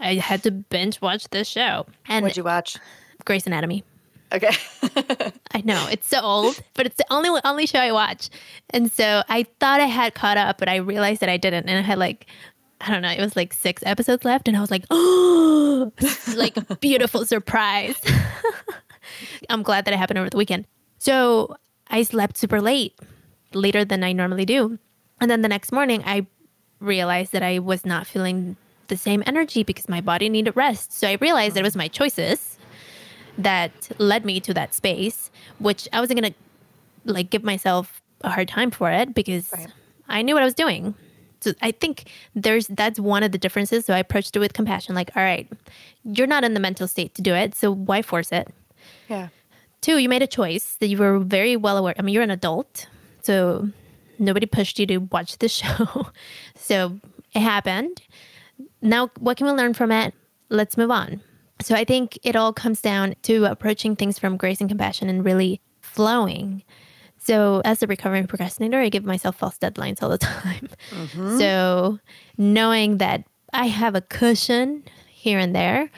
I 0.00 0.14
had 0.14 0.42
to 0.42 0.50
binge 0.50 1.00
watch 1.00 1.28
this 1.28 1.46
show. 1.46 1.86
And 2.08 2.24
what'd 2.24 2.36
you 2.36 2.42
watch? 2.42 2.76
Grey's 3.24 3.46
Anatomy. 3.46 3.84
Okay. 4.32 4.50
I 5.52 5.60
know 5.64 5.86
it's 5.92 6.08
so 6.08 6.20
old, 6.20 6.60
but 6.74 6.84
it's 6.84 6.96
the 6.96 7.06
only 7.08 7.40
only 7.44 7.66
show 7.66 7.78
I 7.78 7.92
watch, 7.92 8.28
and 8.70 8.90
so 8.90 9.22
I 9.28 9.46
thought 9.60 9.80
I 9.80 9.86
had 9.86 10.14
caught 10.14 10.36
up, 10.36 10.58
but 10.58 10.68
I 10.68 10.76
realized 10.76 11.20
that 11.20 11.28
I 11.28 11.36
didn't, 11.36 11.68
and 11.68 11.78
I 11.78 11.82
had 11.82 11.98
like 11.98 12.26
I 12.80 12.90
don't 12.90 13.02
know, 13.02 13.10
it 13.10 13.20
was 13.20 13.36
like 13.36 13.52
six 13.52 13.82
episodes 13.86 14.24
left, 14.24 14.48
and 14.48 14.56
I 14.56 14.60
was 14.60 14.70
like, 14.70 14.84
oh, 14.90 15.92
like 16.36 16.80
beautiful 16.80 17.24
surprise. 17.24 17.96
I'm 19.48 19.62
glad 19.62 19.84
that 19.84 19.94
it 19.94 19.98
happened 19.98 20.18
over 20.18 20.30
the 20.30 20.36
weekend. 20.36 20.66
So 20.98 21.56
I 21.88 22.02
slept 22.02 22.36
super 22.36 22.60
late, 22.60 22.98
later 23.54 23.84
than 23.84 24.04
I 24.04 24.12
normally 24.12 24.44
do, 24.44 24.78
and 25.20 25.30
then 25.30 25.42
the 25.42 25.48
next 25.48 25.72
morning 25.72 26.02
I 26.04 26.26
realized 26.80 27.32
that 27.32 27.42
I 27.42 27.58
was 27.58 27.84
not 27.84 28.06
feeling 28.06 28.56
the 28.88 28.96
same 28.96 29.22
energy 29.26 29.62
because 29.62 29.88
my 29.88 30.00
body 30.00 30.28
needed 30.28 30.56
rest. 30.56 30.92
So 30.92 31.08
I 31.08 31.18
realized 31.20 31.54
that 31.54 31.60
it 31.60 31.64
was 31.64 31.76
my 31.76 31.88
choices 31.88 32.58
that 33.36 33.72
led 33.98 34.24
me 34.24 34.40
to 34.40 34.54
that 34.54 34.74
space, 34.74 35.30
which 35.58 35.88
I 35.92 36.00
wasn't 36.00 36.20
gonna 36.20 36.34
like 37.04 37.30
give 37.30 37.44
myself 37.44 38.02
a 38.22 38.30
hard 38.30 38.48
time 38.48 38.70
for 38.70 38.90
it 38.90 39.14
because 39.14 39.52
right. 39.52 39.68
I 40.08 40.22
knew 40.22 40.34
what 40.34 40.42
I 40.42 40.46
was 40.46 40.54
doing. 40.54 40.94
So 41.40 41.52
I 41.62 41.70
think 41.70 42.10
there's 42.34 42.66
that's 42.66 42.98
one 42.98 43.22
of 43.22 43.30
the 43.30 43.38
differences. 43.38 43.86
So 43.86 43.94
I 43.94 43.98
approached 43.98 44.34
it 44.34 44.40
with 44.40 44.54
compassion, 44.54 44.94
like, 44.94 45.10
all 45.16 45.22
right, 45.22 45.48
you're 46.04 46.26
not 46.26 46.42
in 46.42 46.54
the 46.54 46.60
mental 46.60 46.88
state 46.88 47.14
to 47.14 47.22
do 47.22 47.34
it, 47.34 47.54
so 47.54 47.72
why 47.72 48.02
force 48.02 48.32
it? 48.32 48.52
Yeah. 49.08 49.28
Two, 49.80 49.98
you 49.98 50.08
made 50.08 50.22
a 50.22 50.26
choice 50.26 50.76
that 50.80 50.88
you 50.88 50.98
were 50.98 51.18
very 51.18 51.56
well 51.56 51.76
aware. 51.76 51.94
I 51.98 52.02
mean, 52.02 52.14
you're 52.14 52.22
an 52.22 52.30
adult, 52.30 52.88
so 53.22 53.68
nobody 54.18 54.46
pushed 54.46 54.78
you 54.78 54.86
to 54.86 54.98
watch 54.98 55.38
the 55.38 55.48
show. 55.60 56.08
so 56.56 56.98
it 57.34 57.40
happened. 57.40 58.02
Now, 58.82 59.10
what 59.18 59.36
can 59.36 59.46
we 59.46 59.52
learn 59.52 59.74
from 59.74 59.92
it? 59.92 60.14
Let's 60.48 60.76
move 60.76 60.90
on. 60.90 61.20
So 61.60 61.74
I 61.74 61.84
think 61.84 62.18
it 62.22 62.36
all 62.36 62.52
comes 62.52 62.80
down 62.80 63.14
to 63.22 63.44
approaching 63.44 63.96
things 63.96 64.18
from 64.18 64.36
grace 64.36 64.60
and 64.60 64.68
compassion 64.68 65.08
and 65.08 65.24
really 65.24 65.60
flowing. 65.80 66.62
So, 67.18 67.60
as 67.64 67.82
a 67.82 67.86
recovering 67.86 68.26
procrastinator, 68.26 68.78
I 68.78 68.88
give 68.88 69.04
myself 69.04 69.36
false 69.36 69.58
deadlines 69.58 70.02
all 70.02 70.08
the 70.08 70.18
time. 70.18 70.68
Mm-hmm. 70.90 71.38
So, 71.38 71.98
knowing 72.38 72.98
that 72.98 73.24
I 73.52 73.66
have 73.66 73.94
a 73.94 74.00
cushion 74.00 74.84
here 75.08 75.38
and 75.38 75.54
there, 75.54 75.90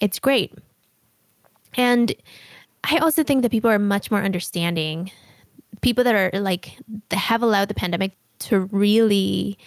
it's 0.00 0.18
great. 0.18 0.52
And 1.76 2.14
I 2.84 2.98
also 2.98 3.24
think 3.24 3.42
that 3.42 3.50
people 3.50 3.70
are 3.70 3.78
much 3.78 4.10
more 4.10 4.22
understanding. 4.22 5.10
People 5.80 6.04
that 6.04 6.14
are 6.14 6.40
like, 6.40 6.78
have 7.10 7.42
allowed 7.42 7.68
the 7.68 7.74
pandemic 7.74 8.16
to 8.40 8.60
really 8.60 9.58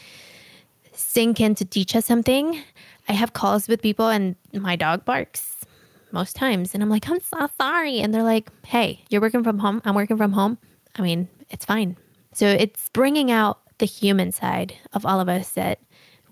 sink 0.93 1.39
in 1.39 1.55
to 1.55 1.65
teach 1.65 1.95
us 1.95 2.05
something 2.05 2.61
I 3.09 3.13
have 3.13 3.33
calls 3.33 3.67
with 3.67 3.81
people 3.81 4.09
and 4.09 4.35
my 4.53 4.75
dog 4.75 5.05
barks 5.05 5.65
most 6.11 6.35
times. 6.35 6.73
And 6.73 6.83
I'm 6.83 6.89
like, 6.89 7.09
I'm 7.09 7.19
so 7.19 7.49
sorry. 7.57 7.99
And 7.99 8.13
they're 8.13 8.23
like, 8.23 8.49
hey, 8.65 9.03
you're 9.09 9.21
working 9.21 9.43
from 9.43 9.59
home. 9.59 9.81
I'm 9.85 9.95
working 9.95 10.17
from 10.17 10.33
home. 10.33 10.57
I 10.95 11.01
mean, 11.01 11.27
it's 11.49 11.65
fine. 11.65 11.97
So 12.33 12.47
it's 12.47 12.89
bringing 12.89 13.31
out 13.31 13.59
the 13.77 13.85
human 13.85 14.31
side 14.31 14.73
of 14.93 15.05
all 15.05 15.19
of 15.19 15.29
us 15.29 15.51
that 15.51 15.79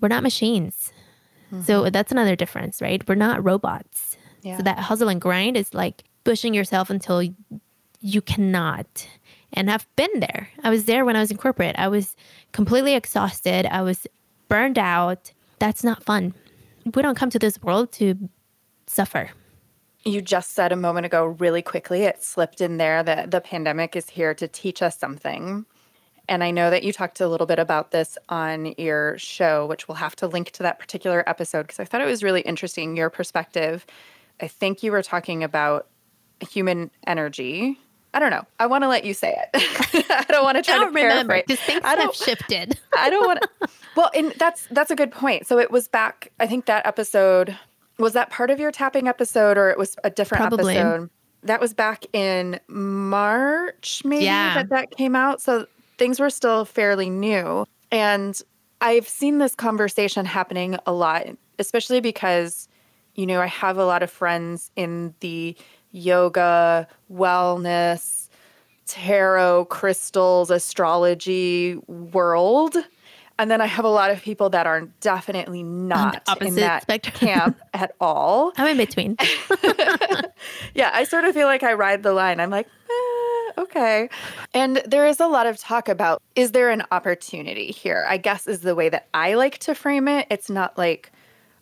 we're 0.00 0.08
not 0.08 0.22
machines. 0.22 0.92
Mm-hmm. 1.50 1.62
So 1.62 1.90
that's 1.90 2.12
another 2.12 2.36
difference, 2.36 2.82
right? 2.82 3.06
We're 3.08 3.14
not 3.14 3.44
robots. 3.44 4.15
Yeah. 4.46 4.58
So 4.58 4.62
that 4.62 4.78
hustle 4.78 5.08
and 5.08 5.20
grind 5.20 5.56
is 5.56 5.74
like 5.74 6.04
pushing 6.24 6.54
yourself 6.54 6.88
until 6.88 7.22
you 8.00 8.20
cannot. 8.22 9.08
And 9.52 9.70
I've 9.70 9.86
been 9.96 10.20
there. 10.20 10.48
I 10.62 10.70
was 10.70 10.84
there 10.84 11.04
when 11.04 11.16
I 11.16 11.20
was 11.20 11.30
in 11.30 11.36
corporate. 11.36 11.76
I 11.78 11.88
was 11.88 12.14
completely 12.52 12.94
exhausted. 12.94 13.66
I 13.66 13.82
was 13.82 14.06
burned 14.48 14.78
out. 14.78 15.32
That's 15.58 15.82
not 15.82 16.02
fun 16.02 16.34
we 16.94 17.02
don't 17.02 17.16
come 17.16 17.30
to 17.30 17.38
this 17.38 17.60
world 17.62 17.92
to 17.92 18.28
suffer. 18.86 19.30
You 20.04 20.22
just 20.22 20.52
said 20.52 20.70
a 20.70 20.76
moment 20.76 21.06
ago, 21.06 21.24
really 21.24 21.62
quickly, 21.62 22.02
it 22.02 22.22
slipped 22.22 22.60
in 22.60 22.76
there 22.76 23.02
that 23.02 23.32
the 23.32 23.40
pandemic 23.40 23.96
is 23.96 24.08
here 24.10 24.34
to 24.34 24.46
teach 24.46 24.82
us 24.82 24.96
something. 24.96 25.66
And 26.28 26.44
I 26.44 26.50
know 26.52 26.70
that 26.70 26.84
you 26.84 26.92
talked 26.92 27.20
a 27.20 27.28
little 27.28 27.46
bit 27.46 27.58
about 27.58 27.90
this 27.90 28.16
on 28.28 28.74
your 28.78 29.18
show, 29.18 29.66
which 29.66 29.88
we'll 29.88 29.96
have 29.96 30.16
to 30.16 30.26
link 30.28 30.52
to 30.52 30.62
that 30.62 30.78
particular 30.78 31.24
episode 31.28 31.62
because 31.62 31.80
I 31.80 31.84
thought 31.84 32.00
it 32.00 32.06
was 32.06 32.22
really 32.22 32.40
interesting, 32.42 32.96
your 32.96 33.10
perspective. 33.10 33.84
I 34.40 34.48
think 34.48 34.82
you 34.82 34.92
were 34.92 35.02
talking 35.02 35.42
about 35.44 35.86
human 36.40 36.90
energy. 37.06 37.78
I 38.14 38.18
don't 38.18 38.30
know. 38.30 38.46
I 38.58 38.66
want 38.66 38.82
to 38.84 38.88
let 38.88 39.04
you 39.04 39.12
say 39.14 39.34
it. 39.36 40.06
I 40.10 40.24
don't 40.28 40.42
want 40.44 40.56
to 40.56 40.62
try 40.62 40.76
don't 40.76 40.92
to 40.92 41.00
remember 41.00 41.34
paraphrase. 41.34 41.44
because 41.46 41.64
things 41.64 41.80
I 41.84 41.96
don't, 41.96 42.06
have 42.06 42.14
shifted. 42.14 42.78
I 42.98 43.10
don't 43.10 43.26
want 43.26 43.42
to. 43.42 43.68
Well, 43.96 44.10
and 44.14 44.32
that's 44.38 44.66
that's 44.70 44.90
a 44.90 44.94
good 44.94 45.10
point. 45.10 45.46
So 45.46 45.58
it 45.58 45.70
was 45.70 45.88
back. 45.88 46.30
I 46.38 46.46
think 46.46 46.66
that 46.66 46.84
episode 46.84 47.56
was 47.98 48.12
that 48.12 48.28
part 48.28 48.50
of 48.50 48.60
your 48.60 48.70
tapping 48.70 49.08
episode, 49.08 49.56
or 49.56 49.70
it 49.70 49.78
was 49.78 49.96
a 50.04 50.10
different 50.10 50.40
Probably. 50.42 50.76
episode. 50.76 51.08
That 51.44 51.62
was 51.62 51.72
back 51.72 52.04
in 52.12 52.60
March, 52.68 54.02
maybe 54.04 54.26
Yeah. 54.26 54.54
that 54.54 54.68
that 54.68 54.90
came 54.90 55.16
out. 55.16 55.40
So 55.40 55.66
things 55.96 56.20
were 56.20 56.28
still 56.28 56.66
fairly 56.66 57.08
new, 57.08 57.64
and 57.90 58.38
I've 58.82 59.08
seen 59.08 59.38
this 59.38 59.54
conversation 59.54 60.26
happening 60.26 60.76
a 60.86 60.92
lot, 60.92 61.26
especially 61.58 62.00
because 62.00 62.68
you 63.16 63.26
know 63.26 63.40
I 63.40 63.46
have 63.46 63.78
a 63.78 63.84
lot 63.84 64.02
of 64.02 64.10
friends 64.10 64.70
in 64.76 65.14
the 65.20 65.56
yoga, 65.90 66.86
wellness, 67.12 68.28
tarot, 68.86 69.66
crystals, 69.66 70.50
astrology 70.50 71.76
world. 71.86 72.76
And 73.38 73.50
then 73.50 73.60
I 73.60 73.66
have 73.66 73.84
a 73.84 73.90
lot 73.90 74.10
of 74.10 74.22
people 74.22 74.48
that 74.50 74.66
are 74.66 74.82
definitely 75.02 75.62
not 75.62 76.22
in 76.40 76.54
that 76.54 76.82
spectrum. 76.82 77.14
camp 77.18 77.60
at 77.74 77.94
all. 78.00 78.52
I'm 78.56 78.68
in 78.68 78.76
between. 78.78 79.16
Yeah, 80.74 80.90
I 80.92 81.04
sort 81.04 81.24
of 81.24 81.34
feel 81.34 81.46
like 81.46 81.62
I 81.62 81.72
ride 81.72 82.02
the 82.02 82.12
line. 82.12 82.38
I'm 82.38 82.50
like, 82.50 82.66
eh, 82.66 83.60
okay. 83.62 84.10
And 84.52 84.82
there 84.86 85.06
is 85.06 85.20
a 85.20 85.26
lot 85.26 85.46
of 85.46 85.56
talk 85.58 85.88
about 85.88 86.22
is 86.34 86.52
there 86.52 86.68
an 86.68 86.82
opportunity 86.90 87.68
here? 87.68 88.04
I 88.08 88.18
guess 88.18 88.46
is 88.46 88.60
the 88.60 88.74
way 88.74 88.90
that 88.90 89.08
I 89.14 89.34
like 89.34 89.58
to 89.60 89.74
frame 89.74 90.06
it. 90.06 90.26
It's 90.30 90.50
not 90.50 90.76
like, 90.76 91.10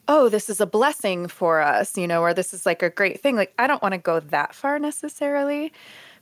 oh, 0.08 0.28
this 0.28 0.50
is 0.50 0.60
a 0.60 0.66
blessing 0.66 1.28
for 1.28 1.60
us, 1.60 1.96
you 1.96 2.06
know, 2.06 2.22
or 2.22 2.34
this 2.34 2.52
is 2.52 2.66
like 2.66 2.82
a 2.82 2.90
great 2.90 3.20
thing. 3.20 3.36
Like, 3.36 3.54
I 3.58 3.66
don't 3.66 3.82
want 3.82 3.92
to 3.92 3.98
go 3.98 4.20
that 4.20 4.54
far 4.54 4.78
necessarily. 4.78 5.72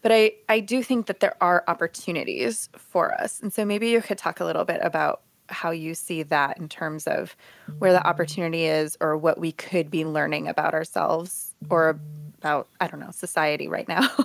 But 0.02 0.12
I, 0.12 0.32
I 0.48 0.60
do 0.60 0.82
think 0.82 1.06
that 1.06 1.20
there 1.20 1.36
are 1.40 1.62
opportunities 1.68 2.68
for 2.76 3.14
us. 3.14 3.40
And 3.40 3.52
so 3.52 3.64
maybe 3.64 3.88
you 3.88 4.02
could 4.02 4.18
talk 4.18 4.40
a 4.40 4.44
little 4.44 4.64
bit 4.64 4.80
about 4.82 5.22
how 5.48 5.70
you 5.70 5.94
see 5.94 6.22
that 6.24 6.58
in 6.58 6.68
terms 6.68 7.06
of 7.06 7.36
where 7.78 7.92
the 7.92 7.98
mm-hmm. 7.98 8.08
opportunity 8.08 8.64
is 8.64 8.96
or 9.00 9.16
what 9.16 9.38
we 9.38 9.52
could 9.52 9.90
be 9.90 10.04
learning 10.04 10.48
about 10.48 10.74
ourselves 10.74 11.54
or 11.70 12.00
about, 12.38 12.68
I 12.80 12.88
don't 12.88 13.00
know, 13.00 13.10
society 13.12 13.68
right 13.68 13.86
now. 13.86 14.08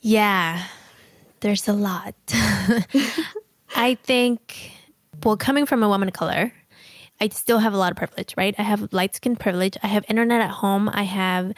Yeah, 0.00 0.64
there's 1.40 1.66
a 1.68 1.72
lot. 1.72 2.14
I 3.74 3.96
think, 4.02 4.72
well, 5.24 5.36
coming 5.36 5.66
from 5.66 5.82
a 5.82 5.88
woman 5.88 6.08
of 6.08 6.14
color, 6.14 6.52
I 7.20 7.28
still 7.28 7.58
have 7.58 7.74
a 7.74 7.76
lot 7.76 7.90
of 7.90 7.96
privilege, 7.96 8.34
right? 8.36 8.54
I 8.58 8.62
have 8.62 8.92
light 8.92 9.14
skin 9.14 9.36
privilege. 9.36 9.76
I 9.82 9.88
have 9.88 10.04
internet 10.08 10.40
at 10.40 10.50
home. 10.50 10.88
I 10.92 11.02
have 11.02 11.52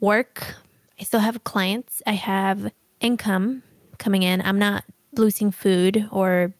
work. 0.00 0.56
I 1.00 1.04
still 1.04 1.20
have 1.20 1.44
clients. 1.44 2.02
I 2.06 2.12
have 2.12 2.70
income 3.00 3.62
coming 3.98 4.22
in. 4.22 4.42
I'm 4.42 4.58
not 4.58 4.84
losing 5.14 5.50
food 5.50 6.08
or 6.10 6.52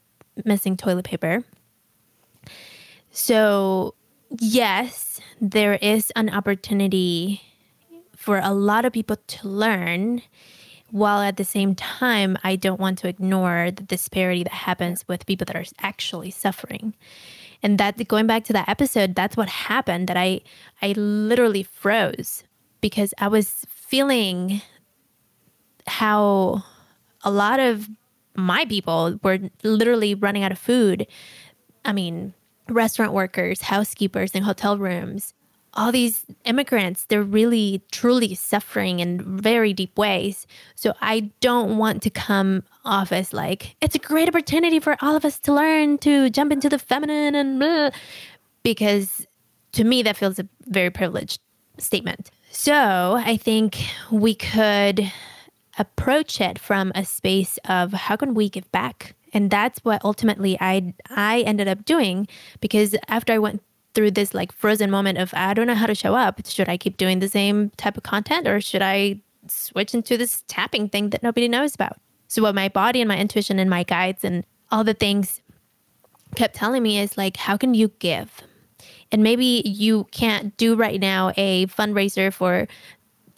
missing 0.45 0.77
toilet 0.77 1.05
paper. 1.05 1.45
So, 3.11 3.95
yes, 4.39 5.21
there 5.41 5.75
is 5.75 6.11
an 6.17 6.31
opportunity 6.31 7.43
for 8.17 8.39
a 8.39 8.53
lot 8.53 8.85
of 8.85 8.93
people 8.93 9.17
to 9.27 9.49
learn 9.49 10.23
while 10.91 11.21
at 11.21 11.37
the 11.37 11.45
same 11.45 11.75
time 11.75 12.37
i 12.43 12.57
don't 12.57 12.81
want 12.81 12.99
to 12.99 13.09
ignore 13.09 13.71
the 13.71 13.83
disparity 13.83 14.43
that 14.43 14.53
happens 14.53 15.05
with 15.07 15.27
people 15.27 15.45
that 15.45 15.55
are 15.55 15.65
actually 15.81 16.31
suffering 16.31 16.95
and 17.63 17.79
that 17.79 18.07
going 18.09 18.27
back 18.27 18.45
to 18.45 18.53
that 18.53 18.69
episode 18.69 19.15
that's 19.15 19.37
what 19.37 19.49
happened 19.49 20.09
that 20.09 20.17
i 20.17 20.41
i 20.83 20.93
literally 20.93 21.63
froze 21.63 22.45
because 22.81 23.13
i 23.19 23.29
was 23.29 23.65
feeling 23.69 24.61
how 25.87 26.63
a 27.23 27.31
lot 27.31 27.59
of 27.61 27.89
my 28.37 28.65
people 28.67 29.19
were 29.23 29.39
literally 29.65 30.15
running 30.15 30.45
out 30.45 30.53
of 30.53 30.59
food. 30.59 31.07
I 31.85 31.93
mean 31.93 32.35
restaurant 32.69 33.15
workers 33.15 33.63
housekeepers 33.63 34.33
in 34.33 34.43
hotel 34.43 34.77
rooms 34.77 35.33
all 35.75 35.93
these 35.93 36.25
immigrants, 36.45 37.05
they're 37.05 37.23
really 37.23 37.83
truly 37.93 38.35
suffering 38.35 39.01
in 39.01 39.41
very 39.41 39.73
deep 39.73 39.97
ways. 39.97 40.47
So 40.75 40.95
I 41.01 41.31
don't 41.41 41.79
want 41.79 42.03
to 42.03 42.11
come 42.11 42.65
off 42.85 43.13
as 43.13 43.33
like, 43.33 43.77
it's 43.81 43.95
a 43.95 43.99
great 43.99 44.29
opportunity 44.29 44.81
for 44.81 44.97
all 45.01 45.15
of 45.15 45.25
us 45.25 45.39
to 45.41 45.53
learn 45.53 45.99
to 45.99 46.31
jump 46.31 46.53
into 46.53 46.69
the 46.69 46.79
feminine 46.79 47.35
and 47.35 47.59
blah, 47.59 47.91
because 48.63 49.27
to 49.73 49.85
me, 49.85 50.03
that 50.03 50.17
feels 50.17 50.39
a 50.39 50.49
very 50.67 50.91
privileged 50.91 51.41
statement. 51.79 52.31
So 52.51 53.15
I 53.25 53.37
think 53.37 53.77
we 54.11 54.35
could 54.35 55.13
approach 55.79 56.41
it 56.41 56.59
from 56.59 56.91
a 56.95 57.05
space 57.05 57.59
of 57.69 57.93
how 57.93 58.17
can 58.17 58.35
we 58.35 58.49
give 58.49 58.71
back? 58.73 59.15
And 59.33 59.51
that's 59.51 59.79
what 59.85 60.05
ultimately 60.05 60.57
I 60.61 60.95
I 61.11 61.43
ended 61.43 61.69
up 61.69 61.85
doing 61.85 62.27
because 62.61 62.97
after 63.09 63.33
I 63.33 63.39
went 63.39 63.63
through 63.95 64.11
this 64.13 64.35
like 64.35 64.53
frozen 64.53 64.91
moment 64.91 65.19
of 65.19 65.33
I 65.35 65.55
don't 65.55 65.67
know 65.67 65.75
how 65.75 65.87
to 65.87 65.95
show 65.95 66.15
up. 66.15 66.41
Should 66.47 66.69
I 66.69 66.77
keep 66.77 66.97
doing 66.97 67.19
the 67.19 67.29
same 67.29 67.71
type 67.71 67.97
of 67.97 68.03
content 68.03 68.47
or 68.47 68.61
should 68.61 68.83
I 68.83 69.21
switch 69.47 69.95
into 69.95 70.17
this 70.17 70.45
tapping 70.49 70.89
thing 70.89 71.11
that 71.11 71.23
nobody 71.23 71.49
knows 71.49 71.75
about? 71.75 71.99
So 72.29 72.43
what 72.43 72.55
my 72.55 72.69
body 72.69 73.01
and 73.01 73.09
my 73.09 73.19
intuition 73.19 73.59
and 73.59 73.71
my 73.71 73.83
guides 73.83 74.25
and 74.25 74.45
all 74.71 74.85
the 74.85 74.95
things 74.95 75.41
kept 76.37 76.55
telling 76.55 76.83
me 76.83 76.99
is 76.99 77.17
like 77.17 77.37
how 77.37 77.57
can 77.57 77.75
you 77.75 77.89
give? 77.99 78.43
And 79.11 79.23
maybe 79.23 79.63
you 79.65 80.05
can't 80.13 80.55
do 80.59 80.75
right 80.75 81.01
now 81.01 81.33
a 81.37 81.67
fundraiser 81.67 82.33
for 82.33 82.69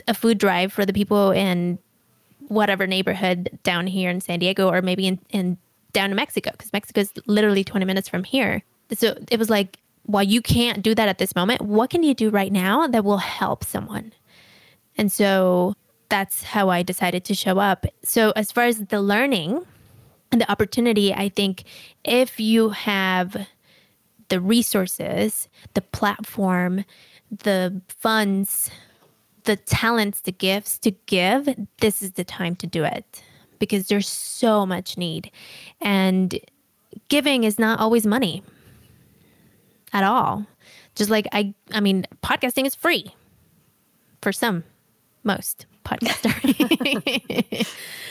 a 0.09 0.15
food 0.15 0.39
drive 0.39 0.73
for 0.73 0.85
the 0.85 0.93
people 0.93 1.31
in 1.31 1.79
whatever 2.49 2.87
neighborhood 2.87 3.49
down 3.63 3.87
here 3.87 4.11
in 4.11 4.21
San 4.21 4.41
Diego 4.41 4.69
or 4.69 4.83
maybe 4.83 5.07
in, 5.07 5.21
in 5.31 5.57
down 5.93 6.11
in 6.11 6.17
Mexico 6.17 6.51
because 6.51 6.73
Mexico 6.73 7.01
is 7.01 7.13
literally 7.27 7.63
20 7.63 7.87
minutes 7.87 8.09
from 8.09 8.25
here. 8.25 8.63
So 8.93 9.17
it 9.31 9.39
was 9.39 9.49
like 9.49 9.79
while 10.05 10.23
you 10.23 10.43
can't 10.43 10.83
do 10.83 10.95
that 10.95 11.09
at 11.09 11.19
this 11.19 11.35
moment, 11.35 11.63
what 11.63 11.91
can 11.91 12.03
you 12.03 12.15
do 12.15 12.31
right 12.31 12.53
now 12.53 12.87
that 12.87 13.05
will 13.05 13.19
help 13.19 13.65
someone? 13.65 14.13
And 14.97 15.11
so 15.11 15.75
that's 16.09 16.43
how 16.43 16.69
I 16.69 16.83
decided 16.83 17.25
to 17.25 17.35
show 17.35 17.59
up. 17.59 17.87
So, 18.03 18.33
as 18.37 18.53
far 18.53 18.65
as 18.65 18.87
the 18.87 19.01
learning 19.01 19.65
and 20.33 20.41
the 20.41 20.51
opportunity, 20.51 21.15
I 21.15 21.29
think 21.29 21.65
if 22.05 22.41
you 22.41 22.71
have 22.71 23.47
the 24.29 24.41
resources, 24.41 25.49
the 25.75 25.81
platform, 25.81 26.85
the 27.31 27.81
funds, 27.89 28.71
the 29.45 29.57
talents, 29.57 30.21
the 30.21 30.33
gifts 30.33 30.79
to 30.79 30.91
give, 31.07 31.49
this 31.81 32.03
is 32.03 32.13
the 32.13 32.25
time 32.25 32.57
to 32.57 32.67
do 32.67 32.85
it 32.85 33.23
because 33.59 33.89
there's 33.89 34.09
so 34.09 34.67
much 34.67 34.97
need. 34.97 35.31
And 35.81 36.39
giving 37.09 37.45
is 37.45 37.59
not 37.59 37.79
always 37.79 38.07
money 38.07 38.43
at 39.93 40.05
all. 40.05 40.47
Just 40.95 41.11
like 41.11 41.27
I 41.33 41.55
I 41.73 41.81
mean, 41.81 42.07
podcasting 42.23 42.67
is 42.67 42.75
free 42.75 43.15
for 44.23 44.33
some, 44.33 44.65
most 45.25 45.67
podcasters. 45.85 47.67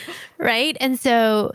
right? 0.38 0.76
And 0.80 0.98
so 0.98 1.52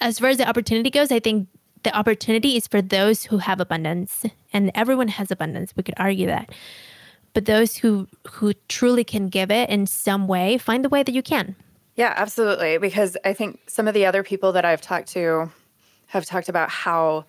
as 0.00 0.18
far 0.18 0.30
as 0.30 0.38
the 0.38 0.48
opportunity 0.48 0.90
goes, 0.90 1.10
I 1.10 1.20
think 1.20 1.48
the 1.82 1.96
opportunity 1.96 2.56
is 2.56 2.66
for 2.66 2.82
those 2.82 3.24
who 3.24 3.38
have 3.38 3.60
abundance 3.60 4.24
and 4.52 4.70
everyone 4.74 5.08
has 5.08 5.30
abundance. 5.30 5.74
We 5.76 5.82
could 5.82 5.94
argue 5.96 6.26
that. 6.26 6.50
But 7.32 7.46
those 7.46 7.76
who 7.76 8.08
who 8.28 8.54
truly 8.68 9.04
can 9.04 9.28
give 9.28 9.50
it 9.50 9.70
in 9.70 9.86
some 9.86 10.26
way, 10.26 10.58
find 10.58 10.84
the 10.84 10.88
way 10.88 11.02
that 11.02 11.12
you 11.12 11.22
can. 11.22 11.54
Yeah, 11.94 12.12
absolutely. 12.16 12.78
Because 12.78 13.16
I 13.24 13.32
think 13.32 13.60
some 13.68 13.86
of 13.86 13.94
the 13.94 14.06
other 14.06 14.22
people 14.22 14.52
that 14.52 14.64
I've 14.64 14.80
talked 14.80 15.08
to 15.12 15.50
have 16.06 16.24
talked 16.24 16.48
about 16.48 16.70
how 16.70 17.24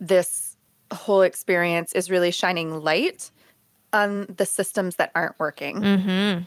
this 0.00 0.53
whole 0.92 1.22
experience 1.22 1.92
is 1.92 2.10
really 2.10 2.30
shining 2.30 2.80
light 2.80 3.30
on 3.92 4.26
the 4.36 4.46
systems 4.46 4.96
that 4.96 5.10
aren't 5.14 5.38
working. 5.38 5.80
Mm-hmm. 5.80 6.42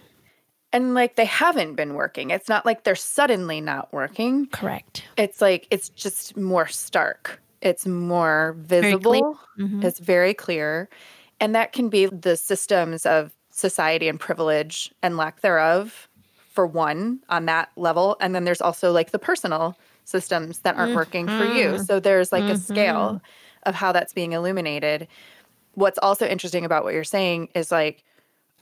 And 0.74 0.94
like 0.94 1.16
they 1.16 1.26
haven't 1.26 1.76
been 1.76 1.94
working. 1.94 2.30
It's 2.30 2.50
not 2.50 2.66
like 2.66 2.84
they're 2.84 2.96
suddenly 2.96 3.62
not 3.62 3.92
working. 3.94 4.48
Correct. 4.48 5.04
It's 5.16 5.42
like 5.42 5.66
it's 5.72 5.90
just 5.90 6.36
more 6.36 6.68
stark. 6.68 7.42
It's 7.62 7.88
more 7.88 8.56
visible. 8.60 9.40
Mhm. 9.58 9.84
It's 9.84 10.00
very 10.00 10.34
clear. 10.34 10.90
And 11.40 11.56
that 11.56 11.72
can 11.72 11.90
be 11.90 12.08
the 12.08 12.36
systems 12.36 13.06
of 13.06 13.32
society 13.50 14.08
and 14.08 14.20
privilege 14.20 14.94
and 15.02 15.18
lack 15.18 15.42
thereof, 15.42 16.08
for 16.52 16.68
one, 16.68 17.20
on 17.30 17.46
that 17.46 17.70
level. 17.76 18.18
And 18.20 18.36
then 18.36 18.44
there's 18.44 18.62
also 18.62 18.92
like 18.92 19.12
the 19.12 19.20
personal 19.20 19.78
systems 20.04 20.60
that 20.60 20.76
aren't 20.76 20.96
working 20.96 21.28
for 21.28 21.46
you. 21.46 21.80
So 21.80 22.00
there's 22.00 22.32
like 22.32 22.44
a 22.44 22.58
scale 22.58 23.22
of 23.68 23.76
how 23.76 23.92
that's 23.92 24.14
being 24.14 24.32
illuminated. 24.32 25.08
What's 25.76 26.00
also 26.00 26.26
interesting 26.26 26.66
about 26.66 26.84
what 26.84 26.94
you're 26.94 27.04
saying 27.04 27.50
is 27.54 27.72
like, 27.72 28.04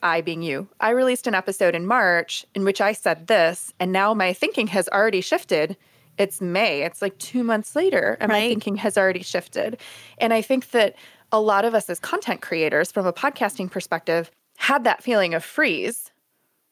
I 0.04 0.22
being 0.22 0.42
you, 0.42 0.68
I 0.80 0.90
released 0.90 1.26
an 1.26 1.36
episode 1.36 1.74
in 1.74 1.88
March 1.88 2.46
in 2.54 2.66
which 2.66 2.82
I 2.82 2.92
said 2.92 3.28
this, 3.28 3.74
and 3.80 3.92
now 3.92 4.14
my 4.14 4.34
thinking 4.34 4.68
has 4.68 4.90
already 4.90 5.22
shifted 5.22 5.78
it's 6.18 6.40
May. 6.40 6.84
It's 6.84 7.02
like 7.02 7.18
two 7.18 7.44
months 7.44 7.76
later, 7.76 8.16
and 8.22 8.32
my 8.32 8.48
thinking 8.48 8.78
has 8.78 8.98
already 8.98 9.22
shifted. 9.22 9.78
And 10.18 10.34
I 10.34 10.42
think 10.42 10.72
that 10.72 10.96
a 11.34 11.42
lot 11.42 11.66
of 11.66 11.76
us 11.76 11.90
as 11.90 12.00
content 12.00 12.42
creators, 12.42 12.90
from 12.90 13.06
a 13.06 13.12
podcasting 13.12 13.70
perspective, 13.70 14.32
had 14.56 14.86
that 14.86 15.04
feeling 15.04 15.34
of 15.34 15.44
freeze 15.44 16.12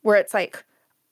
where 0.01 0.15
it's 0.15 0.33
like, 0.33 0.63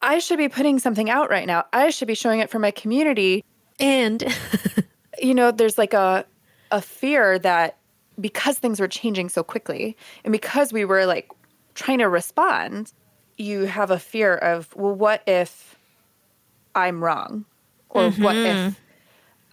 I 0.01 0.19
should 0.19 0.38
be 0.38 0.47
putting 0.47 0.80
something 0.80 1.09
out 1.09 1.30
right 1.30 1.45
now. 1.45 1.65
I 1.74 1.89
should 1.89 2.07
be 2.07 2.15
showing 2.15 2.39
it 2.39 2.49
for 2.49 2.57
my 2.57 2.72
community. 2.72 3.43
And 3.82 4.24
You 5.22 5.36
know, 5.36 5.51
there's 5.51 5.78
like 5.78 5.93
a 5.93 6.26
a 6.72 6.82
fear 6.82 7.38
that 7.39 7.78
because 8.19 8.59
things 8.59 8.80
were 8.80 8.88
changing 8.88 9.30
so 9.30 9.43
quickly 9.43 9.95
and 10.24 10.32
because 10.32 10.74
we 10.74 10.86
were 10.86 11.05
like 11.05 11.30
trying 11.76 11.99
to 11.99 12.09
respond, 12.09 12.93
you 13.38 13.61
have 13.61 13.91
a 13.91 13.99
fear 13.99 14.36
of, 14.36 14.76
well, 14.76 14.93
what 14.93 15.24
if 15.28 15.78
I'm 16.76 17.03
wrong? 17.03 17.45
Or 17.89 18.09
what 18.11 18.36
mm-hmm. 18.36 18.69
if 18.69 18.80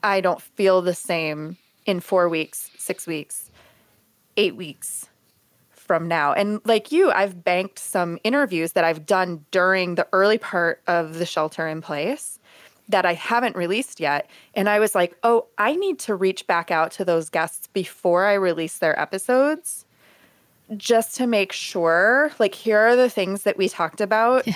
I 0.02 0.20
don't 0.20 0.40
feel 0.40 0.80
the 0.82 0.94
same 0.94 1.56
in 1.86 2.00
four 2.00 2.28
weeks, 2.28 2.70
six 2.78 3.06
weeks, 3.06 3.50
eight 4.36 4.54
weeks 4.54 5.08
from 5.70 6.06
now? 6.06 6.32
And 6.32 6.60
like 6.64 6.92
you, 6.92 7.10
I've 7.10 7.42
banked 7.42 7.78
some 7.78 8.18
interviews 8.22 8.72
that 8.72 8.84
I've 8.84 9.06
done 9.06 9.44
during 9.50 9.96
the 9.96 10.06
early 10.12 10.38
part 10.38 10.82
of 10.86 11.18
the 11.18 11.26
shelter 11.26 11.66
in 11.66 11.80
place 11.80 12.37
that 12.88 13.04
I 13.04 13.14
haven't 13.14 13.56
released 13.56 14.00
yet. 14.00 14.28
And 14.54 14.68
I 14.68 14.78
was 14.78 14.94
like, 14.94 15.16
oh, 15.22 15.46
I 15.58 15.76
need 15.76 15.98
to 16.00 16.14
reach 16.14 16.46
back 16.46 16.70
out 16.70 16.90
to 16.92 17.04
those 17.04 17.28
guests 17.28 17.68
before 17.68 18.24
I 18.24 18.34
release 18.34 18.78
their 18.78 18.98
episodes 18.98 19.84
just 20.76 21.16
to 21.16 21.26
make 21.26 21.52
sure 21.52 22.30
like 22.38 22.54
here 22.54 22.78
are 22.78 22.96
the 22.96 23.08
things 23.08 23.44
that 23.44 23.56
we 23.56 23.68
talked 23.68 24.00
about. 24.00 24.46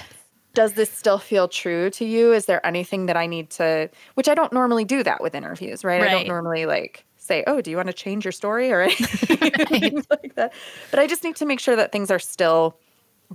Does 0.54 0.74
this 0.74 0.90
still 0.90 1.18
feel 1.18 1.48
true 1.48 1.88
to 1.90 2.04
you? 2.04 2.32
Is 2.32 2.44
there 2.46 2.64
anything 2.66 3.06
that 3.06 3.16
i 3.16 3.26
need 3.26 3.48
to 3.50 3.88
which 4.14 4.28
i 4.28 4.34
don't 4.34 4.52
normally 4.52 4.84
do 4.84 5.02
that 5.02 5.22
with 5.22 5.34
interviews 5.34 5.84
right, 5.84 6.02
i 6.02 6.10
don't 6.10 6.26
normally 6.26 6.66
like 6.66 7.04
say 7.16 7.42
oh 7.46 7.60
do 7.60 7.70
you 7.70 7.76
want 7.76 7.86
to 7.86 7.94
change 7.94 8.24
your 8.24 8.32
story 8.32 8.70
or 8.70 8.80
anything 9.30 10.04
like 10.10 10.34
that? 10.34 10.52
But 10.90 11.00
i 11.00 11.06
just 11.06 11.24
need 11.24 11.36
to 11.36 11.46
make 11.46 11.60
sure 11.60 11.76
that 11.76 11.92
things 11.92 12.10
are 12.10 12.18
still 12.18 12.76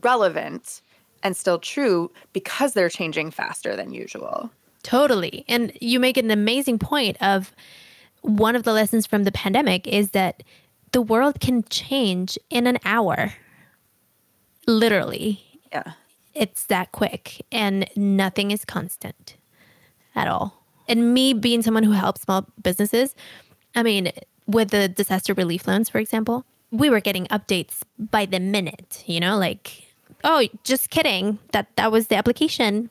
relevant 0.04 0.82
and 1.24 1.36
still 1.36 1.58
true 1.58 2.12
because 2.34 2.74
they're 2.74 2.90
changing 2.90 3.32
faster 3.32 3.76
than 3.76 3.92
usual 3.92 4.52
Totally. 4.84 5.44
And 5.48 5.72
you 5.82 6.00
make 6.00 6.18
an 6.18 6.32
amazing 6.32 6.80
point 6.80 7.18
of 7.22 7.54
one 8.22 8.56
of 8.56 8.64
the 8.64 8.74
lessons 8.74 9.06
from 9.06 9.24
the 9.24 9.32
pandemic 9.32 9.88
is 9.88 10.12
that 10.12 10.44
the 10.92 11.02
world 11.02 11.40
can 11.40 11.64
change 11.64 12.38
in 12.50 12.68
an 12.68 12.78
hour. 12.86 13.34
Literally. 14.66 15.44
yeah 15.72 15.94
It's 16.34 16.66
that 16.66 16.92
quick 16.92 17.46
and 17.52 17.88
nothing 17.96 18.52
is 18.52 18.66
constant 18.66 19.36
at 20.16 20.28
all. 20.28 20.64
And 20.88 21.14
me 21.14 21.34
being 21.34 21.62
someone 21.62 21.84
who 21.84 21.92
helps 21.92 22.22
small 22.22 22.48
businesses, 22.62 23.14
I 23.76 23.84
mean, 23.84 24.12
with 24.46 24.70
the 24.70 24.88
disaster 24.88 25.34
relief 25.34 25.68
loans, 25.68 25.90
for 25.90 26.00
example, 26.00 26.46
we 26.72 26.90
were 26.90 27.02
getting 27.02 27.26
updates 27.28 27.82
by 27.98 28.26
the 28.26 28.40
minute, 28.40 29.04
you 29.06 29.20
know, 29.20 29.38
like, 29.38 29.88
oh, 30.24 30.48
just 30.64 30.90
kidding. 30.90 31.40
That 31.52 31.68
that 31.76 31.92
was 31.92 32.08
the 32.08 32.16
application 32.16 32.90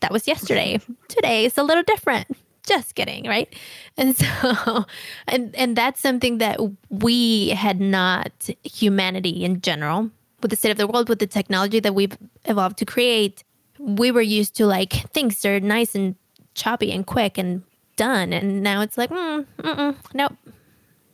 that 0.00 0.12
was 0.12 0.26
yesterday. 0.26 0.80
Today 1.08 1.44
is 1.44 1.58
a 1.58 1.62
little 1.62 1.82
different. 1.82 2.28
Just 2.66 2.94
kidding, 2.94 3.24
right? 3.24 3.54
And 3.96 4.16
so, 4.16 4.84
and 5.28 5.54
and 5.54 5.76
that's 5.76 6.00
something 6.00 6.38
that 6.38 6.58
we 6.88 7.50
had 7.50 7.80
not 7.80 8.32
humanity 8.62 9.44
in 9.44 9.60
general 9.60 10.10
with 10.40 10.50
the 10.50 10.56
state 10.56 10.70
of 10.70 10.78
the 10.78 10.86
world, 10.86 11.08
with 11.08 11.18
the 11.18 11.26
technology 11.26 11.80
that 11.80 11.94
we've 11.94 12.16
evolved 12.44 12.78
to 12.78 12.84
create. 12.84 13.44
We 13.78 14.10
were 14.10 14.22
used 14.22 14.56
to 14.56 14.66
like 14.66 14.92
things 15.12 15.44
are 15.44 15.60
nice 15.60 15.94
and 15.94 16.16
choppy 16.54 16.90
and 16.90 17.06
quick 17.06 17.36
and 17.36 17.62
done, 17.96 18.32
and 18.32 18.62
now 18.62 18.80
it's 18.80 18.96
like, 18.96 19.10
mm, 19.10 19.44
mm-mm, 19.58 19.96
nope. 20.14 20.32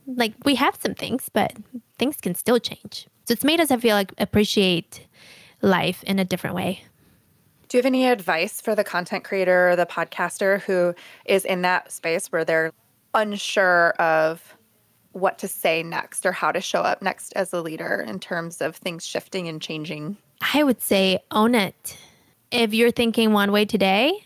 Like 0.07 0.35
we 0.45 0.55
have 0.55 0.77
some 0.81 0.95
things, 0.95 1.29
but 1.33 1.53
things 1.99 2.17
can 2.17 2.35
still 2.35 2.59
change. 2.59 3.09
So 3.25 3.33
it's 3.33 3.45
made 3.45 3.61
us, 3.61 3.71
I 3.71 3.77
feel 3.77 3.95
like, 3.95 4.13
appreciate 4.19 5.07
life 5.63 6.03
in 6.05 6.19
a 6.19 6.25
different 6.25 6.57
way. 6.57 6.85
Do 7.71 7.77
you 7.77 7.79
have 7.79 7.87
any 7.87 8.09
advice 8.09 8.61
for 8.61 8.75
the 8.75 8.83
content 8.83 9.23
creator 9.23 9.71
or 9.71 9.77
the 9.77 9.87
podcaster 9.87 10.61
who 10.63 10.93
is 11.25 11.45
in 11.45 11.63
that 11.63 11.93
space 11.93 12.27
where 12.33 12.45
they're 12.45 12.73
unsure 13.15 13.91
of 13.91 14.57
what 15.13 15.39
to 15.39 15.47
say 15.47 15.85
next 15.85 16.27
or 16.27 16.33
how 16.33 16.51
to 16.51 16.61
show 16.61 16.81
up 16.81 17.01
next 17.01 17.33
as 17.37 17.53
a 17.53 17.63
leader 17.63 18.05
in 18.05 18.19
terms 18.19 18.61
of 18.61 18.75
things 18.75 19.07
shifting 19.07 19.47
and 19.47 19.63
changing? 19.63 20.17
I 20.53 20.65
would 20.65 20.83
say 20.83 21.21
own 21.31 21.55
it. 21.55 21.97
If 22.51 22.75
you're 22.75 22.91
thinking 22.91 23.33
one 23.33 23.53
way 23.53 23.65
today 23.67 24.25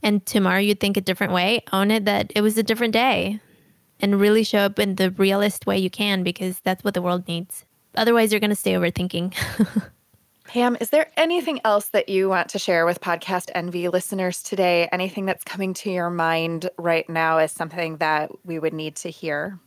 and 0.00 0.24
tomorrow 0.24 0.60
you 0.60 0.76
think 0.76 0.96
a 0.96 1.00
different 1.00 1.32
way, 1.32 1.64
own 1.72 1.90
it 1.90 2.04
that 2.04 2.32
it 2.36 2.42
was 2.42 2.56
a 2.58 2.62
different 2.62 2.92
day 2.92 3.40
and 3.98 4.20
really 4.20 4.44
show 4.44 4.60
up 4.60 4.78
in 4.78 4.94
the 4.94 5.10
realest 5.10 5.66
way 5.66 5.76
you 5.76 5.90
can 5.90 6.22
because 6.22 6.60
that's 6.60 6.84
what 6.84 6.94
the 6.94 7.02
world 7.02 7.26
needs. 7.26 7.64
Otherwise, 7.96 8.32
you're 8.32 8.40
going 8.40 8.50
to 8.50 8.56
stay 8.56 8.74
overthinking. 8.74 9.34
Pam, 10.54 10.76
is 10.80 10.90
there 10.90 11.10
anything 11.16 11.60
else 11.64 11.86
that 11.86 12.08
you 12.08 12.28
want 12.28 12.50
to 12.50 12.60
share 12.60 12.86
with 12.86 13.00
Podcast 13.00 13.50
Envy 13.56 13.88
listeners 13.88 14.40
today? 14.40 14.88
Anything 14.92 15.26
that's 15.26 15.42
coming 15.42 15.74
to 15.74 15.90
your 15.90 16.10
mind 16.10 16.70
right 16.78 17.08
now 17.10 17.38
as 17.38 17.50
something 17.50 17.96
that 17.96 18.30
we 18.44 18.60
would 18.60 18.72
need 18.72 18.94
to 18.94 19.10
hear? 19.10 19.58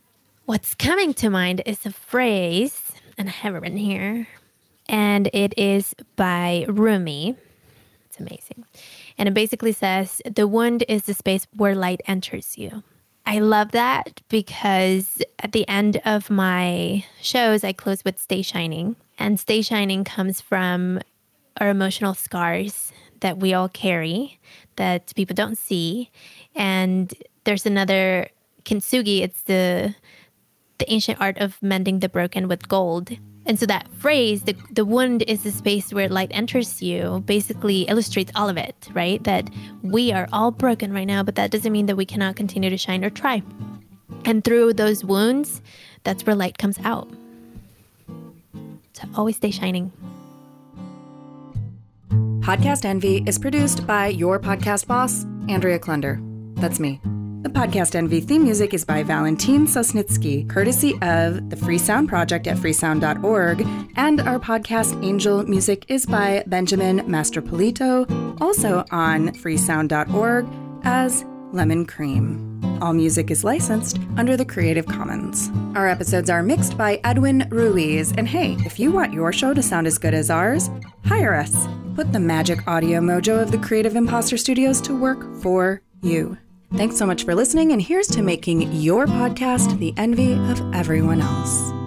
What's 0.46 0.74
coming 0.74 1.12
to 1.12 1.28
mind 1.28 1.60
is 1.66 1.84
a 1.84 1.92
phrase, 1.92 2.92
and 3.18 3.28
I 3.28 3.32
have 3.32 3.54
it 3.54 3.58
written 3.58 3.76
here, 3.76 4.28
and 4.88 5.28
it 5.34 5.52
is 5.58 5.94
by 6.16 6.64
Rumi. 6.66 7.36
It's 8.06 8.18
amazing. 8.18 8.64
And 9.18 9.28
it 9.28 9.34
basically 9.34 9.72
says, 9.72 10.22
The 10.24 10.48
wound 10.48 10.84
is 10.88 11.02
the 11.02 11.12
space 11.12 11.46
where 11.54 11.74
light 11.74 12.00
enters 12.06 12.56
you. 12.56 12.82
I 13.26 13.40
love 13.40 13.72
that 13.72 14.22
because 14.30 15.20
at 15.38 15.52
the 15.52 15.68
end 15.68 16.00
of 16.06 16.30
my 16.30 17.04
shows, 17.20 17.62
I 17.62 17.74
close 17.74 18.02
with 18.06 18.18
Stay 18.18 18.40
Shining. 18.40 18.96
And 19.18 19.38
Stay 19.38 19.62
Shining 19.62 20.04
comes 20.04 20.40
from 20.40 21.00
our 21.60 21.68
emotional 21.68 22.14
scars 22.14 22.92
that 23.20 23.38
we 23.38 23.52
all 23.52 23.68
carry 23.68 24.38
that 24.76 25.12
people 25.16 25.34
don't 25.34 25.58
see. 25.58 26.10
And 26.54 27.12
there's 27.44 27.66
another 27.66 28.28
kintsugi, 28.64 29.22
it's 29.22 29.42
the 29.42 29.94
the 30.78 30.92
ancient 30.92 31.20
art 31.20 31.38
of 31.38 31.60
mending 31.60 31.98
the 31.98 32.08
broken 32.08 32.46
with 32.46 32.68
gold. 32.68 33.10
And 33.46 33.58
so 33.58 33.66
that 33.66 33.88
phrase, 33.94 34.42
the, 34.42 34.54
the 34.70 34.84
wound 34.84 35.22
is 35.22 35.42
the 35.42 35.50
space 35.50 35.92
where 35.92 36.08
light 36.08 36.30
enters 36.32 36.80
you, 36.80 37.22
basically 37.26 37.82
illustrates 37.82 38.30
all 38.36 38.48
of 38.48 38.56
it, 38.56 38.88
right? 38.92 39.22
That 39.24 39.50
we 39.82 40.12
are 40.12 40.28
all 40.32 40.52
broken 40.52 40.92
right 40.92 41.06
now, 41.06 41.24
but 41.24 41.34
that 41.34 41.50
doesn't 41.50 41.72
mean 41.72 41.86
that 41.86 41.96
we 41.96 42.06
cannot 42.06 42.36
continue 42.36 42.70
to 42.70 42.76
shine 42.76 43.04
or 43.04 43.10
try. 43.10 43.42
And 44.24 44.44
through 44.44 44.74
those 44.74 45.02
wounds, 45.02 45.62
that's 46.04 46.24
where 46.24 46.36
light 46.36 46.58
comes 46.58 46.78
out. 46.84 47.10
Always 49.14 49.36
stay 49.36 49.50
shining. 49.50 49.92
Podcast 52.40 52.86
Envy 52.86 53.22
is 53.26 53.38
produced 53.38 53.86
by 53.86 54.06
your 54.06 54.40
podcast 54.40 54.86
boss, 54.86 55.24
Andrea 55.48 55.78
Klunder. 55.78 56.18
That's 56.56 56.80
me. 56.80 57.00
The 57.42 57.50
Podcast 57.50 57.94
Envy 57.94 58.20
theme 58.20 58.42
music 58.42 58.74
is 58.74 58.84
by 58.84 59.02
Valentin 59.02 59.66
Sosnitsky, 59.66 60.48
courtesy 60.48 60.94
of 61.02 61.50
the 61.50 61.56
Free 61.56 61.78
Sound 61.78 62.08
Project 62.08 62.46
at 62.46 62.56
freesound.org, 62.56 63.66
and 63.96 64.20
our 64.22 64.38
podcast 64.38 65.00
Angel 65.04 65.44
music 65.44 65.84
is 65.88 66.04
by 66.04 66.42
Benjamin 66.46 67.00
Mastropolito, 67.00 68.40
also 68.40 68.84
on 68.90 69.28
freesound.org 69.28 70.48
as 70.84 71.24
Lemon 71.52 71.86
Cream. 71.86 72.47
All 72.80 72.92
music 72.92 73.30
is 73.30 73.44
licensed 73.44 73.98
under 74.16 74.36
the 74.36 74.44
Creative 74.44 74.86
Commons. 74.86 75.50
Our 75.76 75.88
episodes 75.88 76.30
are 76.30 76.42
mixed 76.42 76.76
by 76.76 77.00
Edwin 77.04 77.48
Ruiz, 77.50 78.12
and 78.16 78.28
hey, 78.28 78.56
if 78.66 78.78
you 78.78 78.92
want 78.92 79.12
your 79.12 79.32
show 79.32 79.54
to 79.54 79.62
sound 79.62 79.86
as 79.86 79.98
good 79.98 80.14
as 80.14 80.30
ours, 80.30 80.70
hire 81.04 81.34
us. 81.34 81.66
Put 81.94 82.12
the 82.12 82.20
magic 82.20 82.66
audio 82.68 83.00
mojo 83.00 83.42
of 83.42 83.50
the 83.50 83.58
Creative 83.58 83.96
Impostor 83.96 84.36
Studios 84.36 84.80
to 84.82 84.98
work 84.98 85.42
for 85.42 85.82
you. 86.02 86.38
Thanks 86.74 86.96
so 86.96 87.06
much 87.06 87.24
for 87.24 87.34
listening, 87.34 87.72
and 87.72 87.80
here's 87.80 88.08
to 88.08 88.22
making 88.22 88.72
your 88.72 89.06
podcast 89.06 89.78
the 89.78 89.94
envy 89.96 90.34
of 90.34 90.74
everyone 90.74 91.20
else. 91.20 91.77